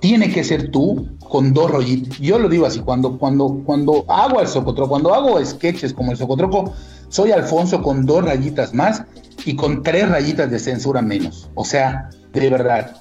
tiene 0.00 0.30
que 0.30 0.44
ser 0.44 0.70
tú 0.70 1.08
con 1.28 1.52
dos 1.52 1.70
rollitos. 1.70 2.18
Yo 2.18 2.38
lo 2.38 2.48
digo 2.48 2.66
así, 2.66 2.80
cuando, 2.80 3.18
cuando, 3.18 3.62
cuando 3.64 4.04
hago 4.08 4.40
el 4.40 4.46
socotroco, 4.46 4.90
cuando 4.90 5.14
hago 5.14 5.44
sketches 5.44 5.92
como 5.92 6.12
el 6.12 6.16
socotroco, 6.16 6.72
soy 7.08 7.32
Alfonso 7.32 7.82
con 7.82 8.06
dos 8.06 8.24
rayitas 8.24 8.72
más 8.74 9.02
y 9.44 9.56
con 9.56 9.82
tres 9.82 10.08
rayitas 10.08 10.50
de 10.50 10.58
censura 10.58 11.02
menos. 11.02 11.50
O 11.54 11.64
sea, 11.64 12.08
de 12.32 12.50
verdad. 12.50 12.96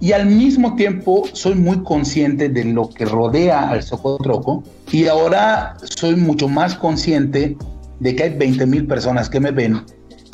Y 0.00 0.12
al 0.12 0.26
mismo 0.26 0.74
tiempo 0.74 1.24
soy 1.32 1.54
muy 1.54 1.82
consciente 1.82 2.48
de 2.48 2.64
lo 2.64 2.90
que 2.90 3.06
rodea 3.06 3.70
al 3.70 3.82
socotroco 3.82 4.62
y 4.92 5.06
ahora 5.06 5.76
soy 5.82 6.16
mucho 6.16 6.48
más 6.48 6.74
consciente 6.74 7.56
de 8.00 8.14
que 8.14 8.24
hay 8.24 8.30
20 8.36 8.66
mil 8.66 8.86
personas 8.86 9.30
que 9.30 9.40
me 9.40 9.50
ven 9.50 9.82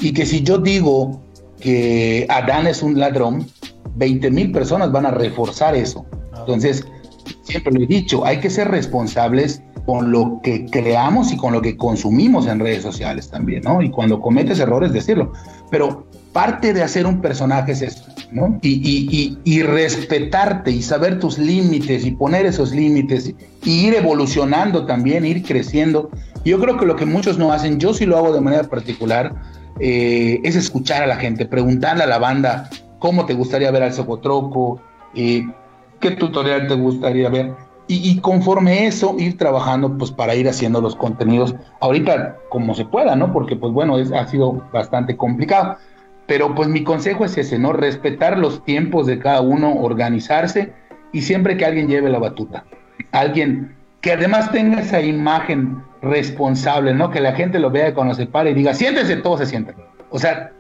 y 0.01 0.13
que 0.13 0.27
si 0.27 0.43
yo 0.43 0.59
digo 0.59 1.23
que 1.61 2.27
Adán 2.29 2.67
es 2.67 2.83
un 2.83 2.99
ladrón, 2.99 3.47
20 3.95 4.31
mil 4.33 4.51
personas 4.51 4.91
van 4.91 5.07
a 5.07 5.13
reforzar 5.13 5.77
eso. 5.77 6.05
Entonces, 6.37 6.85
siempre 7.45 7.73
lo 7.73 7.83
he 7.83 7.87
dicho, 7.87 8.25
hay 8.25 8.41
que 8.41 8.51
ser 8.51 8.69
responsables 8.69 9.63
con 9.87 10.11
lo 10.11 10.41
que 10.43 10.67
creamos 10.67 11.33
y 11.33 11.37
con 11.37 11.53
lo 11.53 11.63
que 11.63 11.77
consumimos 11.77 12.47
en 12.47 12.61
redes 12.61 12.83
sociales 12.83 13.29
también, 13.31 13.63
¿no? 13.63 13.83
Y 13.83 13.91
cuando 13.91 14.21
cometes 14.21 14.61
errores, 14.61 14.93
decirlo. 14.93 15.33
Pero 15.71 16.07
parte 16.33 16.73
de 16.73 16.83
hacer 16.83 17.07
un 17.07 17.21
personaje 17.21 17.73
es 17.73 17.83
eso, 17.83 18.05
¿no? 18.33 18.59
Y, 18.63 19.63
respetarte 19.63 20.71
y 20.71 20.83
saber 20.83 21.19
tus 21.19 21.39
límites 21.39 22.05
y 22.05 22.13
poner 22.13 22.47
esos 22.47 22.73
límites 22.73 23.35
y 23.65 23.87
ir 23.87 23.95
evolucionando 23.95 24.87
también, 24.87 25.25
ir 25.25 25.43
creciendo. 25.43 26.11
Yo 26.45 26.61
creo 26.61 26.77
que 26.77 26.87
lo 26.87 26.97
que 26.97 27.07
muchos 27.07 27.39
no 27.39 27.53
hacen, 27.53 27.79
yo 27.79 27.95
sí 27.95 28.07
lo 28.07 28.17
hago 28.17 28.33
de 28.33 28.41
manera 28.41 28.65
particular, 28.65 29.35
eh, 29.81 30.41
es 30.43 30.57
escuchar 30.57 31.03
a 31.03 31.07
la 31.07 31.17
gente, 31.17 31.47
preguntarle 31.47 32.05
a 32.05 32.07
la 32.07 32.19
banda 32.19 32.69
cómo 32.99 33.27
te 33.27 33.35
gustaría 33.35 33.71
ver 33.71 33.83
al 33.83 33.93
Socotroco, 33.93 34.81
eh, 35.15 35.47
qué 36.01 36.13
tutorial 36.13 36.69
te 36.69 36.75
gustaría 36.75 37.29
ver. 37.29 37.53
Y, 37.89 38.21
conforme 38.21 38.87
eso, 38.87 39.17
ir 39.19 39.37
trabajando 39.37 39.99
pues 39.99 40.11
para 40.11 40.35
ir 40.35 40.49
haciendo 40.49 40.81
los 40.81 40.97
contenidos 40.97 41.55
ahorita 41.81 42.39
como 42.49 42.75
se 42.75 42.87
pueda, 42.87 43.17
¿no? 43.17 43.35
Porque 43.35 43.55
pues 43.55 43.71
bueno, 43.71 43.99
es, 43.99 44.11
ha 44.13 44.27
sido 44.27 44.65
bastante 44.73 45.15
complicado. 45.15 45.77
Pero 46.27 46.55
pues 46.55 46.69
mi 46.69 46.85
consejo 46.85 47.25
es 47.25 47.37
ese, 47.37 47.59
¿no? 47.59 47.73
Respetar 47.73 48.39
los 48.39 48.65
tiempos 48.65 49.07
de 49.07 49.19
cada 49.19 49.41
uno, 49.41 49.75
organizarse 49.75 50.73
y 51.13 51.23
siempre 51.23 51.57
que 51.57 51.65
alguien 51.65 51.89
lleve 51.89 52.11
la 52.11 52.19
batuta. 52.19 52.65
Alguien 53.11 53.75
que 54.01 54.13
además 54.13 54.51
tenga 54.51 54.81
esa 54.81 55.01
imagen 55.01 55.83
responsable, 56.03 56.95
¿no? 56.95 57.11
Que 57.11 57.21
la 57.21 57.33
gente 57.33 57.59
lo 57.59 57.71
vea 57.71 57.95
cuando 57.95 58.15
se 58.15 58.27
pare 58.27 58.51
y 58.51 58.55
diga, 58.55 58.75
siéntese, 58.75 59.17
todos 59.17 59.41
se 59.41 59.47
sientan. 59.47 59.77
O 60.11 60.19
sea, 60.19 60.53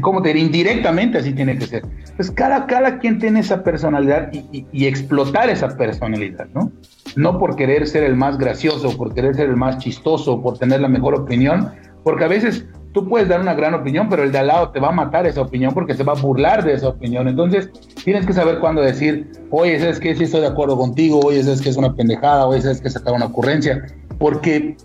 ¿cómo 0.00 0.22
te 0.22 0.28
diré? 0.28 0.40
Indirectamente 0.40 1.18
así 1.18 1.32
tiene 1.32 1.56
que 1.58 1.66
ser. 1.66 1.84
Pues 2.16 2.30
cada, 2.30 2.66
cada 2.66 2.98
quien 2.98 3.18
tiene 3.18 3.40
esa 3.40 3.62
personalidad 3.62 4.30
y, 4.32 4.86
explotar 4.86 5.50
esa 5.50 5.76
personalidad, 5.76 6.46
¿no? 6.54 6.72
No 7.16 7.38
por 7.38 7.56
querer 7.56 7.86
ser 7.86 8.04
el 8.04 8.16
más 8.16 8.38
gracioso, 8.38 8.96
por 8.96 9.14
querer 9.14 9.34
ser 9.34 9.50
el 9.50 9.56
más 9.56 9.78
chistoso, 9.78 10.42
por 10.42 10.58
tener 10.58 10.80
la 10.80 10.88
mejor 10.88 11.14
opinión, 11.14 11.70
porque 12.02 12.24
a 12.24 12.28
veces 12.28 12.66
tú 12.92 13.08
puedes 13.08 13.28
dar 13.28 13.40
una 13.40 13.54
gran 13.54 13.74
opinión, 13.74 14.08
pero 14.08 14.22
el 14.22 14.32
de 14.32 14.38
al 14.38 14.48
lado 14.48 14.70
te 14.70 14.80
va 14.80 14.88
a 14.88 14.92
matar 14.92 15.26
esa 15.26 15.40
opinión 15.40 15.72
porque 15.74 15.94
se 15.94 16.02
va 16.02 16.12
a 16.12 16.20
burlar 16.20 16.64
de 16.64 16.74
esa 16.74 16.88
opinión. 16.88 17.28
Entonces, 17.28 17.70
tienes 18.04 18.26
que 18.26 18.32
saber 18.32 18.58
cuándo 18.58 18.82
decir, 18.82 19.30
oye, 19.50 19.78
¿sabes 19.78 20.00
que 20.00 20.14
Sí 20.14 20.24
estoy 20.24 20.40
de 20.40 20.48
acuerdo 20.48 20.76
contigo, 20.76 21.20
oye, 21.24 21.42
¿sabes 21.42 21.60
que 21.60 21.68
Es 21.68 21.76
una 21.76 21.94
pendejada, 21.94 22.46
oye, 22.46 22.62
¿sabes 22.62 22.80
que 22.80 22.90
Sacar 22.90 23.14
una 23.14 23.26
ocurrencia, 23.26 23.86
porque 24.18 24.76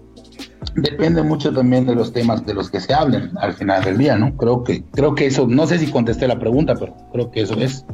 depende 0.75 1.23
mucho 1.23 1.53
también 1.53 1.85
de 1.85 1.95
los 1.95 2.13
temas 2.13 2.45
de 2.45 2.53
los 2.53 2.69
que 2.69 2.79
se 2.79 2.93
hablen 2.93 3.31
al 3.39 3.53
final 3.53 3.83
del 3.83 3.97
día, 3.97 4.15
¿no? 4.15 4.35
Creo 4.37 4.63
que, 4.63 4.83
creo 4.91 5.15
que 5.15 5.27
eso, 5.27 5.47
no 5.47 5.65
sé 5.67 5.79
si 5.79 5.87
contesté 5.87 6.27
la 6.27 6.39
pregunta, 6.39 6.75
pero 6.75 6.95
creo 7.11 7.31
que 7.31 7.41
eso 7.41 7.55
es. 7.55 7.85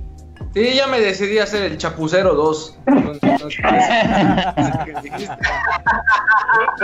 Sí, 0.54 0.74
ya 0.76 0.86
me 0.88 1.00
decidí 1.00 1.40
a 1.40 1.44
hacer 1.44 1.64
el 1.64 1.78
Chapucero 1.78 2.36
2. 2.36 2.78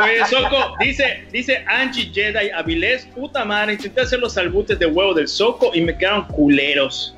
Oye, 0.02 0.26
Soco, 0.30 0.76
dice, 0.80 1.26
dice 1.34 1.66
Angie 1.68 2.10
Jedi 2.14 2.50
Avilés, 2.52 3.06
puta 3.14 3.44
madre, 3.44 3.74
intenté 3.74 4.00
hacer 4.02 4.20
los 4.20 4.38
albutes 4.38 4.80
de 4.80 4.86
huevo 4.86 5.14
del 5.14 5.28
Soco 5.28 5.72
y 5.74 5.82
me 5.82 5.98
quedaron 5.98 6.24
culeros. 6.28 7.14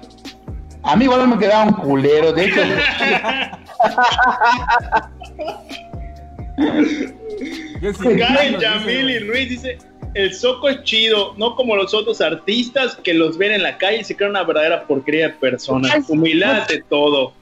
A 0.84 0.95
mí 0.95 1.06
igual 1.06 1.28
me 1.28 1.38
quedaron 1.38 1.74
culeros, 1.74 2.36
de 2.36 2.45
hecho. 2.45 2.62
Karen 8.18 8.60
Yamili 8.60 9.20
Ruiz 9.20 9.50
dice, 9.50 9.78
el 10.14 10.34
Soco 10.34 10.70
es 10.70 10.84
chido, 10.84 11.34
no 11.38 11.55
como 11.55 11.76
los 11.76 11.93
otros 11.93 12.22
artistas 12.22 12.95
que 12.95 13.14
los 13.14 13.38
ven 13.38 13.51
en 13.51 13.64
la 13.64 13.78
calle 13.78 13.99
y 13.99 14.03
se 14.03 14.16
creen 14.16 14.32
una 14.32 14.43
verdadera 14.43 14.86
porquería 14.86 15.28
de 15.28 15.34
personas. 15.34 16.10
Humildad 16.10 16.68
de 16.68 16.84
todo. 16.84 17.34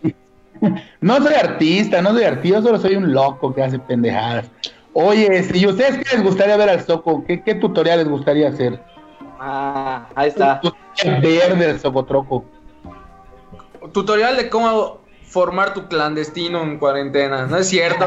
No 1.02 1.22
soy 1.22 1.34
artista, 1.36 2.02
no 2.02 2.12
soy 2.12 2.24
artista, 2.24 2.62
solo 2.62 2.80
soy 2.80 2.96
un 2.96 3.14
loco 3.14 3.54
que 3.54 3.64
hace 3.64 3.80
pendejadas. 3.80 4.50
Oye, 4.94 5.44
si 5.44 5.68
ustedes 5.68 5.98
qué 5.98 6.16
les 6.16 6.24
gustaría 6.24 6.58
ver 6.58 6.70
al 6.70 6.84
Soco, 6.84 7.24
¿qué, 7.26 7.44
qué 7.44 7.56
tutorial 7.56 8.00
les 8.00 8.10
gustaría 8.10 8.50
hacer? 8.50 8.82
Ah, 9.40 10.08
ahí 10.16 10.30
está. 10.30 10.60
Verde 11.04 11.68
del 11.68 11.80
Socotroco. 11.80 12.44
Tutorial 13.94 14.36
de 14.36 14.50
cómo 14.50 15.02
formar 15.22 15.74
tu 15.74 15.88
clandestino 15.88 16.64
en 16.64 16.80
cuarentena, 16.80 17.46
¿no 17.46 17.58
es 17.58 17.68
cierto? 17.70 18.06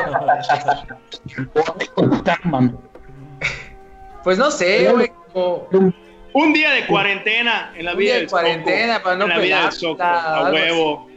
pues 4.25 4.39
no 4.39 4.51
sé, 4.51 4.91
güey. 4.91 5.11
Un 6.33 6.53
día 6.53 6.71
de 6.73 6.87
cuarentena 6.87 7.73
en 7.77 7.85
la 7.85 7.95
vida 7.95 8.17
de 8.17 8.27
cuarentena 8.27 9.03
para 9.03 9.17
no 9.17 9.25
en 9.25 9.31
la 9.31 9.39
vida 9.39 9.71
a 9.99 10.51
huevo. 10.53 11.09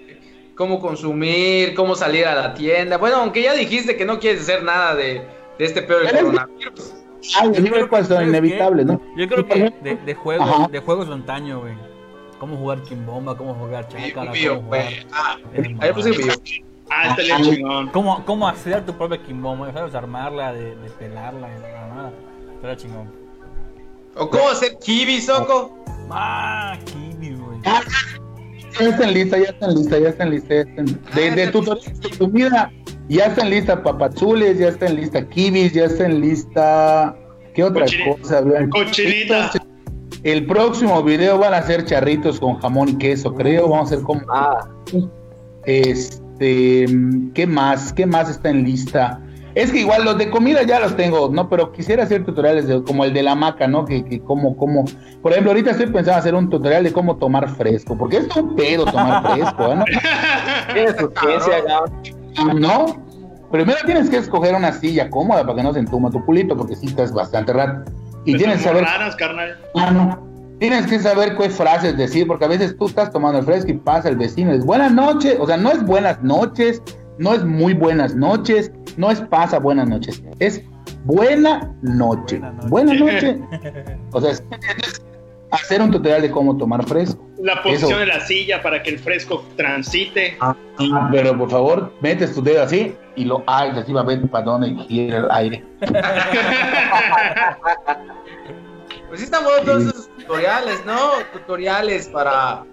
Cómo 0.56 0.80
consumir, 0.80 1.74
cómo 1.74 1.96
salir 1.96 2.26
a 2.26 2.36
la 2.36 2.54
tienda. 2.54 2.98
Bueno, 2.98 3.18
aunque 3.18 3.42
ya 3.42 3.54
dijiste 3.54 3.98
que 3.98 4.06
no 4.06 4.20
quieres 4.20 4.42
hacer 4.42 4.64
nada 4.64 4.94
de, 4.96 5.24
de 5.58 5.66
este 5.66 5.82
peor 5.82 6.04
del 6.06 6.16
coronavirus. 6.16 6.94
Ah, 7.38 7.46
yo 7.46 7.72
creo 7.72 7.90
que 7.90 7.98
es 7.98 8.10
inevitable, 8.10 8.86
¿no? 8.86 9.02
Yo 9.18 9.28
creo 9.28 9.48
que 9.48 9.74
de, 9.82 9.96
de 9.96 10.14
juegos, 10.14 10.72
de 10.72 10.80
juegos 10.80 11.08
de 11.08 11.14
antaño, 11.14 11.62
güey 11.62 11.74
cómo 12.44 12.58
jugar 12.58 12.82
Kimbomba, 12.82 13.38
cómo 13.38 13.54
jugar 13.56 13.88
Chácara, 13.88 14.34
cómo 14.34 14.64
jugar... 14.64 14.86
Ah, 15.14 15.38
ahí 15.80 15.94
puse 15.94 16.12
video. 16.12 16.36
Ah, 16.90 17.16
está 17.18 17.42
chingón. 17.42 17.88
¿Cómo, 17.92 18.26
cómo 18.26 18.46
hacer 18.50 18.86
tu 18.86 18.92
propia 18.98 19.18
Kimbomba, 19.24 19.72
¿sabes? 19.72 19.96
Armarla, 19.96 20.52
de, 20.52 20.76
de 20.76 20.90
pelarla, 21.00 21.48
nada. 21.48 22.12
Chingón. 22.76 23.12
¿O 24.16 24.30
cómo 24.30 24.50
hacer 24.50 24.78
kiwi, 24.80 25.20
Soco? 25.22 25.78
Ah, 26.10 26.78
kiwi, 26.86 27.36
güey. 27.36 27.60
Ya 28.80 28.90
están 28.90 29.14
listas, 29.14 29.40
ya 29.44 29.50
están 29.50 29.76
listas, 29.76 30.00
ya 30.02 30.10
están 30.10 30.30
listas. 30.32 30.50
ya 30.50 30.62
están- 30.62 31.00
De, 31.14 31.32
de 31.32 31.48
tutoriales 31.48 32.00
de 32.02 32.10
comida, 32.18 32.72
ya 33.10 33.26
están 33.26 33.50
listas 33.50 33.80
papachules, 33.82 34.58
ya 34.58 34.70
están 34.70 34.96
listas 34.96 35.26
kibis, 35.26 35.74
ya 35.74 35.86
están 35.86 36.22
lista. 36.22 37.16
¿Qué 37.54 37.64
otra 37.64 37.86
cosa? 38.06 38.42
Cochinita. 38.72 39.52
El 40.24 40.46
próximo 40.48 41.04
video 41.04 41.38
van 41.38 41.54
a 41.54 41.62
ser 41.64 41.86
charritos 41.86 42.40
con 42.40 42.58
jamón 42.60 42.90
y 42.90 42.98
queso, 42.98 43.34
creo. 43.36 43.68
Vamos 43.68 43.92
a 43.92 43.96
hacer 43.96 44.06
como. 44.06 44.22
Ah, 44.30 44.68
Este, 45.66 46.86
¿qué 47.34 47.48
más? 47.48 47.94
¿Qué 47.94 48.06
más 48.06 48.30
está 48.30 48.50
en 48.50 48.64
lista? 48.64 49.22
Es 49.56 49.72
que 49.72 49.80
igual 49.80 50.04
los 50.04 50.18
de 50.18 50.30
comida 50.32 50.64
ya 50.64 50.80
los 50.80 50.96
tengo, 50.96 51.30
¿no? 51.32 51.48
Pero 51.50 51.72
quisiera 51.72 52.04
hacer 52.04 52.26
tutoriales 52.26 52.68
de- 52.68 52.82
como 52.84 53.06
el 53.06 53.14
de 53.14 53.22
la 53.24 53.36
maca, 53.36 53.68
¿no? 53.68 53.86
Que, 53.86 54.04
que 54.04 54.20
como, 54.20 54.58
como, 54.58 54.86
por 55.22 55.32
ejemplo, 55.32 55.52
ahorita 55.52 55.72
estoy 55.72 55.88
pensando 55.88 56.20
hacer 56.20 56.34
un 56.36 56.50
tutorial 56.50 56.84
de 56.84 56.92
cómo 56.92 57.18
tomar 57.18 57.48
fresco, 57.56 57.96
porque 57.98 58.18
es 58.18 58.36
un 58.36 58.56
pedo 58.56 58.86
tomar 58.86 59.36
fresco, 59.36 59.76
¿no? 59.76 59.86
tiene 60.74 60.90
su 60.98 61.12
ciencia, 61.22 61.54
ya. 61.68 62.54
¿No? 62.54 62.86
Primero 63.52 63.78
tienes 63.86 64.10
que 64.10 64.18
escoger 64.18 64.56
una 64.56 64.72
silla 64.72 65.10
cómoda 65.12 65.44
para 65.44 65.58
que 65.58 65.64
no 65.64 65.74
se 65.74 65.80
entuma 65.80 66.10
tu 66.10 66.26
culito, 66.26 66.58
porque 66.58 66.76
sí 66.76 66.88
estás 66.88 67.14
bastante 67.14 67.54
rato. 67.54 67.92
Y 68.26 68.36
tienes 68.38 68.58
que 68.58 68.64
saber 68.64 68.84
raras, 68.86 69.16
carnal. 69.16 69.56
Ah, 69.76 69.92
no. 69.92 70.34
Tienes 70.60 70.88
que 70.88 70.98
saber 70.98 71.36
qué 71.38 71.50
frases 71.50 71.96
decir, 71.98 72.26
porque 72.26 72.46
a 72.46 72.48
veces 72.48 72.76
tú 72.78 72.86
estás 72.88 73.12
tomando 73.12 73.38
el 73.40 73.46
fresco 73.46 73.70
y 73.70 73.74
pasa 73.76 74.10
el 74.10 74.16
vecino, 74.16 74.52
es 74.54 74.66
buenas 74.66 74.92
noches, 74.94 75.36
o 75.40 75.46
sea, 75.46 75.58
no 75.58 75.70
es 75.72 75.84
buenas 75.86 76.22
noches, 76.24 76.82
no 77.18 77.34
es 77.34 77.44
muy 77.44 77.74
buenas 77.74 78.16
noches, 78.16 78.72
no 78.98 79.12
es 79.12 79.22
pasa 79.22 79.60
buenas 79.60 79.88
noches, 79.88 80.24
es 80.40 80.64
buena 81.06 81.74
noche. 81.82 82.40
Buena 82.40 82.52
noche. 82.52 82.68
Buena 82.70 82.94
noche. 83.14 83.40
O 84.12 84.22
sea, 84.22 84.32
es, 84.32 84.44
es 84.78 85.02
hacer 85.52 85.82
un 85.82 85.92
tutorial 85.92 86.22
de 86.22 86.32
cómo 86.32 86.58
tomar 86.58 86.86
fresco. 86.88 87.24
La 87.38 87.62
posición 87.62 87.92
Eso. 87.92 88.00
de 88.00 88.06
la 88.08 88.20
silla 88.22 88.62
para 88.62 88.82
que 88.82 88.90
el 88.90 89.00
fresco 89.00 89.46
transite. 89.56 90.38
Ah, 90.40 90.56
pero 91.12 91.38
por 91.38 91.52
favor, 91.52 91.94
metes 92.02 92.34
tu 92.34 92.42
dedo 92.42 92.64
así 92.64 92.96
y 93.16 93.26
lo 93.26 93.44
hagas 93.46 93.78
así 93.78 93.94
va 93.94 94.02
a 94.02 94.06
ver 94.06 94.28
para 94.30 94.46
dónde 94.46 94.76
quiere 94.88 95.18
el 95.18 95.32
aire. 95.32 95.64
Pues 99.08 99.20
sí 99.22 99.26
buenos 99.26 99.64
todos 99.64 99.84
esos 99.84 100.10
tutoriales, 100.18 100.84
¿no? 100.88 100.98
Tutoriales 101.34 102.08
para... 102.08 102.64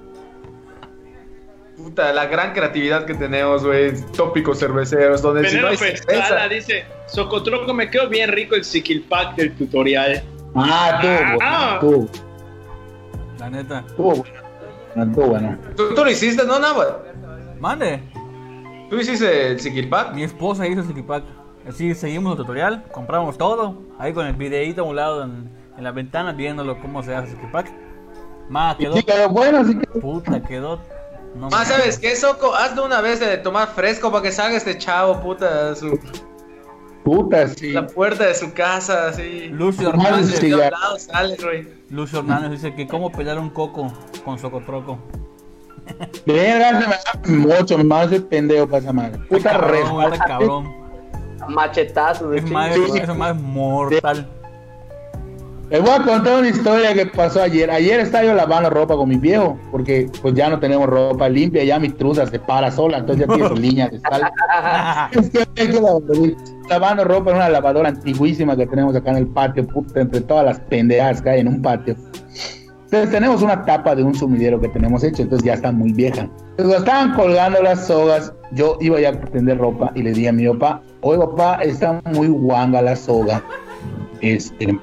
Puta, 1.82 2.12
la 2.12 2.26
gran 2.26 2.52
creatividad 2.52 3.04
que 3.04 3.14
tenemos, 3.14 3.64
güey. 3.64 3.92
Tópicos 4.16 4.58
cerveceros, 4.58 5.22
donde 5.22 5.48
si 5.48 5.56
no 5.58 5.68
hay 5.68 5.76
Pescada 5.76 6.26
cerveza... 6.26 6.48
dice, 6.48 6.84
Socotroco, 7.06 7.72
me 7.74 7.90
quedó 7.90 8.08
bien 8.08 8.30
rico 8.30 8.54
el 8.54 8.64
Siquilpack 8.64 9.36
del 9.36 9.54
tutorial. 9.56 10.22
Ah, 10.54 10.98
tú, 11.00 11.38
Ah. 11.40 11.78
tú, 11.80 12.08
La 13.38 13.50
neta. 13.50 13.84
tú, 13.96 14.02
bueno, 14.94 15.14
tú, 15.14 15.20
bueno. 15.22 15.58
¿Tú, 15.76 15.94
tú 15.94 16.04
lo 16.04 16.10
hiciste, 16.10 16.44
no, 16.44 16.58
no, 16.58 16.74
güey? 16.74 16.88
Mande. 17.60 18.00
¿Tú 18.90 18.98
hiciste 18.98 19.48
el 19.52 19.60
Siquilpack? 19.60 20.14
Mi 20.14 20.24
esposa 20.24 20.66
hizo 20.66 20.80
el 20.80 21.04
Pack. 21.04 21.22
Así 21.68 21.94
seguimos 21.94 22.32
el 22.32 22.38
tutorial, 22.38 22.84
compramos 22.90 23.38
todo. 23.38 23.78
Ahí 23.98 24.12
con 24.12 24.26
el 24.26 24.34
videíto 24.34 24.80
a 24.80 24.84
un 24.84 24.96
lado 24.96 25.22
en, 25.24 25.48
en 25.76 25.84
la 25.84 25.92
ventana 25.92 26.32
viéndolo 26.32 26.80
cómo 26.80 27.02
se 27.02 27.14
hace 27.14 27.32
el 27.40 27.50
Pack. 27.52 27.70
Ma, 28.48 28.76
quedó. 28.76 28.94
Sí, 28.96 29.02
quedó 29.04 29.28
bueno, 29.28 29.64
sí 29.64 29.78
que 29.78 29.86
Puta, 30.00 30.42
quedó. 30.42 30.80
No 31.34 31.48
Más, 31.48 31.52
mames. 31.52 31.68
¿sabes 31.68 31.98
qué, 31.98 32.16
Soco? 32.16 32.54
Hazlo 32.54 32.84
una 32.84 33.00
vez 33.00 33.20
de 33.20 33.36
tomar 33.38 33.68
fresco 33.68 34.10
para 34.10 34.22
que 34.22 34.32
salga 34.32 34.56
este 34.56 34.76
chavo, 34.76 35.20
puta, 35.20 35.70
a 35.70 35.76
su, 35.76 35.98
puta, 37.04 37.48
sí. 37.48 37.72
la 37.72 37.86
puerta 37.86 38.26
de 38.26 38.34
su 38.34 38.52
casa, 38.52 39.08
así. 39.08 39.48
Lucio 39.48 39.90
Hernández, 39.90 40.38
sí. 40.38 40.50
De 40.50 40.56
lado 40.56 40.96
güey. 41.42 41.68
Lucio 41.90 42.20
Hernández 42.20 42.50
dice 42.50 42.74
que 42.74 42.86
cómo 42.86 43.10
pelar 43.12 43.38
un 43.38 43.50
coco 43.50 43.92
con 44.24 44.38
socotroco. 44.38 44.98
Verga, 46.26 46.80
se 46.80 46.88
me 46.88 47.46
da 47.46 47.64
mucho, 47.64 47.94
a 47.94 48.00
hacer 48.02 48.26
pendejo 48.26 48.66
para 48.66 48.78
esa 48.78 48.92
madre. 48.92 49.18
Puta. 49.28 49.50
Cabrón, 49.50 50.18
cabrón. 50.26 50.80
Machetazos 51.48 52.30
de 52.30 52.42
más, 52.42 52.76
es 52.76 53.16
más 53.16 53.34
mortal. 53.36 54.28
Les 55.70 55.80
voy 55.80 55.90
a 55.90 56.02
contar 56.02 56.40
una 56.40 56.48
historia 56.48 56.92
que 56.94 57.06
pasó 57.06 57.42
ayer. 57.42 57.70
Ayer 57.70 58.00
estaba 58.00 58.24
yo 58.24 58.34
lavando 58.34 58.70
ropa 58.70 58.96
con 58.96 59.08
mi 59.08 59.18
viejo, 59.18 59.56
porque 59.70 60.10
pues 60.20 60.34
ya 60.34 60.50
no 60.50 60.58
tenemos 60.58 60.88
ropa 60.88 61.28
limpia, 61.28 61.62
ya 61.62 61.78
mi 61.78 61.88
truza 61.90 62.26
se 62.26 62.40
para 62.40 62.72
sola, 62.72 62.98
entonces 62.98 63.24
ya 63.24 63.32
tiene 63.32 63.48
su 63.48 63.54
línea 63.60 63.88
de 63.88 64.00
sal. 64.00 64.32
Lavando 66.68 67.04
ropa 67.04 67.30
en 67.30 67.36
una 67.36 67.48
lavadora 67.48 67.90
antiguísima 67.90 68.56
que 68.56 68.66
tenemos 68.66 68.96
acá 68.96 69.12
en 69.12 69.18
el 69.18 69.28
patio, 69.28 69.64
puta, 69.68 70.00
entre 70.00 70.22
todas 70.22 70.44
las 70.44 70.58
pendejadas 70.58 71.22
que 71.22 71.30
hay 71.30 71.40
en 71.40 71.46
un 71.46 71.62
patio. 71.62 71.94
Entonces 72.86 73.10
tenemos 73.12 73.40
una 73.40 73.64
tapa 73.64 73.94
de 73.94 74.02
un 74.02 74.12
sumidero 74.12 74.60
que 74.60 74.68
tenemos 74.70 75.04
hecho, 75.04 75.22
entonces 75.22 75.46
ya 75.46 75.54
está 75.54 75.70
muy 75.70 75.92
vieja. 75.92 76.22
Entonces 76.22 76.56
cuando 76.56 76.78
estaban 76.78 77.14
colgando 77.14 77.62
las 77.62 77.86
sogas, 77.86 78.32
yo 78.50 78.76
iba 78.80 79.00
ya 79.00 79.10
a 79.10 79.20
tender 79.20 79.58
ropa 79.58 79.92
y 79.94 80.02
le 80.02 80.12
dije 80.12 80.30
a 80.30 80.32
mi 80.32 80.48
papá, 80.48 80.82
oye 81.02 81.20
papá, 81.20 81.62
está 81.62 82.02
muy 82.12 82.26
guanga 82.26 82.82
la 82.82 82.96
soga. 82.96 83.40
Este, 84.20 84.76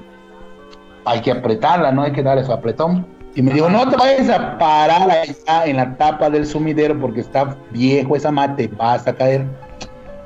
hay 1.08 1.20
que 1.20 1.30
apretarla, 1.32 1.92
no 1.92 2.02
hay 2.02 2.12
que 2.12 2.22
darle 2.22 2.44
su 2.44 2.52
apretón. 2.52 3.06
Y 3.34 3.42
me 3.42 3.52
dijo, 3.52 3.68
no 3.68 3.88
te 3.88 3.96
vayas 3.96 4.28
a 4.30 4.58
parar 4.58 5.08
allá 5.10 5.64
en 5.66 5.76
la 5.76 5.96
tapa 5.96 6.28
del 6.30 6.44
sumidero 6.46 6.98
porque 6.98 7.20
está 7.20 7.56
viejo 7.70 8.16
esa 8.16 8.30
mate, 8.32 8.68
vas 8.76 9.06
a 9.06 9.12
caer. 9.14 9.44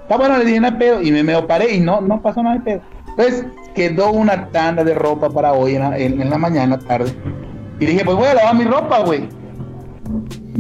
Está 0.03 0.17
bueno, 0.17 0.39
le 0.39 0.45
dije, 0.45 0.61
no 0.61 0.67
hay 0.69 0.73
pedo. 0.75 1.03
Y 1.03 1.11
me, 1.13 1.23
me 1.23 1.41
paré 1.43 1.75
y 1.75 1.81
no, 1.81 2.01
no 2.01 2.23
pasó 2.23 2.43
nada 2.43 2.57
de 2.57 2.63
pedo. 2.63 2.81
Entonces 3.11 3.45
quedó 3.75 4.13
una 4.13 4.47
tanda 4.49 4.83
de 4.85 4.95
ropa 4.95 5.29
para 5.29 5.53
hoy 5.53 5.75
en 5.77 5.83
la, 5.83 5.99
en- 5.99 6.23
en 6.23 6.31
la 6.31 6.39
mañana, 6.39 6.79
tarde. 6.79 7.13
Y 7.81 7.87
dije, 7.87 8.05
pues 8.05 8.17
voy 8.17 8.29
a 8.29 8.35
lavar 8.35 8.55
mi 8.55 8.65
ropa, 8.65 9.01
güey. 9.01 9.29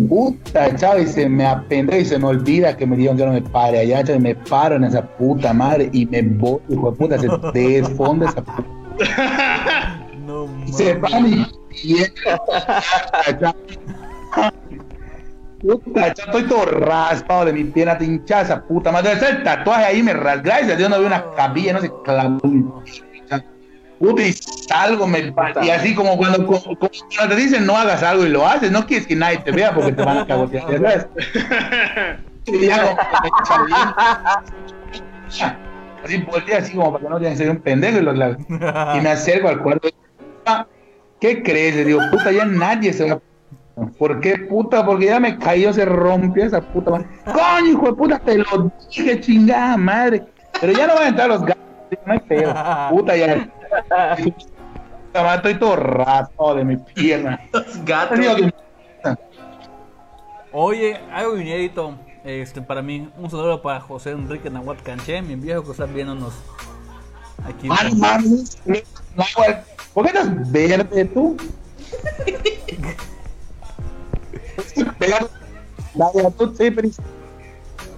Puta, 0.08 0.74
chavo, 0.76 0.98
y 1.00 1.06
se 1.06 1.28
me 1.28 1.46
apende 1.46 2.00
y 2.00 2.04
se 2.04 2.18
me 2.18 2.26
olvida 2.26 2.76
que 2.76 2.86
me 2.86 2.96
dijeron 2.96 3.16
que 3.16 3.26
no 3.26 3.32
me 3.32 3.42
pare 3.42 3.78
allá, 3.80 4.02
chavo, 4.04 4.18
y 4.18 4.22
me 4.22 4.34
paro 4.34 4.76
en 4.76 4.84
esa 4.84 5.02
puta 5.02 5.52
madre 5.52 5.88
y 5.92 6.06
me 6.06 6.22
voy, 6.22 6.58
hijo 6.68 6.90
de 6.90 6.96
puta, 6.96 7.18
se 7.18 7.28
desfonda 7.52 8.26
esa 8.28 8.42
puta. 8.42 8.64
Se 10.76 10.94
mames. 10.94 11.12
va 11.14 11.18
mi 11.20 11.46
pierna. 11.68 13.54
Puta, 15.60 16.12
ya 16.14 16.24
estoy 16.24 16.42
todo 16.44 16.64
raspado 16.66 17.44
de 17.44 17.52
mi 17.52 17.62
pierna, 17.64 17.96
te 17.96 18.04
hinchada 18.04 18.42
esa 18.42 18.62
puta 18.64 18.90
madre. 18.90 19.12
El 19.12 19.42
tatuaje 19.44 19.84
ahí, 19.84 20.02
me 20.02 20.12
rasga. 20.12 20.42
Gracias 20.42 20.70
a 20.72 20.76
Dios 20.76 20.90
no 20.90 20.98
veo 20.98 21.06
una 21.06 21.24
cabilla, 21.36 21.74
no 21.74 21.80
sé, 21.80 21.90
clavó. 22.04 22.82
Puta, 24.00 24.22
y 24.22 24.32
salgo, 24.32 25.06
me, 25.06 25.32
y 25.62 25.70
así 25.70 25.94
como 25.94 26.16
cuando, 26.16 26.44
como- 26.44 26.60
como 26.76 26.90
cuando 27.16 27.36
te 27.36 27.40
dicen 27.40 27.64
no 27.64 27.76
hagas 27.76 28.02
algo 28.02 28.26
y 28.26 28.30
lo 28.30 28.44
haces, 28.44 28.72
no 28.72 28.84
quieres 28.84 29.06
que 29.06 29.14
nadie 29.14 29.38
te 29.38 29.52
vea 29.52 29.72
porque 29.72 29.92
te 29.92 30.02
van 30.02 30.18
a 30.18 30.26
cagotear. 30.26 31.08
Y 32.44 32.66
ya 32.66 32.82
como 32.82 32.96
me. 32.96 33.70
Así 36.04 36.18
volteé 36.18 36.56
así 36.56 36.74
como 36.74 36.92
para 36.92 37.04
que 37.04 37.10
no 37.10 37.20
que 37.20 37.36
ser 37.36 37.48
un 37.50 37.58
pendejo 37.58 37.98
y, 37.98 38.02
la- 38.02 38.36
y 38.96 39.00
me 39.00 39.10
acerco 39.10 39.48
al 39.48 39.62
cuarto. 39.62 39.86
y, 39.86 39.92
"Ah, 39.92 40.01
¿Qué 41.20 41.42
crees? 41.42 41.76
Le 41.76 41.84
digo, 41.84 42.00
puta, 42.10 42.32
ya 42.32 42.44
nadie 42.44 42.92
se 42.92 43.10
va. 43.10 43.20
¿Por 43.98 44.20
qué, 44.20 44.36
puta? 44.38 44.84
Porque 44.84 45.06
ya 45.06 45.20
me 45.20 45.38
cayó, 45.38 45.72
se 45.72 45.84
rompió 45.84 46.44
esa 46.44 46.60
puta 46.60 46.90
madre. 46.90 47.06
Coño, 47.24 47.70
hijo 47.70 47.86
de 47.86 47.92
puta, 47.94 48.18
te 48.18 48.38
lo 48.38 48.72
dije, 48.90 49.20
chingada 49.20 49.76
madre. 49.76 50.24
Pero 50.60 50.72
ya 50.72 50.86
no 50.86 50.94
van 50.94 51.04
a 51.04 51.08
entrar 51.08 51.28
los 51.28 51.42
gatos, 51.42 51.62
no 52.04 52.12
hay 52.12 52.20
pedo. 52.20 52.54
Puta, 52.90 53.16
ya. 53.16 53.48
Puta 54.18 55.22
madre, 55.22 55.36
estoy 55.36 55.54
todo 55.58 55.76
raspado 55.76 56.54
de 56.56 56.64
mi 56.64 56.76
pierna. 56.76 57.40
Los 57.52 57.84
gatos. 57.84 58.18
Oye, 60.52 61.00
algo 61.10 61.38
inédito 61.38 61.94
este, 62.24 62.60
para 62.60 62.82
mí. 62.82 63.10
Un 63.16 63.30
saludo 63.30 63.62
para 63.62 63.80
José 63.80 64.10
Enrique 64.10 64.50
Nahuatl 64.50 64.82
Canché, 64.82 65.22
mi 65.22 65.34
viejo 65.36 65.64
que 65.64 65.70
está 65.70 65.86
viéndonos 65.86 66.34
aquí. 67.46 67.68
No, 67.68 69.24
güey. 69.36 69.56
¿Por 69.94 70.04
qué 70.04 70.08
estás 70.18 70.50
verde 70.52 71.04
tú? 71.06 71.36
Vaya, 75.94 76.30
tú 76.38 76.54
siempre 76.56 76.90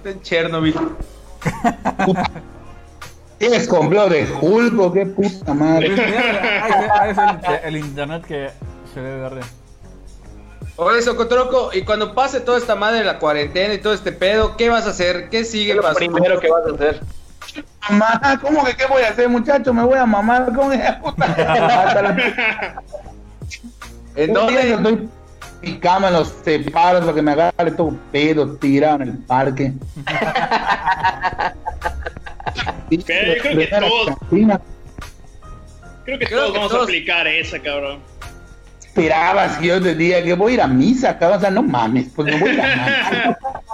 En 0.03 0.21
Chernobyl. 0.21 0.75
tienes 3.37 3.67
complejo 3.67 4.09
de 4.09 4.27
Hulk, 4.41 4.93
qué 4.93 5.05
puta 5.05 5.53
madre. 5.53 5.93
Es 5.93 7.17
el, 7.17 7.75
el 7.75 7.77
internet 7.77 8.25
que 8.25 8.49
se 8.93 8.99
ve 9.01 9.15
verde. 9.17 9.41
Oye, 10.77 11.01
Socotroco, 11.01 11.69
y 11.73 11.83
cuando 11.83 12.13
pase 12.13 12.41
toda 12.41 12.57
esta 12.57 12.75
madre 12.75 12.99
de 12.99 13.05
la 13.05 13.17
cuarentena 13.17 13.73
y 13.73 13.77
todo 13.77 13.93
este 13.93 14.11
pedo, 14.11 14.57
¿qué 14.57 14.69
vas 14.69 14.85
a 14.87 14.89
hacer? 14.89 15.29
¿Qué 15.29 15.39
¿Qué 15.39 15.45
sigue 15.45 15.69
es 15.71 15.77
lo 15.77 15.81
pasando? 15.83 16.11
primero 16.11 16.39
que 16.41 16.49
vas 16.51 16.67
a 16.67 16.75
hacer? 16.75 17.01
Mamá, 17.89 18.39
¿cómo 18.41 18.63
que 18.65 18.75
qué 18.75 18.85
voy 18.87 19.03
a 19.03 19.09
hacer, 19.09 19.29
muchacho? 19.29 19.73
Me 19.73 19.83
voy 19.83 19.97
a 19.97 20.05
mamar 20.05 20.51
con 20.53 20.73
esa 20.73 20.99
puta. 20.99 21.25
Hasta 21.25 22.01
la- 22.01 22.17
¿En 24.15 24.37
Un 24.37 24.47
día 24.47 24.61
que 24.61 24.71
dónde? 24.71 24.89
estoy 24.89 24.93
en 24.93 25.09
mi 25.73 25.79
cama 25.79 26.07
en 26.07 26.13
los 26.15 26.33
separos 26.43 27.01
para 27.01 27.13
que 27.13 27.21
me 27.21 27.31
agarre 27.31 27.71
todo 27.71 27.95
pedo 28.11 28.55
tirado 28.57 28.95
en 29.03 29.09
el 29.09 29.17
parque. 29.19 29.73
Pero 32.89 33.35
yo 33.35 33.41
creo 33.41 33.57
que 33.57 33.67
todos-. 33.67 34.15
Creo 36.05 36.19
que 36.19 36.25
Creo 36.27 36.39
todos 36.39 36.51
que 36.51 36.57
vamos 36.57 36.69
todos- 36.71 36.81
a 36.81 36.83
aplicar 36.85 37.27
esa, 37.27 37.59
cabrón. 37.59 37.99
esperabas 38.79 39.57
que 39.57 39.67
yo 39.67 39.81
te 39.81 39.95
diga 39.95 40.21
que 40.23 40.33
voy 40.35 40.51
a 40.51 40.55
ir 40.55 40.61
a 40.61 40.67
misa, 40.67 41.17
cabrón? 41.17 41.37
O 41.39 41.41
sea, 41.41 41.49
no 41.51 41.63
mames, 41.63 42.07
pues 42.15 42.31
no 42.31 42.39
voy 42.39 42.49
a 42.49 42.53
ir 42.53 42.61
a 42.61 42.65
misa. 42.67 43.37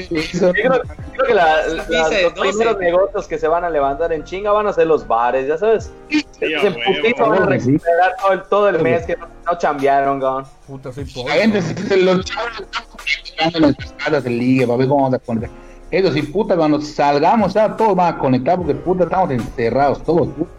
Sí, 0.00 0.08
creo, 0.38 0.52
creo 0.52 1.26
que 1.26 1.34
la- 1.34 1.66
la- 1.66 1.84
Dice 1.84 2.22
los 2.22 2.34
12. 2.34 2.48
primeros 2.50 2.78
negocios 2.78 3.28
que 3.28 3.38
se 3.38 3.46
van 3.48 3.64
a 3.64 3.70
levantar 3.70 4.12
en 4.12 4.24
chinga 4.24 4.50
van 4.52 4.66
a 4.66 4.72
ser 4.72 4.86
los 4.86 5.06
bares, 5.06 5.46
ya 5.46 5.58
sabes. 5.58 5.92
Sí, 6.08 6.24
huevo. 6.40 6.76
putito 6.86 7.28
van 7.28 7.42
a 7.42 7.46
recuperar 7.46 8.16
todo 8.20 8.32
el, 8.32 8.42
todo 8.44 8.68
el 8.70 8.82
mes 8.82 9.04
que 9.06 9.16
no, 9.16 9.26
no 9.46 9.58
chambearon, 9.58 10.20
cabrón. 10.20 10.44
Puta, 10.66 10.92
soy 10.92 11.04
La 11.04 11.12
pobre. 11.14 11.32
gente, 11.34 11.62
se- 11.62 11.74
se- 11.76 11.96
los 11.98 12.24
chavos 12.24 12.50
están 12.60 12.84
conectando 12.90 13.58
en 13.58 13.62
nuestras 13.64 13.92
casas 13.92 14.26
el 14.26 14.38
ligue 14.38 14.66
para 14.66 14.78
ver 14.78 14.88
cómo 14.88 15.02
vamos 15.04 15.14
a 15.14 15.18
conectar. 15.20 15.50
Eso 15.90 16.10
sí, 16.12 16.22
puta, 16.22 16.56
cuando 16.56 16.80
salgamos, 16.80 17.52
ya 17.52 17.76
todos 17.76 17.94
van 17.94 18.14
a 18.14 18.18
conectar 18.18 18.56
porque 18.56 18.74
puta, 18.74 19.04
estamos 19.04 19.30
encerrados, 19.30 20.02
todos. 20.02 20.28
puta. 20.28 20.50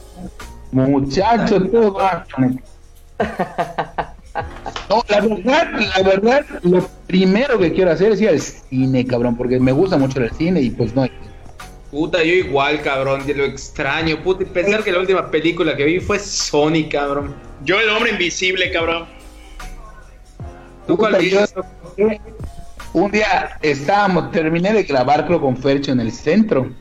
Muchachos, 0.72 1.72
todos 1.72 1.94
van 1.94 2.18
a 2.18 2.26
conectar. 2.36 4.14
No, 4.90 5.04
la 5.10 5.22
verdad, 5.22 5.72
la 5.96 6.04
verdad, 6.04 6.46
lo 6.64 6.88
primero 7.08 7.60
que 7.60 7.72
quiero 7.74 7.92
hacer 7.92 8.14
es 8.14 8.22
ir 8.22 8.30
al 8.30 8.40
cine, 8.40 9.06
cabrón, 9.06 9.38
porque 9.38 9.60
me 9.60 9.72
gusta 9.72 9.98
mucho 9.98 10.22
el 10.22 10.32
cine 10.32 10.62
y 10.62 10.70
pues 10.72 10.96
no. 10.96 11.08
Puta, 11.92 12.24
yo 12.24 12.34
igual, 12.34 12.82
cabrón, 12.82 13.26
de 13.28 13.36
lo 13.36 13.44
extraño, 13.44 14.22
puta, 14.24 14.44
y 14.44 14.48
pensar 14.48 14.84
que 14.84 14.92
la 14.92 15.00
última 15.00 15.30
película 15.30 15.76
que 15.76 15.86
vi 15.86 16.00
fue 16.00 16.18
Sonic, 16.18 16.92
cabrón. 16.92 17.36
Yo 17.64 17.80
el 17.80 17.90
hombre 17.90 18.12
invisible, 18.12 18.72
cabrón. 18.72 19.06
¿Tú 20.88 20.98
cuál 20.98 21.14
Puta, 21.14 21.24
yo-? 21.24 22.16
Un 22.94 23.12
día 23.12 23.58
estábamos, 23.62 24.32
terminé 24.32 24.72
de 24.74 24.84
grabar 24.84 25.26
creo 25.26 25.42
con 25.42 25.58
Fercho 25.58 25.92
en 25.92 26.00
el 26.00 26.12
centro. 26.12 26.72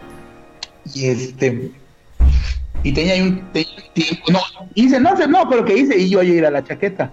Y 0.95 1.07
este. 1.07 1.71
Y 2.83 2.93
tenía 2.93 3.23
un, 3.23 3.41
tenía 3.53 3.69
un 3.77 3.93
tiempo. 3.95 4.33
No, 4.33 4.41
hice, 4.75 5.01
no 5.01 5.17
sé, 5.17 5.27
no, 5.29 5.49
pero 5.49 5.65
que 5.65 5.77
hice 5.77 5.97
y 5.97 6.11
yo 6.11 6.21
a 6.21 6.25
ir 6.25 6.45
a 6.45 6.51
la 6.51 6.65
chaqueta. 6.65 7.13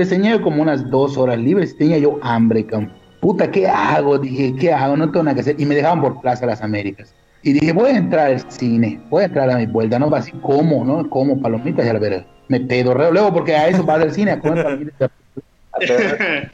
Entonces 0.00 0.16
tenía 0.16 0.36
yo 0.36 0.42
como 0.42 0.62
unas 0.62 0.88
dos 0.88 1.18
horas 1.18 1.38
libres. 1.38 1.76
Tenía 1.76 1.98
yo 1.98 2.18
hambre, 2.22 2.64
cabrón. 2.64 2.90
Puta, 3.20 3.50
¿qué 3.50 3.68
hago? 3.68 4.18
Dije, 4.18 4.54
¿qué 4.58 4.72
hago? 4.72 4.96
No 4.96 5.10
tengo 5.10 5.24
nada 5.24 5.34
que 5.34 5.42
hacer. 5.42 5.60
Y 5.60 5.66
me 5.66 5.74
dejaban 5.74 6.00
por 6.00 6.22
Plaza 6.22 6.46
Las 6.46 6.62
Américas. 6.62 7.14
Y 7.42 7.52
dije, 7.52 7.70
voy 7.74 7.90
a 7.90 7.98
entrar 7.98 8.28
al 8.28 8.50
cine, 8.50 8.98
voy 9.10 9.24
a 9.24 9.26
entrar 9.26 9.50
a 9.50 9.58
mi 9.58 9.66
vuelta, 9.66 9.98
¿no? 9.98 10.06
Así 10.14 10.32
como, 10.32 10.86
¿no? 10.86 11.08
Como 11.10 11.38
palomitas 11.38 11.84
y 11.84 11.88
a 11.90 11.92
la 11.92 11.98
verga. 11.98 12.24
Me 12.48 12.60
pedorreo 12.60 13.12
luego 13.12 13.30
porque 13.34 13.54
a 13.54 13.68
eso 13.68 13.84
vas 13.84 14.00
al 14.00 14.12
cine, 14.12 14.30
a 14.30 14.40
comer 14.40 14.64
palomitas. 14.64 15.10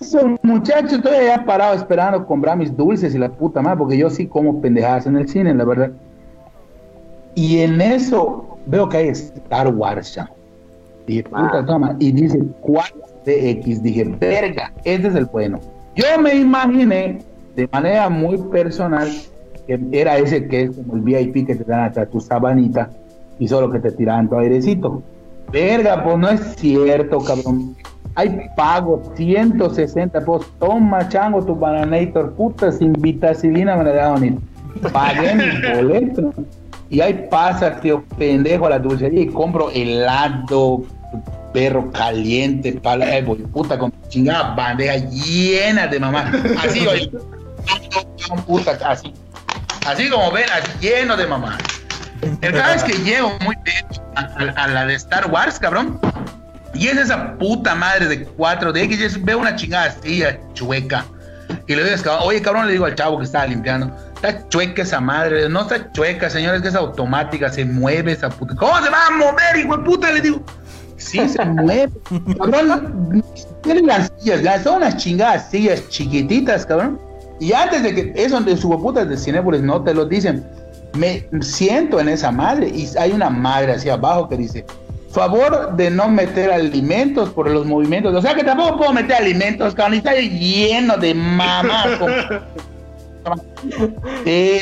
Eso, 0.00 0.36
muchachos, 0.42 0.94
estoy 0.94 1.14
allá 1.14 1.44
parado 1.46 1.74
esperando 1.74 2.26
comprar 2.26 2.58
mis 2.58 2.76
dulces 2.76 3.14
y 3.14 3.18
la 3.18 3.30
puta 3.30 3.62
madre, 3.62 3.78
porque 3.78 3.96
yo 3.96 4.10
sí 4.10 4.26
como 4.26 4.60
pendejadas 4.60 5.06
en 5.06 5.16
el 5.16 5.28
cine, 5.28 5.54
la 5.54 5.64
verdad. 5.64 5.92
Y 7.36 7.60
en 7.60 7.80
eso 7.80 8.58
veo 8.66 8.88
que 8.88 8.96
hay 8.96 9.08
Star 9.08 9.68
Wars, 9.68 10.14
ya. 10.14 10.28
Dije, 11.06 11.24
puta 11.24 11.64
toma, 11.66 11.96
y 11.98 12.12
dice 12.12 12.38
4DX, 12.62 13.80
dije, 13.80 14.04
verga, 14.20 14.72
este 14.84 15.08
es 15.08 15.14
el 15.14 15.26
bueno. 15.26 15.58
Yo 15.96 16.06
me 16.20 16.34
imaginé 16.34 17.18
de 17.56 17.68
manera 17.72 18.08
muy 18.08 18.38
personal 18.38 19.08
que 19.66 19.78
era 19.92 20.18
ese 20.18 20.46
que 20.48 20.62
es 20.62 20.76
como 20.76 20.96
el 20.96 21.02
VIP 21.02 21.46
que 21.46 21.54
te 21.54 21.64
dan 21.64 21.84
hasta 21.84 22.06
tu 22.06 22.20
sabanita 22.20 22.90
y 23.38 23.48
solo 23.48 23.70
que 23.70 23.80
te 23.80 23.90
tiraban 23.92 24.28
tu 24.28 24.36
airecito. 24.36 25.02
Verga, 25.52 26.02
pues 26.02 26.18
no 26.18 26.28
es 26.30 26.40
cierto, 26.56 27.18
cabrón. 27.20 27.76
Hay 28.14 28.48
pago 28.56 29.02
160 29.16 30.24
pues 30.24 30.46
toma 30.58 31.08
chango 31.08 31.44
tu 31.44 31.54
bananator, 31.54 32.32
puta, 32.34 32.70
sin 32.70 32.92
vitacilina 32.92 33.76
me 33.76 33.84
la 33.84 33.92
daban 33.92 34.38
pagué 34.92 35.34
mi 35.34 35.74
boleto. 35.74 36.32
Y 36.92 37.00
ahí 37.00 37.26
pasa, 37.30 37.80
tío, 37.80 38.04
pendejo 38.18 38.66
a 38.66 38.70
la 38.70 38.78
dulcería 38.78 39.22
y 39.22 39.26
compro 39.28 39.70
helado, 39.70 40.84
perro 41.54 41.90
caliente, 41.90 42.72
pala, 42.72 43.16
eh, 43.16 43.22
voy, 43.22 43.38
puta, 43.38 43.78
con 43.78 43.90
chingada 44.10 44.54
bandeja 44.54 44.96
llena 45.08 45.86
de 45.86 45.98
mamá. 45.98 46.30
Así, 46.62 46.86
oye, 46.86 47.10
puta, 48.46 48.78
así. 48.86 49.12
Así 49.86 50.10
como 50.10 50.30
ven, 50.32 50.44
así, 50.52 50.70
lleno 50.80 51.16
de 51.16 51.26
mamá. 51.26 51.56
El 52.42 52.52
caso 52.52 52.74
es 52.74 52.84
que 52.84 53.02
llego 53.02 53.32
muy 53.42 53.56
bien 53.64 53.84
a, 54.14 54.20
a- 54.20 54.64
a 54.64 54.68
la 54.68 54.86
de 54.86 54.94
Star 54.94 55.30
Wars, 55.30 55.58
cabrón. 55.58 55.98
Y 56.74 56.88
es 56.88 56.96
esa 56.98 57.36
puta 57.38 57.74
madre 57.74 58.06
de 58.06 58.28
4DX. 58.36 58.98
y 58.98 59.02
es- 59.04 59.24
veo 59.24 59.38
una 59.38 59.56
chingada 59.56 59.86
así, 59.86 60.22
chueca. 60.52 61.06
Y 61.66 61.74
le 61.74 61.84
digo, 61.84 62.12
oye, 62.22 62.40
cabrón, 62.42 62.66
le 62.66 62.72
digo 62.74 62.84
al 62.84 62.94
chavo 62.94 63.18
que 63.18 63.24
estaba 63.24 63.46
limpiando. 63.46 63.90
Está 64.22 64.48
chueca 64.48 64.82
esa 64.82 65.00
madre. 65.00 65.48
No 65.48 65.62
está 65.62 65.90
chueca, 65.90 66.30
señores, 66.30 66.62
que 66.62 66.68
es 66.68 66.74
automática. 66.76 67.50
Se 67.50 67.64
mueve 67.64 68.12
esa 68.12 68.28
puta. 68.28 68.54
¿Cómo 68.54 68.76
se 68.80 68.88
va 68.88 69.08
a 69.08 69.10
mover, 69.10 69.56
hijo 69.58 69.76
de 69.76 69.82
puta? 69.82 70.12
Le 70.12 70.20
digo. 70.20 70.42
Sí, 70.96 71.28
se 71.28 71.44
mueve. 71.44 71.90
Cabrón, 72.38 73.24
tienen 73.62 73.86
las 73.86 74.12
sillas, 74.18 74.42
ya 74.42 74.62
son 74.62 74.76
unas 74.76 74.96
chingadas 74.96 75.50
sillas 75.50 75.88
chiquititas, 75.88 76.64
cabrón. 76.64 77.00
Y 77.40 77.52
antes 77.52 77.82
de 77.82 77.94
que 77.94 78.12
eso 78.14 78.40
de 78.40 78.56
su 78.56 78.70
puta 78.80 79.04
de 79.04 79.16
Cinépolis 79.16 79.62
no 79.62 79.82
te 79.82 79.92
lo 79.92 80.04
dicen, 80.04 80.46
me 80.94 81.26
siento 81.40 81.98
en 81.98 82.08
esa 82.08 82.30
madre 82.30 82.68
y 82.68 82.88
hay 82.96 83.10
una 83.10 83.30
madre 83.30 83.72
así 83.72 83.88
abajo 83.88 84.28
que 84.28 84.36
dice, 84.36 84.64
favor 85.10 85.74
de 85.74 85.90
no 85.90 86.08
meter 86.08 86.52
alimentos 86.52 87.30
por 87.30 87.50
los 87.50 87.66
movimientos. 87.66 88.14
O 88.14 88.22
sea 88.22 88.36
que 88.36 88.44
tampoco 88.44 88.78
puedo 88.78 88.92
meter 88.92 89.16
alimentos, 89.16 89.74
cabrón, 89.74 89.94
y 89.94 89.98
está 89.98 90.14
lleno 90.14 90.96
de 90.96 91.14
mamás. 91.14 91.88
Eh, 94.24 94.60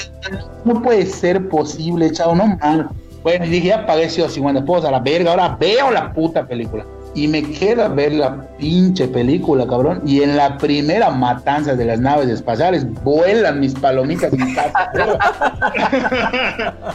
no 0.64 0.82
puede 0.82 1.06
ser 1.06 1.48
posible, 1.48 2.11
chavo, 2.12 2.34
no 2.34 2.58
mames. 2.58 2.86
Bueno, 3.22 3.44
dije, 3.44 3.68
ya 3.68 3.86
pagué 3.86 4.08
50 4.08 4.64
pesos 4.64 4.84
a 4.84 4.90
la 4.90 5.00
verga, 5.00 5.32
ahora 5.32 5.56
veo 5.61 5.90
la 5.90 6.12
puta 6.12 6.46
película. 6.46 6.84
Y 7.14 7.28
me 7.28 7.42
queda 7.42 7.88
ver 7.88 8.12
la 8.12 8.46
pinche 8.56 9.08
película, 9.08 9.66
cabrón. 9.66 10.00
Y 10.06 10.22
en 10.22 10.36
la 10.36 10.56
primera 10.56 11.11
matanza 11.11 11.74
de 11.74 11.84
las 11.84 12.00
naves 12.00 12.28
espaciales, 12.28 12.86
vuelan 13.02 13.61
mis 13.61 13.74
palomitas 13.74 14.32
en 14.32 14.54
casa. 14.54 14.90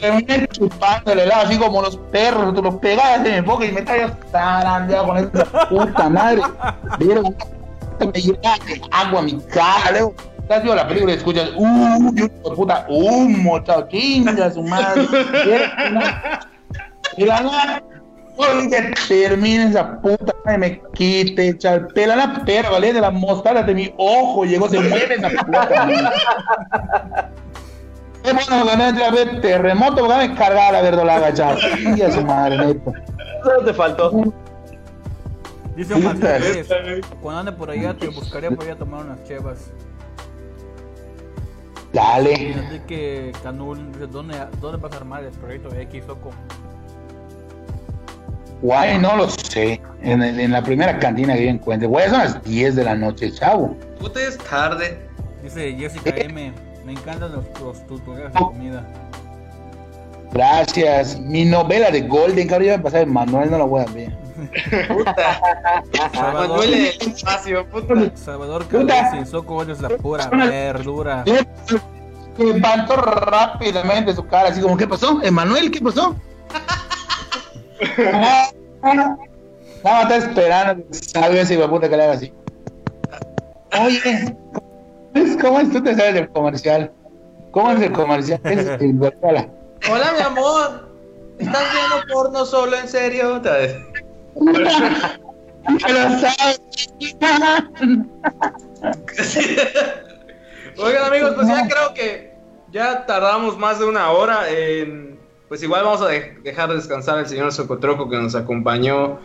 Terminé 0.00 0.48
chupando 0.48 1.12
el 1.12 1.20
helado 1.20 1.46
así 1.46 1.56
como 1.58 1.80
los 1.80 1.96
perros, 2.10 2.54
tú 2.54 2.62
los 2.62 2.74
pegabas 2.76 3.24
en 3.24 3.36
mi 3.36 3.40
boca 3.40 3.64
y 3.64 3.70
me 3.70 3.82
traías 3.82 4.12
zarandeado 4.32 5.06
con 5.06 5.16
esa 5.16 5.68
puta 5.68 6.08
madre. 6.08 6.42
Vieron, 6.98 7.36
me 8.00 8.20
llegaba 8.20 8.56
de 8.66 8.82
agua 8.90 9.20
a 9.20 9.22
mi 9.22 9.40
cara, 9.42 10.08
estás 10.52 10.64
viendo 10.64 10.82
la 10.82 10.88
película 10.88 11.12
y 11.12 11.16
escuchas, 11.16 11.50
uh, 11.56 12.12
hijo 12.14 12.50
de 12.50 12.56
puta, 12.56 12.86
humo, 12.88 13.62
chao, 13.64 13.88
chinga 13.88 14.50
su 14.50 14.62
madre. 14.62 15.06
Y 17.16 17.24
la 17.24 17.40
nada, 17.40 17.82
que 18.70 18.94
termine 19.08 19.70
esa 19.70 20.00
puta 20.00 20.34
madre, 20.44 20.58
me 20.58 20.82
quite, 20.94 21.56
chao, 21.58 21.76
el 21.76 21.86
pelo, 21.88 22.16
la 22.16 22.44
perra, 22.44 22.70
¿vale? 22.70 22.92
De 22.92 23.00
la 23.00 23.10
mostarda 23.10 23.62
de 23.62 23.74
mi 23.74 23.94
ojo, 23.96 24.44
llegó, 24.44 24.68
se 24.68 24.80
mueve 24.80 25.14
esa 25.14 25.30
puta. 25.30 25.88
Qué 28.22 28.32
bueno 28.32 28.70
a 29.04 29.10
ver 29.10 29.40
terremoto, 29.40 30.06
porque 30.06 30.28
me 30.28 30.34
cargaba 30.34 30.72
la 30.72 30.82
verdolaga, 30.82 31.34
chao. 31.34 31.56
Chinga 31.56 32.10
su 32.12 32.22
madre, 32.22 32.58
neta. 32.58 32.92
Solo 33.42 33.64
te 33.64 33.74
faltó. 33.74 34.32
Dice 35.76 35.94
cuando 37.20 37.40
ande 37.40 37.52
por 37.52 37.70
allá 37.70 37.94
te 37.94 38.08
buscaría 38.08 38.50
por 38.50 38.64
allá 38.64 38.74
a 38.74 38.76
tomar 38.76 39.06
unas 39.06 39.24
chevas. 39.24 39.72
Dale. 41.92 42.30
dice 42.34 42.82
que 42.86 43.32
Canul 43.42 43.92
dice, 43.92 44.06
¿dónde, 44.06 44.36
¿dónde 44.60 44.78
vas 44.78 44.92
a 44.92 44.96
armar 44.96 45.24
el 45.24 45.30
proyecto 45.32 45.74
X 45.74 46.04
o 46.08 46.16
con 46.16 46.32
Guay, 48.62 48.98
no 48.98 49.16
lo 49.16 49.28
sé. 49.28 49.80
En, 50.02 50.22
el- 50.22 50.38
en 50.38 50.52
la 50.52 50.62
primera 50.62 50.98
cantina 50.98 51.34
que 51.34 51.44
yo 51.44 51.50
encuentre. 51.50 51.88
Güey, 51.88 52.08
son 52.08 52.18
las 52.20 52.42
10 52.44 52.76
de 52.76 52.84
la 52.84 52.94
noche, 52.94 53.32
chavo. 53.32 53.76
Puta, 53.98 54.20
es 54.22 54.38
tarde. 54.38 55.00
Dice 55.42 55.72
Jessica 55.76 56.10
M, 56.16 56.52
me 56.86 56.92
encantan 56.92 57.32
los, 57.32 57.44
los 57.60 57.84
tutoriales 57.88 58.32
de 58.32 58.38
comida. 58.38 58.84
Gracias. 60.32 61.18
Mi 61.20 61.44
novela 61.44 61.90
de 61.90 62.02
Golden, 62.02 62.46
cabrón, 62.48 62.68
ya 62.68 62.76
me 62.78 62.82
pasaba 62.84 63.02
en 63.02 63.12
Manuel, 63.12 63.50
no 63.50 63.58
la 63.58 63.64
voy 63.64 63.82
a 63.82 63.92
ver. 63.92 64.16
Puta. 64.88 65.40
Salvador, 66.12 66.48
Manuel 66.48 66.74
en 66.74 66.80
el 66.80 67.14
espacio, 67.14 67.66
puta. 67.66 67.94
Salvador 68.16 68.66
Calesi, 68.68 69.30
Soco 69.30 69.62
es 69.62 69.80
la 69.80 69.88
pura 69.90 70.28
verdura. 70.28 71.24
Levantó 72.38 72.96
rápidamente 72.96 74.14
su 74.14 74.26
cara, 74.26 74.48
así 74.48 74.60
como, 74.60 74.76
¿qué 74.76 74.86
pasó? 74.86 75.20
¿Emanuel, 75.22 75.70
qué 75.70 75.80
pasó? 75.80 76.16
Nada 77.98 79.18
más 79.82 80.02
está 80.02 80.16
esperando 80.16 80.86
que 80.86 80.94
salga 80.94 81.40
ese 81.40 81.58
puta 81.68 81.88
que 81.88 81.96
le 81.96 82.04
haga 82.04 82.12
así. 82.14 82.32
Oye, 83.80 84.36
¿cómo 85.40 85.60
es? 85.60 85.72
Tú 85.72 85.82
te 85.82 85.94
sabes 85.94 86.14
del 86.14 86.28
comercial. 86.30 86.92
¿Cómo 87.50 87.72
es 87.72 87.82
el 87.82 87.92
comercial? 87.92 88.40
Es 88.44 88.66
el. 88.80 88.98
Hola, 89.90 90.12
mi 90.16 90.22
amor. 90.22 90.92
¿Estás 91.38 91.62
viendo 91.72 92.12
porno 92.12 92.44
solo, 92.44 92.76
en 92.78 92.88
serio? 92.88 93.40
Oigan, 100.78 101.04
amigos, 101.04 101.32
pues 101.34 101.48
ya 101.48 101.68
creo 101.68 101.94
que 101.94 102.32
ya 102.70 103.04
tardamos 103.06 103.58
más 103.58 103.78
de 103.78 103.84
una 103.84 104.10
hora 104.10 104.48
en 104.48 105.12
pues 105.48 105.62
igual 105.62 105.84
vamos 105.84 106.00
a 106.00 106.08
de- 106.08 106.38
dejar 106.42 106.72
descansar 106.72 107.18
al 107.18 107.28
señor 107.28 107.52
Socotroco 107.52 108.08
que 108.08 108.16
nos 108.16 108.34
acompañó 108.34 109.20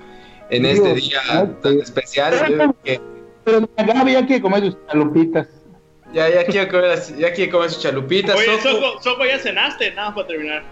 en 0.49 0.65
este 0.65 0.93
día 0.95 1.21
no, 1.33 1.49
tan 1.61 1.79
especial. 1.79 2.73
Que 2.83 2.99
Pero 3.45 3.69
Gaby 3.77 4.11
ya 4.11 4.25
quiere 4.25 4.41
comer 4.41 4.65
sus 4.65 4.77
chalupitas. 4.87 5.47
ya, 6.13 6.27
ya 6.29 6.45
quiero 6.45 6.69
comer, 6.69 6.99
ya 7.17 7.31
quiero 7.31 7.51
comer 7.53 7.69
sus 7.69 7.81
chalupitas. 7.81 8.35
Oye, 8.35 8.59
Soco. 8.61 8.75
Soco, 8.75 9.01
Soco, 9.01 9.25
ya 9.25 9.39
cenaste, 9.39 9.91
nada 9.91 10.07
más 10.09 10.15
para 10.15 10.27
terminar. 10.27 10.63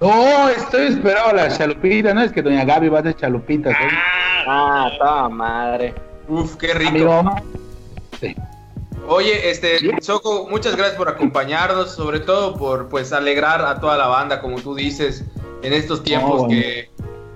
No, 0.00 0.48
estoy 0.48 0.88
esperando 0.88 1.32
las 1.34 1.56
chalupitas. 1.58 2.14
No 2.14 2.22
es 2.22 2.32
que 2.32 2.42
doña 2.42 2.64
Gaby 2.64 2.88
va 2.88 2.98
a 2.98 3.00
hacer 3.00 3.16
chalupitas. 3.16 3.72
¿eh? 3.72 3.88
Ah, 3.90 4.36
Ah, 4.46 4.90
toda 4.98 5.28
madre. 5.28 5.94
Uf, 6.28 6.56
qué 6.56 6.72
rico. 6.72 6.90
Amigo. 6.90 7.36
Sí. 8.20 8.34
Oye, 9.08 9.50
este, 9.50 9.78
Soco, 10.02 10.48
muchas 10.48 10.76
gracias 10.76 10.96
por 10.96 11.08
acompañarnos, 11.08 11.92
sobre 11.92 12.20
todo 12.20 12.56
por, 12.56 12.88
pues, 12.88 13.12
alegrar 13.12 13.64
a 13.64 13.80
toda 13.80 13.96
la 13.96 14.06
banda, 14.06 14.40
como 14.40 14.60
tú 14.60 14.74
dices, 14.74 15.24
en 15.62 15.72
estos 15.72 16.02
tiempos 16.02 16.40
bueno. 16.42 16.48
que, 16.48 16.90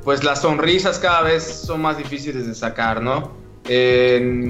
pues, 0.05 0.25
las 0.25 0.43
sonrisas 0.43 0.99
cada 0.99 1.23
vez 1.23 1.45
son 1.45 1.83
más 1.83 1.99
difíciles 1.99 2.47
de 2.47 2.55
sacar, 2.55 3.01
¿no? 3.03 3.33
Eh, 3.69 4.49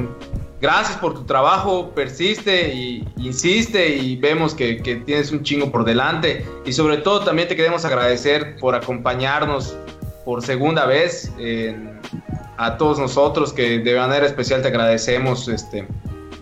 gracias 0.61 0.99
por 0.99 1.15
tu 1.15 1.25
trabajo, 1.25 1.91
persiste 1.95 2.75
y 2.75 3.07
insiste 3.17 3.97
y 3.97 4.17
vemos 4.17 4.55
que, 4.55 4.79
que 4.83 4.97
tienes 4.97 5.33
un 5.33 5.43
chingo 5.43 5.71
por 5.73 5.85
delante 5.85 6.45
y 6.65 6.73
sobre 6.73 6.99
todo 6.99 7.21
también 7.25 7.49
te 7.49 7.57
queremos 7.57 7.85
agradecer 7.85 8.57
por 8.59 8.75
acompañarnos 8.75 9.75
por 10.25 10.43
segunda 10.43 10.87
vez 10.87 11.33
en- 11.39 11.99
a 12.59 12.77
todos 12.77 12.99
nosotros 12.99 13.55
que 13.55 13.79
de 13.79 13.97
manera 13.97 14.27
especial 14.27 14.61
te 14.61 14.69
agradecemos, 14.69 15.49
este, 15.49 15.87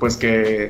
pues 0.00 0.16
que 0.16 0.64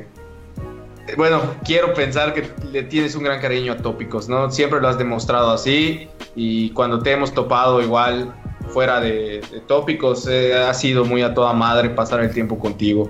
eh, 1.07 1.15
bueno, 1.17 1.41
quiero 1.65 1.95
pensar 1.95 2.35
que 2.35 2.47
le 2.71 2.83
tienes 2.83 3.15
un 3.15 3.23
gran 3.23 3.41
cariño 3.41 3.73
a 3.73 3.77
Tópicos, 3.77 4.29
¿no? 4.29 4.51
Siempre 4.51 4.79
lo 4.79 4.87
has 4.87 4.99
demostrado 4.99 5.49
así 5.49 6.07
y 6.35 6.69
cuando 6.69 6.99
te 6.99 7.11
hemos 7.13 7.33
topado 7.33 7.81
igual 7.81 8.31
fuera 8.67 8.99
de, 9.01 9.41
de 9.51 9.59
Tópicos 9.61 10.27
eh, 10.27 10.53
ha 10.55 10.73
sido 10.75 11.03
muy 11.03 11.23
a 11.23 11.33
toda 11.33 11.51
madre 11.53 11.89
pasar 11.89 12.19
el 12.21 12.31
tiempo 12.31 12.59
contigo. 12.59 13.09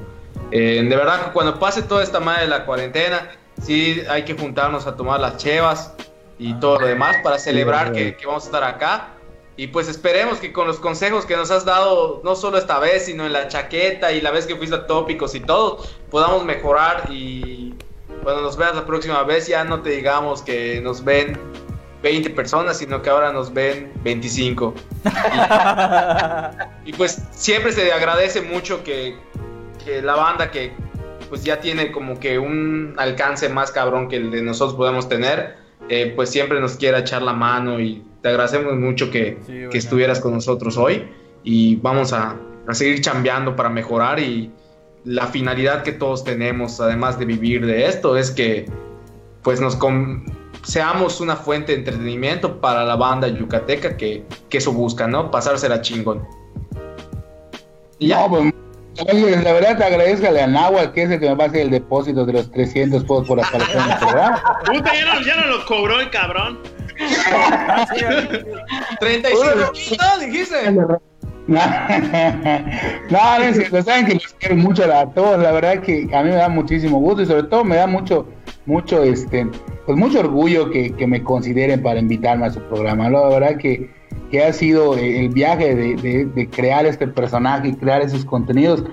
Eh, 0.51 0.85
de 0.87 0.95
verdad 0.95 1.25
que 1.25 1.31
cuando 1.31 1.59
pase 1.59 1.81
toda 1.81 2.03
esta 2.03 2.19
madre 2.19 2.43
de 2.43 2.47
la 2.47 2.65
cuarentena, 2.65 3.31
sí 3.61 4.01
hay 4.09 4.23
que 4.23 4.33
juntarnos 4.33 4.87
a 4.87 4.95
tomar 4.95 5.19
las 5.19 5.37
chevas 5.37 5.93
y 6.37 6.53
todo 6.55 6.79
lo 6.79 6.87
demás 6.87 7.17
para 7.23 7.37
celebrar 7.37 7.91
que, 7.91 8.15
que 8.15 8.25
vamos 8.25 8.43
a 8.43 8.45
estar 8.47 8.63
acá. 8.63 9.09
Y 9.57 9.67
pues 9.67 9.89
esperemos 9.89 10.39
que 10.39 10.53
con 10.53 10.67
los 10.67 10.79
consejos 10.79 11.25
que 11.25 11.35
nos 11.35 11.51
has 11.51 11.65
dado, 11.65 12.21
no 12.23 12.35
solo 12.37 12.57
esta 12.57 12.79
vez, 12.79 13.05
sino 13.05 13.25
en 13.25 13.33
la 13.33 13.49
chaqueta 13.49 14.13
y 14.13 14.21
la 14.21 14.31
vez 14.31 14.47
que 14.47 14.55
fuiste 14.55 14.75
a 14.75 14.87
Tópicos 14.87 15.35
y 15.35 15.41
todo, 15.41 15.83
podamos 16.09 16.45
mejorar 16.45 17.09
y 17.11 17.73
cuando 18.23 18.41
nos 18.41 18.55
veas 18.55 18.73
la 18.75 18.85
próxima 18.85 19.21
vez 19.23 19.47
ya 19.47 19.65
no 19.65 19.81
te 19.81 19.89
digamos 19.89 20.41
que 20.41 20.79
nos 20.81 21.03
ven 21.03 21.37
20 22.01 22.29
personas, 22.29 22.77
sino 22.77 23.01
que 23.01 23.09
ahora 23.09 23.33
nos 23.33 23.53
ven 23.53 23.91
25. 24.03 24.73
Y, 26.85 26.91
y 26.91 26.93
pues 26.93 27.21
siempre 27.31 27.71
se 27.71 27.91
agradece 27.91 28.41
mucho 28.41 28.83
que, 28.83 29.17
que 29.83 30.01
la 30.01 30.15
banda 30.15 30.51
que 30.51 30.71
pues 31.29 31.43
ya 31.43 31.59
tiene 31.59 31.91
como 31.91 32.19
que 32.19 32.39
un 32.39 32.95
alcance 32.97 33.49
más 33.49 33.71
cabrón 33.71 34.07
que 34.07 34.15
el 34.15 34.31
de 34.31 34.41
nosotros 34.41 34.75
podemos 34.75 35.07
tener, 35.07 35.57
eh, 35.89 36.13
pues 36.15 36.29
siempre 36.29 36.59
nos 36.59 36.75
quiera 36.75 36.99
echar 36.99 37.21
la 37.21 37.33
mano 37.33 37.79
y 37.79 38.03
te 38.21 38.29
agradecemos 38.29 38.75
mucho 38.75 39.11
que, 39.11 39.37
Sí, 39.45 39.61
que 39.71 39.77
estuvieras 39.77 40.19
con 40.19 40.33
nosotros 40.33 40.77
hoy 40.77 41.07
y 41.43 41.75
vamos 41.77 42.13
a, 42.13 42.35
a 42.67 42.73
seguir 42.73 43.01
chambeando 43.01 43.55
para 43.55 43.69
mejorar 43.69 44.19
y 44.19 44.51
la 45.05 45.27
finalidad 45.27 45.83
que 45.83 45.93
todos 45.93 46.23
tenemos, 46.23 46.81
además 46.81 47.17
de 47.17 47.25
vivir 47.25 47.65
de 47.65 47.85
esto, 47.85 48.17
es 48.17 48.31
que 48.31 48.65
pues 49.43 49.61
nos 49.61 49.77
seamos 50.63 51.21
una 51.21 51.35
fuente 51.35 51.71
de 51.71 51.79
entretenimiento 51.79 52.59
para 52.59 52.83
la 52.83 52.95
banda 52.95 53.27
yucateca 53.27 53.95
que, 53.95 54.25
que 54.49 54.57
eso 54.57 54.73
busca, 54.73 55.07
¿no? 55.07 55.31
Pasársela 55.31 55.81
chingón. 55.81 56.27
Y 57.97 58.07
ya. 58.07 58.21
No, 58.21 58.29
pues, 58.29 58.53
oye, 59.07 59.37
la 59.41 59.53
verdad 59.53 59.77
te 59.77 59.83
agradezcale 59.83 60.41
a 60.41 60.47
Nahual, 60.47 60.91
que 60.93 61.03
es 61.03 61.11
el 61.11 61.19
que 61.19 61.29
me 61.29 61.35
va 61.35 61.45
a 61.45 61.47
hacer 61.47 61.61
el 61.61 61.69
depósito 61.71 62.25
de 62.25 62.33
los 62.33 62.51
300 62.51 63.03
pesos 63.03 63.27
por 63.27 63.39
aparición 63.39 63.83
en 63.83 63.91
el 63.91 63.97
programa. 63.97 64.41
puta, 64.65 64.93
ya 64.93 65.05
no, 65.05 65.21
ya 65.21 65.35
no 65.35 65.47
lo 65.47 65.65
cobró 65.65 65.99
el 65.99 66.09
cabrón. 66.09 66.59
35 68.99 69.71
kilos, 69.73 70.19
dijiste. 70.19 70.57
No, 71.49 71.59
no, 73.09 73.43
es 73.43 73.55
cierto, 73.55 73.81
saben 73.81 74.05
que 74.05 74.13
los 74.13 74.33
quiero 74.33 74.55
mucho 74.55 74.83
a 74.83 75.09
todos, 75.11 75.41
la 75.41 75.51
verdad 75.51 75.81
que 75.81 76.07
a 76.13 76.21
mí 76.21 76.29
me 76.29 76.35
da 76.35 76.47
muchísimo 76.47 76.99
gusto 76.99 77.23
y 77.23 77.25
sobre 77.25 77.41
todo 77.43 77.63
me 77.63 77.75
da 77.75 77.87
mucho, 77.87 78.27
mucho, 78.67 79.01
este, 79.01 79.47
pues 79.87 79.97
mucho 79.97 80.19
orgullo 80.19 80.69
que, 80.69 80.95
que 80.95 81.07
me 81.07 81.23
consideren 81.23 81.81
para 81.81 81.99
invitarme 81.99 82.45
a 82.45 82.51
su 82.51 82.61
programa, 82.61 83.09
¿no? 83.09 83.27
la 83.27 83.39
verdad 83.39 83.57
que, 83.57 83.89
que 84.29 84.43
ha 84.43 84.53
sido 84.53 84.97
eh, 84.97 85.19
el 85.19 85.29
viaje 85.29 85.75
de, 85.75 85.95
de- 85.95 86.25
de 86.25 86.47
crear 86.49 86.85
este 86.85 87.07
personaje 87.07 87.69
y 87.69 87.73
crear 87.73 88.01
esos 88.01 88.25
contenidos, 88.25 88.83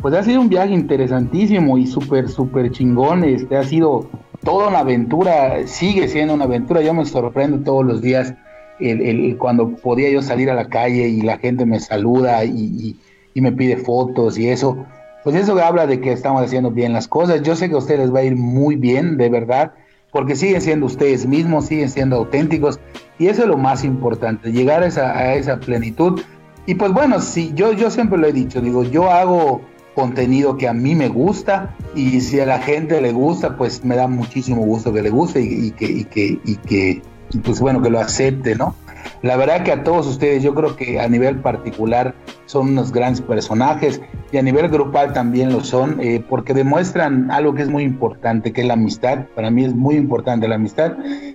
pues 0.00 0.14
ha 0.14 0.22
sido 0.22 0.40
un 0.40 0.48
viaje 0.48 0.72
interesantísimo 0.74 1.78
y 1.78 1.86
súper, 1.86 2.28
súper 2.28 2.70
chingón, 2.70 3.24
este, 3.24 3.56
ha 3.56 3.64
sido 3.64 4.08
toda 4.42 4.68
una 4.68 4.80
aventura, 4.80 5.66
sigue 5.66 6.08
siendo 6.08 6.34
una 6.34 6.44
aventura, 6.44 6.82
yo 6.82 6.92
me 6.94 7.04
sorprendo 7.06 7.58
todos 7.64 7.84
los 7.84 8.02
días 8.02 8.34
el, 8.80 9.00
el- 9.00 9.36
cuando 9.38 9.70
podía 9.76 10.10
yo 10.10 10.20
salir 10.22 10.50
a 10.50 10.54
la 10.54 10.68
calle 10.68 11.08
y 11.08 11.22
la 11.22 11.38
gente 11.38 11.64
me 11.64 11.80
saluda 11.80 12.44
y, 12.44 12.50
y- 12.50 12.96
y 13.36 13.40
me 13.40 13.50
pide 13.52 13.76
fotos 13.78 14.38
y 14.38 14.48
eso, 14.48 14.76
pues 15.24 15.34
eso 15.36 15.58
habla 15.60 15.86
de 15.86 16.00
que 16.00 16.12
estamos 16.12 16.42
haciendo 16.42 16.70
bien 16.70 16.92
las 16.92 17.08
cosas. 17.08 17.42
Yo 17.42 17.56
sé 17.56 17.68
que 17.68 17.74
a 17.74 17.78
ustedes 17.78 18.00
les 18.00 18.14
va 18.14 18.18
a 18.20 18.24
ir 18.24 18.36
muy 18.36 18.76
bien, 18.76 19.16
de 19.16 19.28
verdad, 19.30 19.72
porque 20.12 20.36
siguen 20.36 20.60
siendo 20.60 20.86
ustedes 20.86 21.26
mismos, 21.26 21.64
siguen 21.66 21.88
siendo 21.88 22.16
auténticos 22.16 22.78
y 23.18 23.28
eso 23.28 23.42
es 23.42 23.48
lo 23.48 23.56
más 23.56 23.84
importante, 23.84 24.52
llegar 24.52 24.82
a 24.82 24.86
esa, 24.86 25.16
a 25.16 25.34
esa 25.34 25.58
plenitud. 25.58 26.20
Y 26.66 26.74
pues 26.74 26.92
bueno, 26.92 27.20
sí, 27.20 27.52
yo, 27.54 27.72
yo 27.72 27.90
siempre 27.90 28.18
lo 28.18 28.26
he 28.26 28.32
dicho, 28.32 28.60
digo, 28.60 28.84
yo 28.84 29.10
hago 29.10 29.60
contenido 29.94 30.56
que 30.56 30.66
a 30.66 30.72
mí 30.72 30.94
me 30.94 31.08
gusta 31.08 31.74
y 31.94 32.20
si 32.20 32.40
a 32.40 32.46
la 32.46 32.58
gente 32.58 33.00
le 33.00 33.12
gusta, 33.12 33.56
pues 33.56 33.84
me 33.84 33.96
da 33.96 34.08
muchísimo 34.08 34.62
gusto 34.64 34.92
que 34.92 35.02
le 35.02 35.10
guste 35.10 35.40
y, 35.40 35.66
y 35.66 35.70
que, 35.70 35.84
y 35.86 36.04
que, 36.04 36.40
y 36.44 36.56
que, 36.56 37.02
pues 37.44 37.60
bueno, 37.60 37.80
que 37.80 37.90
lo 37.90 38.00
acepte, 38.00 38.56
¿no? 38.56 38.74
La 39.22 39.36
verdad 39.36 39.62
que 39.62 39.72
a 39.72 39.82
todos 39.84 40.06
ustedes, 40.06 40.42
yo 40.42 40.54
creo 40.54 40.76
que 40.76 41.00
a 41.00 41.08
nivel 41.08 41.40
particular 41.40 42.14
son 42.46 42.68
unos 42.68 42.92
grandes 42.92 43.20
personajes 43.20 44.00
y 44.32 44.36
a 44.36 44.42
nivel 44.42 44.68
grupal 44.68 45.12
también 45.12 45.52
lo 45.52 45.62
son, 45.62 46.00
eh, 46.00 46.22
porque 46.28 46.54
demuestran 46.54 47.30
algo 47.30 47.54
que 47.54 47.62
es 47.62 47.68
muy 47.68 47.84
importante, 47.84 48.52
que 48.52 48.62
es 48.62 48.66
la 48.66 48.74
amistad. 48.74 49.26
Para 49.34 49.50
mí 49.50 49.64
es 49.64 49.74
muy 49.74 49.96
importante 49.96 50.48
la 50.48 50.56
amistad 50.56 50.92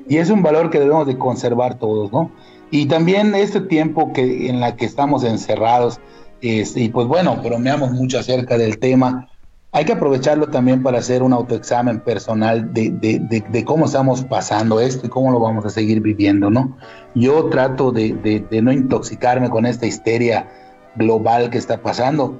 y 0.07 0.17
es 0.17 0.29
un 0.29 0.43
valor 0.43 0.69
que 0.69 0.79
debemos 0.79 1.07
de 1.07 1.17
conservar 1.17 1.75
todos, 1.75 2.11
¿no? 2.11 2.31
Y 2.71 2.85
también 2.85 3.33
este 3.35 3.61
tiempo 3.61 4.13
que 4.13 4.49
en 4.49 4.59
la 4.59 4.75
que 4.75 4.85
estamos 4.85 5.23
encerrados, 5.23 5.99
este, 6.41 6.81
y 6.81 6.89
pues 6.89 7.07
bueno, 7.07 7.37
bromeamos 7.43 7.91
mucho 7.91 8.19
acerca 8.19 8.57
del 8.57 8.77
tema. 8.79 9.29
Hay 9.71 9.85
que 9.85 9.93
aprovecharlo 9.93 10.47
también 10.47 10.81
para 10.81 10.97
hacer 10.97 11.21
un 11.21 11.31
autoexamen 11.31 11.99
personal 11.99 12.73
de, 12.73 12.89
de, 12.89 13.43
de, 13.47 13.65
cómo 13.65 13.85
estamos 13.85 14.23
pasando 14.23 14.79
esto 14.79 15.05
y 15.05 15.09
cómo 15.09 15.31
lo 15.31 15.39
vamos 15.39 15.63
a 15.63 15.69
seguir 15.69 16.01
viviendo, 16.01 16.49
¿no? 16.49 16.75
Yo 17.13 17.45
trato 17.49 17.91
de, 17.91 18.47
no 18.63 18.71
intoxicarme 18.71 19.49
con 19.49 19.67
esta 19.67 19.85
histeria 19.85 20.47
global 20.95 21.51
que 21.51 21.59
está 21.59 21.81
pasando, 21.83 22.39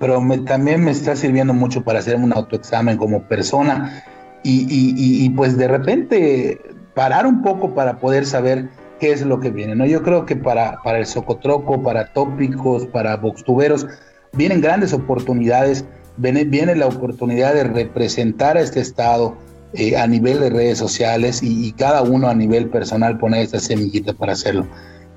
pero 0.00 0.22
también 0.46 0.82
me 0.82 0.90
está 0.90 1.14
sirviendo 1.16 1.52
mucho 1.52 1.84
para 1.84 1.98
hacer 1.98 2.16
un 2.16 2.32
autoexamen 2.32 2.96
como 2.96 3.22
persona 3.24 4.02
y, 4.42 4.62
y, 4.62 4.94
y, 4.96 5.24
y 5.26 5.30
pues 5.30 5.58
de 5.58 5.68
repente 5.68 6.60
parar 6.94 7.26
un 7.26 7.42
poco 7.42 7.74
para 7.74 7.98
poder 7.98 8.24
saber 8.24 8.70
qué 9.00 9.12
es 9.12 9.20
lo 9.20 9.38
que 9.38 9.50
viene, 9.50 9.74
¿no? 9.74 9.84
Yo 9.84 10.02
creo 10.02 10.24
que 10.24 10.36
para, 10.36 10.80
para 10.82 10.98
el 10.98 11.04
Socotroco, 11.04 11.82
para 11.82 12.06
tópicos, 12.06 12.86
para 12.86 13.16
boxtuberos, 13.16 13.86
vienen 14.32 14.62
grandes 14.62 14.92
oportunidades, 14.92 15.84
viene, 16.16 16.44
viene 16.44 16.76
la 16.76 16.86
oportunidad 16.86 17.54
de 17.54 17.64
representar 17.64 18.56
a 18.56 18.60
este 18.60 18.80
Estado 18.80 19.36
eh, 19.72 19.96
a 19.96 20.06
nivel 20.06 20.40
de 20.40 20.50
redes 20.50 20.78
sociales 20.78 21.42
y, 21.42 21.66
y, 21.66 21.72
cada 21.72 22.02
uno 22.02 22.28
a 22.28 22.34
nivel 22.34 22.68
personal 22.68 23.18
poner 23.18 23.42
esta 23.42 23.58
semillita 23.58 24.12
para 24.12 24.32
hacerlo. 24.32 24.66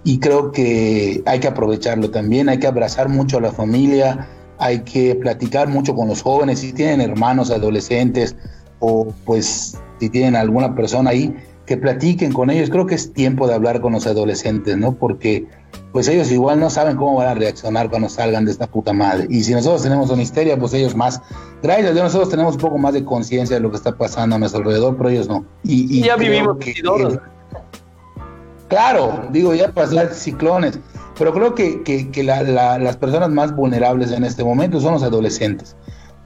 Y 0.04 0.20
creo 0.20 0.52
que 0.52 1.22
hay 1.26 1.40
que 1.40 1.48
aprovecharlo 1.48 2.10
también, 2.10 2.50
hay 2.50 2.60
que 2.60 2.68
abrazar 2.68 3.10
mucho 3.10 3.38
a 3.38 3.42
la 3.42 3.52
familia, 3.52 4.28
hay 4.58 4.80
que 4.80 5.16
platicar 5.16 5.68
mucho 5.68 5.96
con 5.96 6.08
los 6.08 6.22
jóvenes, 6.22 6.60
si 6.60 6.74
tienen 6.74 7.02
hermanos 7.02 7.52
adolescentes 7.52 8.36
o 8.80 9.14
pues 9.26 9.78
si 10.00 10.10
tienen 10.10 10.36
alguna 10.36 10.76
persona 10.76 11.12
ahí, 11.12 11.36
que 11.66 11.78
platiquen 11.78 12.32
con 12.32 12.50
ellos. 12.50 12.70
Creo 12.70 12.88
que 12.88 12.96
es 12.96 13.14
tiempo 13.14 13.48
de 13.48 13.54
hablar 13.54 13.82
con 13.82 13.94
los 13.94 14.08
adolescentes, 14.08 14.78
¿no? 14.78 14.96
Porque 14.96 15.46
pues 15.98 16.10
ellos 16.10 16.32
igual 16.32 16.60
no 16.60 16.70
saben 16.70 16.96
cómo 16.96 17.16
van 17.16 17.30
a 17.30 17.34
reaccionar 17.34 17.90
cuando 17.90 18.08
salgan 18.08 18.46
de 18.46 18.52
esta 18.52 18.68
puta 18.68 18.94
madre. 18.94 19.26
Y 19.32 19.42
si 19.44 19.52
nosotros 19.56 19.82
tenemos 19.82 20.12
una 20.12 20.22
histeria, 20.22 20.56
pues 20.56 20.76
ellos 20.76 20.96
más. 20.96 21.20
Gracias 21.64 21.88
a 21.90 21.94
Dios 21.94 22.04
nosotros 22.04 22.30
tenemos 22.30 22.54
un 22.54 22.62
poco 22.62 22.78
más 22.78 22.94
de 22.94 23.04
conciencia 23.04 23.56
de 23.56 23.64
lo 23.64 23.72
que 23.72 23.78
está 23.78 23.98
pasando 23.98 24.36
a 24.36 24.38
nuestro 24.38 24.60
alrededor, 24.62 24.96
pero 24.96 25.10
ellos 25.10 25.28
no. 25.28 25.44
Y, 25.64 25.98
y 25.98 26.04
ya 26.04 26.16
vivimos 26.16 26.58
que, 26.60 26.76
Claro, 28.68 29.24
digo, 29.32 29.56
ya 29.56 29.72
pasaron 29.72 30.14
ciclones, 30.14 30.78
pero 31.18 31.34
creo 31.34 31.56
que, 31.56 31.82
que, 31.82 32.12
que 32.12 32.24
la, 32.24 32.44
la, 32.44 32.78
las 32.78 32.96
personas 32.98 33.32
más 33.32 33.56
vulnerables 33.56 34.12
en 34.12 34.24
este 34.24 34.44
momento 34.44 34.80
son 34.80 34.94
los 34.94 35.02
adolescentes, 35.02 35.76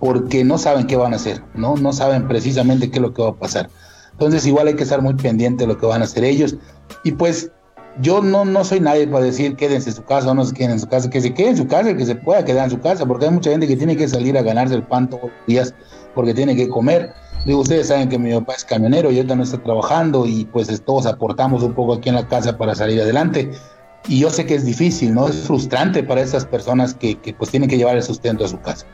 porque 0.02 0.43
no 0.43 0.57
saben 0.57 0.85
qué 0.85 0.98
van 0.98 1.14
a 1.14 1.15
hacer, 1.15 1.41
¿no? 1.56 1.77
No 1.77 1.93
saben 1.93 2.27
precisamente 2.27 2.91
qué 2.91 2.98
es 2.98 3.03
lo 3.03 3.14
que 3.14 3.22
va 3.22 3.30
a 3.30 3.35
pasar. 3.35 3.69
Entonces 4.11 4.45
igual 4.45 4.68
hay 4.68 4.76
que 4.76 4.84
estar 4.84 5.02
muy 5.02 5.14
pendiente 5.14 5.64
de 5.64 5.68
lo 5.68 5.77
que 5.77 5.85
van 5.85 6.02
a 6.02 6.03
hacer 6.03 6.26
ellos. 6.26 6.57
Y 7.06 7.14
pues 7.14 7.52
yo 7.99 8.22
no, 8.22 8.45
no 8.45 8.63
soy 8.63 8.80
nadie 8.80 9.07
para 9.07 9.26
decir 9.26 9.55
quédense 9.55 9.89
en 9.89 9.95
su 9.95 10.03
casa 10.03 10.31
o 10.31 10.34
no 10.34 10.45
se 10.45 10.53
queden 10.53 10.72
en 10.72 10.80
su 10.80 10.88
casa, 10.88 11.09
que 11.09 11.22
se 11.22 11.34
quede 11.34 11.49
en 11.49 11.57
su 11.57 11.68
casa, 11.68 11.95
que 11.95 12.05
se 12.05 12.15
pueda 12.15 12.45
quedar 12.45 12.65
en 12.65 12.72
su 12.72 12.80
casa, 12.80 13.05
porque 13.05 13.26
hay 13.26 13.31
mucha 13.31 13.51
gente 13.51 13.68
que 13.68 13.76
tiene 13.76 13.97
que 13.97 14.07
salir 14.07 14.38
a 14.38 14.41
ganarse 14.41 14.76
el 14.76 14.84
pan 14.84 15.09
todos 15.09 15.23
los 15.23 15.45
días 15.47 15.73
porque 16.15 16.34
tiene 16.34 16.55
que 16.55 16.69
comer. 16.69 17.13
Digo, 17.45 17.59
ustedes 17.59 17.88
saben 17.88 18.07
que 18.09 18.19
mi 18.19 18.31
papá 18.34 18.53
es 18.53 18.63
camionero 18.63 19.11
y 19.11 19.18
ahorita 19.18 19.35
no 19.35 19.43
está 19.43 19.57
trabajando 19.61 20.26
y 20.26 20.45
pues 20.45 20.81
todos 20.84 21.05
aportamos 21.05 21.63
un 21.63 21.73
poco 21.73 21.93
aquí 21.93 22.09
en 22.09 22.15
la 22.15 22.27
casa 22.27 22.57
para 22.57 22.76
salir 22.76 23.01
adelante. 23.01 23.51
Y 24.07 24.19
yo 24.19 24.30
sé 24.30 24.45
que 24.45 24.55
es 24.55 24.65
difícil, 24.65 25.13
¿no? 25.13 25.27
Es 25.27 25.35
frustrante 25.41 26.03
para 26.03 26.22
esas 26.22 26.45
personas 26.45 26.93
que, 26.93 27.19
que 27.19 27.34
pues 27.34 27.51
tienen 27.51 27.69
que 27.69 27.77
llevar 27.77 27.95
el 27.95 28.03
sustento 28.03 28.45
a 28.45 28.47
su 28.47 28.59
casa. 28.59 28.85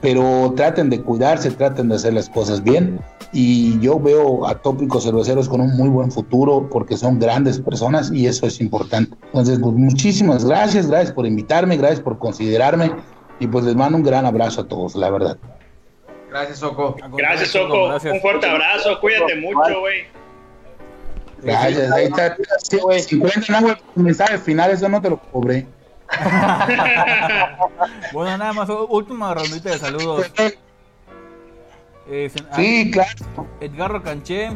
Pero 0.00 0.52
traten 0.56 0.88
de 0.90 1.02
cuidarse, 1.02 1.50
traten 1.50 1.88
de 1.88 1.96
hacer 1.96 2.14
las 2.14 2.28
cosas 2.28 2.62
bien. 2.62 3.00
Y 3.32 3.78
yo 3.80 4.00
veo 4.00 4.46
a 4.46 4.56
Tópicos 4.56 5.04
Cerveceros 5.04 5.48
con 5.48 5.60
un 5.60 5.76
muy 5.76 5.88
buen 5.88 6.10
futuro 6.10 6.68
porque 6.70 6.96
son 6.96 7.18
grandes 7.18 7.60
personas 7.60 8.10
y 8.10 8.26
eso 8.26 8.46
es 8.46 8.60
importante. 8.60 9.16
Entonces, 9.26 9.60
pues 9.60 9.74
muchísimas 9.74 10.44
gracias, 10.44 10.88
gracias 10.88 11.12
por 11.12 11.26
invitarme, 11.26 11.76
gracias 11.76 12.00
por 12.00 12.18
considerarme 12.18 12.90
y 13.38 13.46
pues 13.46 13.64
les 13.64 13.76
mando 13.76 13.98
un 13.98 14.04
gran 14.04 14.26
abrazo 14.26 14.62
a 14.62 14.68
todos, 14.68 14.96
la 14.96 15.10
verdad. 15.10 15.38
Gracias, 16.30 16.58
Soco. 16.58 16.96
Gracias, 17.12 17.50
Soco. 17.50 17.88
Gracias. 17.88 18.14
Un 18.14 18.20
fuerte 18.20 18.46
abrazo. 18.48 19.00
Cuídate 19.00 19.36
mucho, 19.36 19.80
güey. 19.80 20.04
Gracias, 21.42 21.92
ahí 21.92 22.04
está. 22.06 22.36
50 22.60 23.60
no, 23.60 23.76
mensaje 23.96 24.38
final, 24.38 24.70
eso 24.70 24.88
no 24.88 25.00
te 25.00 25.10
lo 25.10 25.18
cobré. 25.18 25.66
Bueno, 28.12 28.36
nada 28.38 28.52
más, 28.52 28.68
última 28.88 29.32
rondita 29.34 29.70
de 29.70 29.78
saludos. 29.78 30.26
Eh, 32.08 32.30
sen- 32.32 32.46
Sí, 32.56 32.90
claro. 32.90 33.46
Edgardo 33.60 34.02
Canché, 34.02 34.50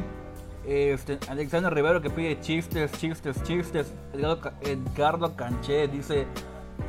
este, 0.67 1.19
Alexander 1.29 1.73
Rivero 1.73 2.01
que 2.03 2.11
pide 2.11 2.41
chistes, 2.41 2.91
chistes, 2.99 3.41
chistes. 3.45 3.93
Edgardo, 4.13 4.51
Edgardo 4.63 5.37
Canché 5.37 5.87
dice: 5.89 6.27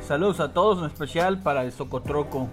Saludos 0.06 0.40
a 0.40 0.52
todos, 0.52 0.78
en 0.80 0.86
especial 0.86 1.40
para 1.42 1.62
el 1.62 1.72
Socotroco. 1.72 2.48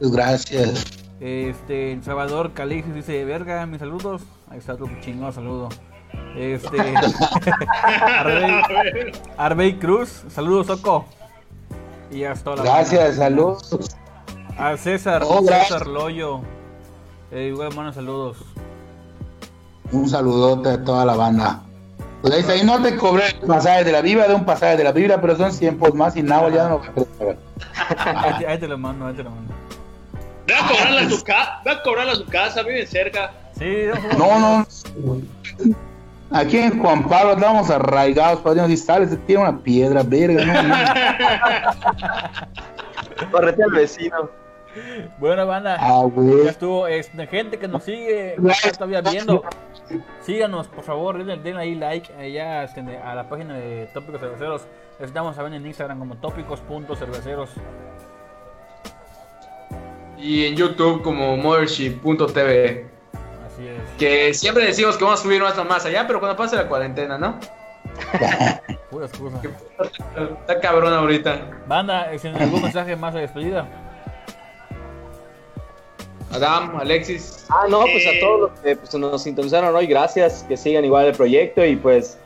Gracias. 0.00 0.84
Este, 1.20 1.98
Salvador 2.02 2.52
Calixis 2.52 2.94
dice: 2.94 3.24
Verga, 3.24 3.66
mis 3.66 3.78
saludos. 3.80 4.22
Ahí 4.50 4.58
está 4.58 4.76
tu 4.76 4.88
chingón 5.00 5.32
saludo. 5.32 5.68
Este, 6.36 6.78
Arbey, 8.18 9.12
Arbey 9.36 9.78
Cruz, 9.78 10.24
saludos, 10.28 10.66
Soco. 10.66 11.04
Y 12.10 12.24
hasta 12.24 12.56
la 12.56 12.62
Gracias, 12.62 13.16
saludos. 13.16 13.90
A 14.58 14.76
César, 14.76 15.22
Oh. 15.24 15.42
César 15.42 15.86
Loyo. 15.86 16.40
Eh, 17.30 17.48
igual, 17.52 17.68
buenos 17.74 17.94
saludos. 17.94 18.38
Un 19.92 20.08
saludote 20.08 20.70
a 20.70 20.84
toda 20.84 21.04
la 21.04 21.14
banda. 21.14 21.62
Pues 22.22 22.34
ahí, 22.34 22.58
ahí 22.58 22.66
no 22.66 22.82
te 22.82 22.96
cobré 22.96 23.28
el 23.28 23.46
pasaje 23.46 23.84
de 23.84 23.92
la 23.92 24.02
Biblia, 24.02 24.28
de 24.28 24.34
un 24.34 24.44
pasaje 24.44 24.76
de 24.76 24.84
la 24.84 24.92
Biblia, 24.92 25.20
pero 25.20 25.36
son 25.36 25.52
100 25.52 25.78
por 25.78 25.94
más 25.94 26.16
y 26.16 26.22
nada, 26.22 26.48
ya 26.50 26.68
no 26.68 26.80
ahí 28.46 28.58
te 28.58 28.68
lo 28.68 28.76
mando, 28.76 29.06
ahí 29.06 29.14
te 29.14 29.22
lo 29.22 29.30
mando. 29.30 29.54
Ve 30.46 30.54
a 30.54 30.66
cobrarla 30.66 31.00
a 31.02 31.10
su 31.10 31.22
casa. 31.22 31.60
Ve 31.64 31.70
a 31.70 31.82
cobrarla 31.82 32.12
a 32.12 32.16
su 32.16 32.26
casa. 32.26 32.62
Viven 32.62 32.86
cerca. 32.86 33.32
Sí, 33.58 33.86
No, 34.18 34.38
no. 34.38 34.66
Aquí 36.32 36.58
en 36.58 36.80
Juan 36.80 37.08
Pablo 37.08 37.32
estamos 37.32 37.70
arraigados, 37.70 38.40
padrino. 38.40 38.68
Si 38.68 38.76
sales, 38.76 39.10
te 39.10 39.16
tira 39.16 39.40
una 39.40 39.58
piedra, 39.58 40.02
verga. 40.04 40.44
No, 40.44 40.62
no. 40.62 40.74
Correte 43.32 43.64
al 43.64 43.72
vecino. 43.72 44.30
Buena 45.18 45.44
banda. 45.44 45.76
Ah, 45.80 46.04
güey. 46.04 46.44
Ya 46.44 46.50
estuvo. 46.50 46.86
Este, 46.86 47.26
gente 47.26 47.58
que 47.58 47.66
nos 47.66 47.82
sigue, 47.82 48.36
que 48.62 48.70
todavía 48.72 49.00
viendo. 49.00 49.42
Síganos, 50.22 50.68
por 50.68 50.84
favor, 50.84 51.18
denle, 51.18 51.36
denle 51.38 51.62
ahí 51.62 51.74
like 51.74 52.12
allá 52.14 52.62
este, 52.62 52.80
a 52.98 53.14
la 53.16 53.28
página 53.28 53.54
de 53.54 53.90
Tópicos 53.92 54.20
Cerveceros. 54.20 54.62
Estamos 55.00 55.36
a 55.36 55.42
ver 55.42 55.52
en 55.54 55.66
Instagram 55.66 55.98
como 55.98 56.16
tópicos.cerveceros. 56.16 57.50
Y 60.20 60.46
en 60.46 60.56
YouTube 60.56 61.02
como 61.02 61.36
Mothership.tv. 61.36 62.86
Así 63.46 63.66
es. 63.66 63.98
Que 63.98 64.34
siempre 64.34 64.64
decimos 64.64 64.96
que 64.96 65.04
vamos 65.04 65.20
a 65.20 65.22
subir 65.22 65.40
más 65.40 65.56
más 65.66 65.84
allá, 65.86 66.06
pero 66.06 66.20
cuando 66.20 66.36
pase 66.36 66.56
la 66.56 66.68
cuarentena, 66.68 67.18
¿no? 67.18 67.38
Pura 68.90 69.06
excusa. 69.06 69.40
Está 70.40 70.60
cabrón 70.60 70.92
ahorita. 70.92 71.62
Banda, 71.66 72.12
¿es 72.12 72.24
en 72.24 72.36
algún 72.36 72.62
mensaje 72.62 72.96
más 72.96 73.14
de 73.14 73.20
despedida? 73.20 73.68
Adam, 76.32 76.76
Alexis. 76.76 77.46
Ah, 77.48 77.66
no, 77.68 77.80
pues 77.80 78.06
a 78.06 78.20
todos 78.20 78.40
los 78.40 78.60
que 78.60 78.76
pues, 78.76 78.94
nos 78.94 79.22
sintonizaron 79.22 79.74
hoy, 79.74 79.86
gracias, 79.86 80.44
que 80.48 80.56
sigan 80.56 80.84
igual 80.84 81.06
el 81.06 81.14
proyecto 81.14 81.64
y 81.64 81.76
pues, 81.76 82.18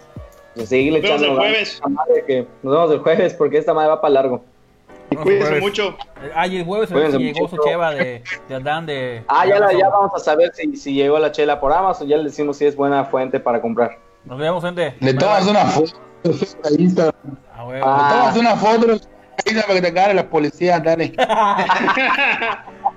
pues 0.55 0.69
seguirle 0.69 1.01
Nos 1.01 1.09
vemos 1.09 1.23
echando 1.23 1.43
el 1.43 1.49
jueves. 1.49 1.83
madre 1.89 2.25
que 2.27 2.47
nos 2.63 2.73
vemos 2.75 2.91
el 2.93 2.99
jueves 2.99 3.35
porque 3.35 3.59
esta 3.59 3.73
madre 3.73 3.89
va 3.89 4.01
para 4.01 4.15
largo. 4.15 4.45
Cuídense 5.17 5.61
mucho. 5.61 5.97
Ah, 6.35 6.47
y 6.47 6.57
el 6.59 6.65
jueves 6.65 6.91
Cuídense 6.91 7.19
llegó 7.19 7.41
mucho. 7.41 7.57
su 7.57 7.63
cheva 7.63 7.93
de, 7.93 8.23
de 8.49 8.55
Adán 8.55 8.87
de. 8.87 9.25
Ah, 9.29 9.45
de 9.45 9.51
ya, 9.51 9.59
la, 9.61 9.73
ya 9.73 9.89
vamos 9.89 10.13
a 10.15 10.19
saber 10.19 10.53
si, 10.55 10.77
si 10.77 10.95
llegó 10.95 11.19
la 11.19 11.33
chela 11.33 11.61
por 11.61 11.73
Amazon, 11.73 12.09
ya 12.09 12.17
le 12.17 12.25
decimos 12.25 12.57
si 12.57 12.67
es 12.67 12.77
buena 12.77 13.05
fuente 13.05 13.41
para 13.41 13.61
comprar. 13.61 13.99
Nos 14.25 14.39
vemos, 14.39 14.65
gente. 14.65 14.95
Le 15.01 15.15
tomas 15.15 15.47
una 15.47 15.65
foto 15.67 15.93
a 16.65 16.71
Instagram. 16.79 17.15
Ah. 17.57 17.67
Le 17.71 17.81
tomas 17.81 18.37
una 18.37 18.57
foto 18.57 18.93
a 18.93 18.95
Instagram 18.95 19.63
para 19.67 19.75
que 19.75 19.83
te 19.83 19.89
agarre 19.89 20.15
la 20.15 20.29
policía, 20.29 20.81
dale. 20.81 21.13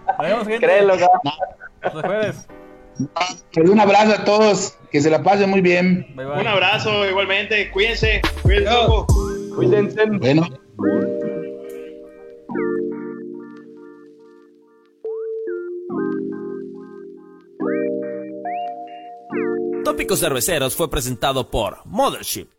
Nos 0.07 0.18
vemos, 0.19 0.48
gente. 0.48 0.65
Créelo. 0.65 0.94
Hasta 1.81 2.02
jueves. 2.02 2.48
Pues 3.53 3.69
un 3.69 3.80
abrazo 3.80 4.14
a 4.14 4.26
todos, 4.26 4.76
que 4.91 5.02
se 5.02 5.10
la 5.11 5.22
pasen 5.22 5.49
muy 5.52 5.61
bien. 5.61 6.07
Bye, 6.15 6.26
bye. 6.26 6.41
Un 6.41 6.48
abrazo 6.48 7.06
igualmente. 7.07 7.69
Cuídense. 7.72 8.22
Cuídense. 8.41 8.72
Cuídense. 9.56 10.06
Bueno. 10.19 10.48
Tópicos 19.88 20.19
Cerveceros 20.19 20.76
fue 20.76 20.89
presentado 20.89 21.49
por 21.49 21.77
Mothership. 21.85 22.56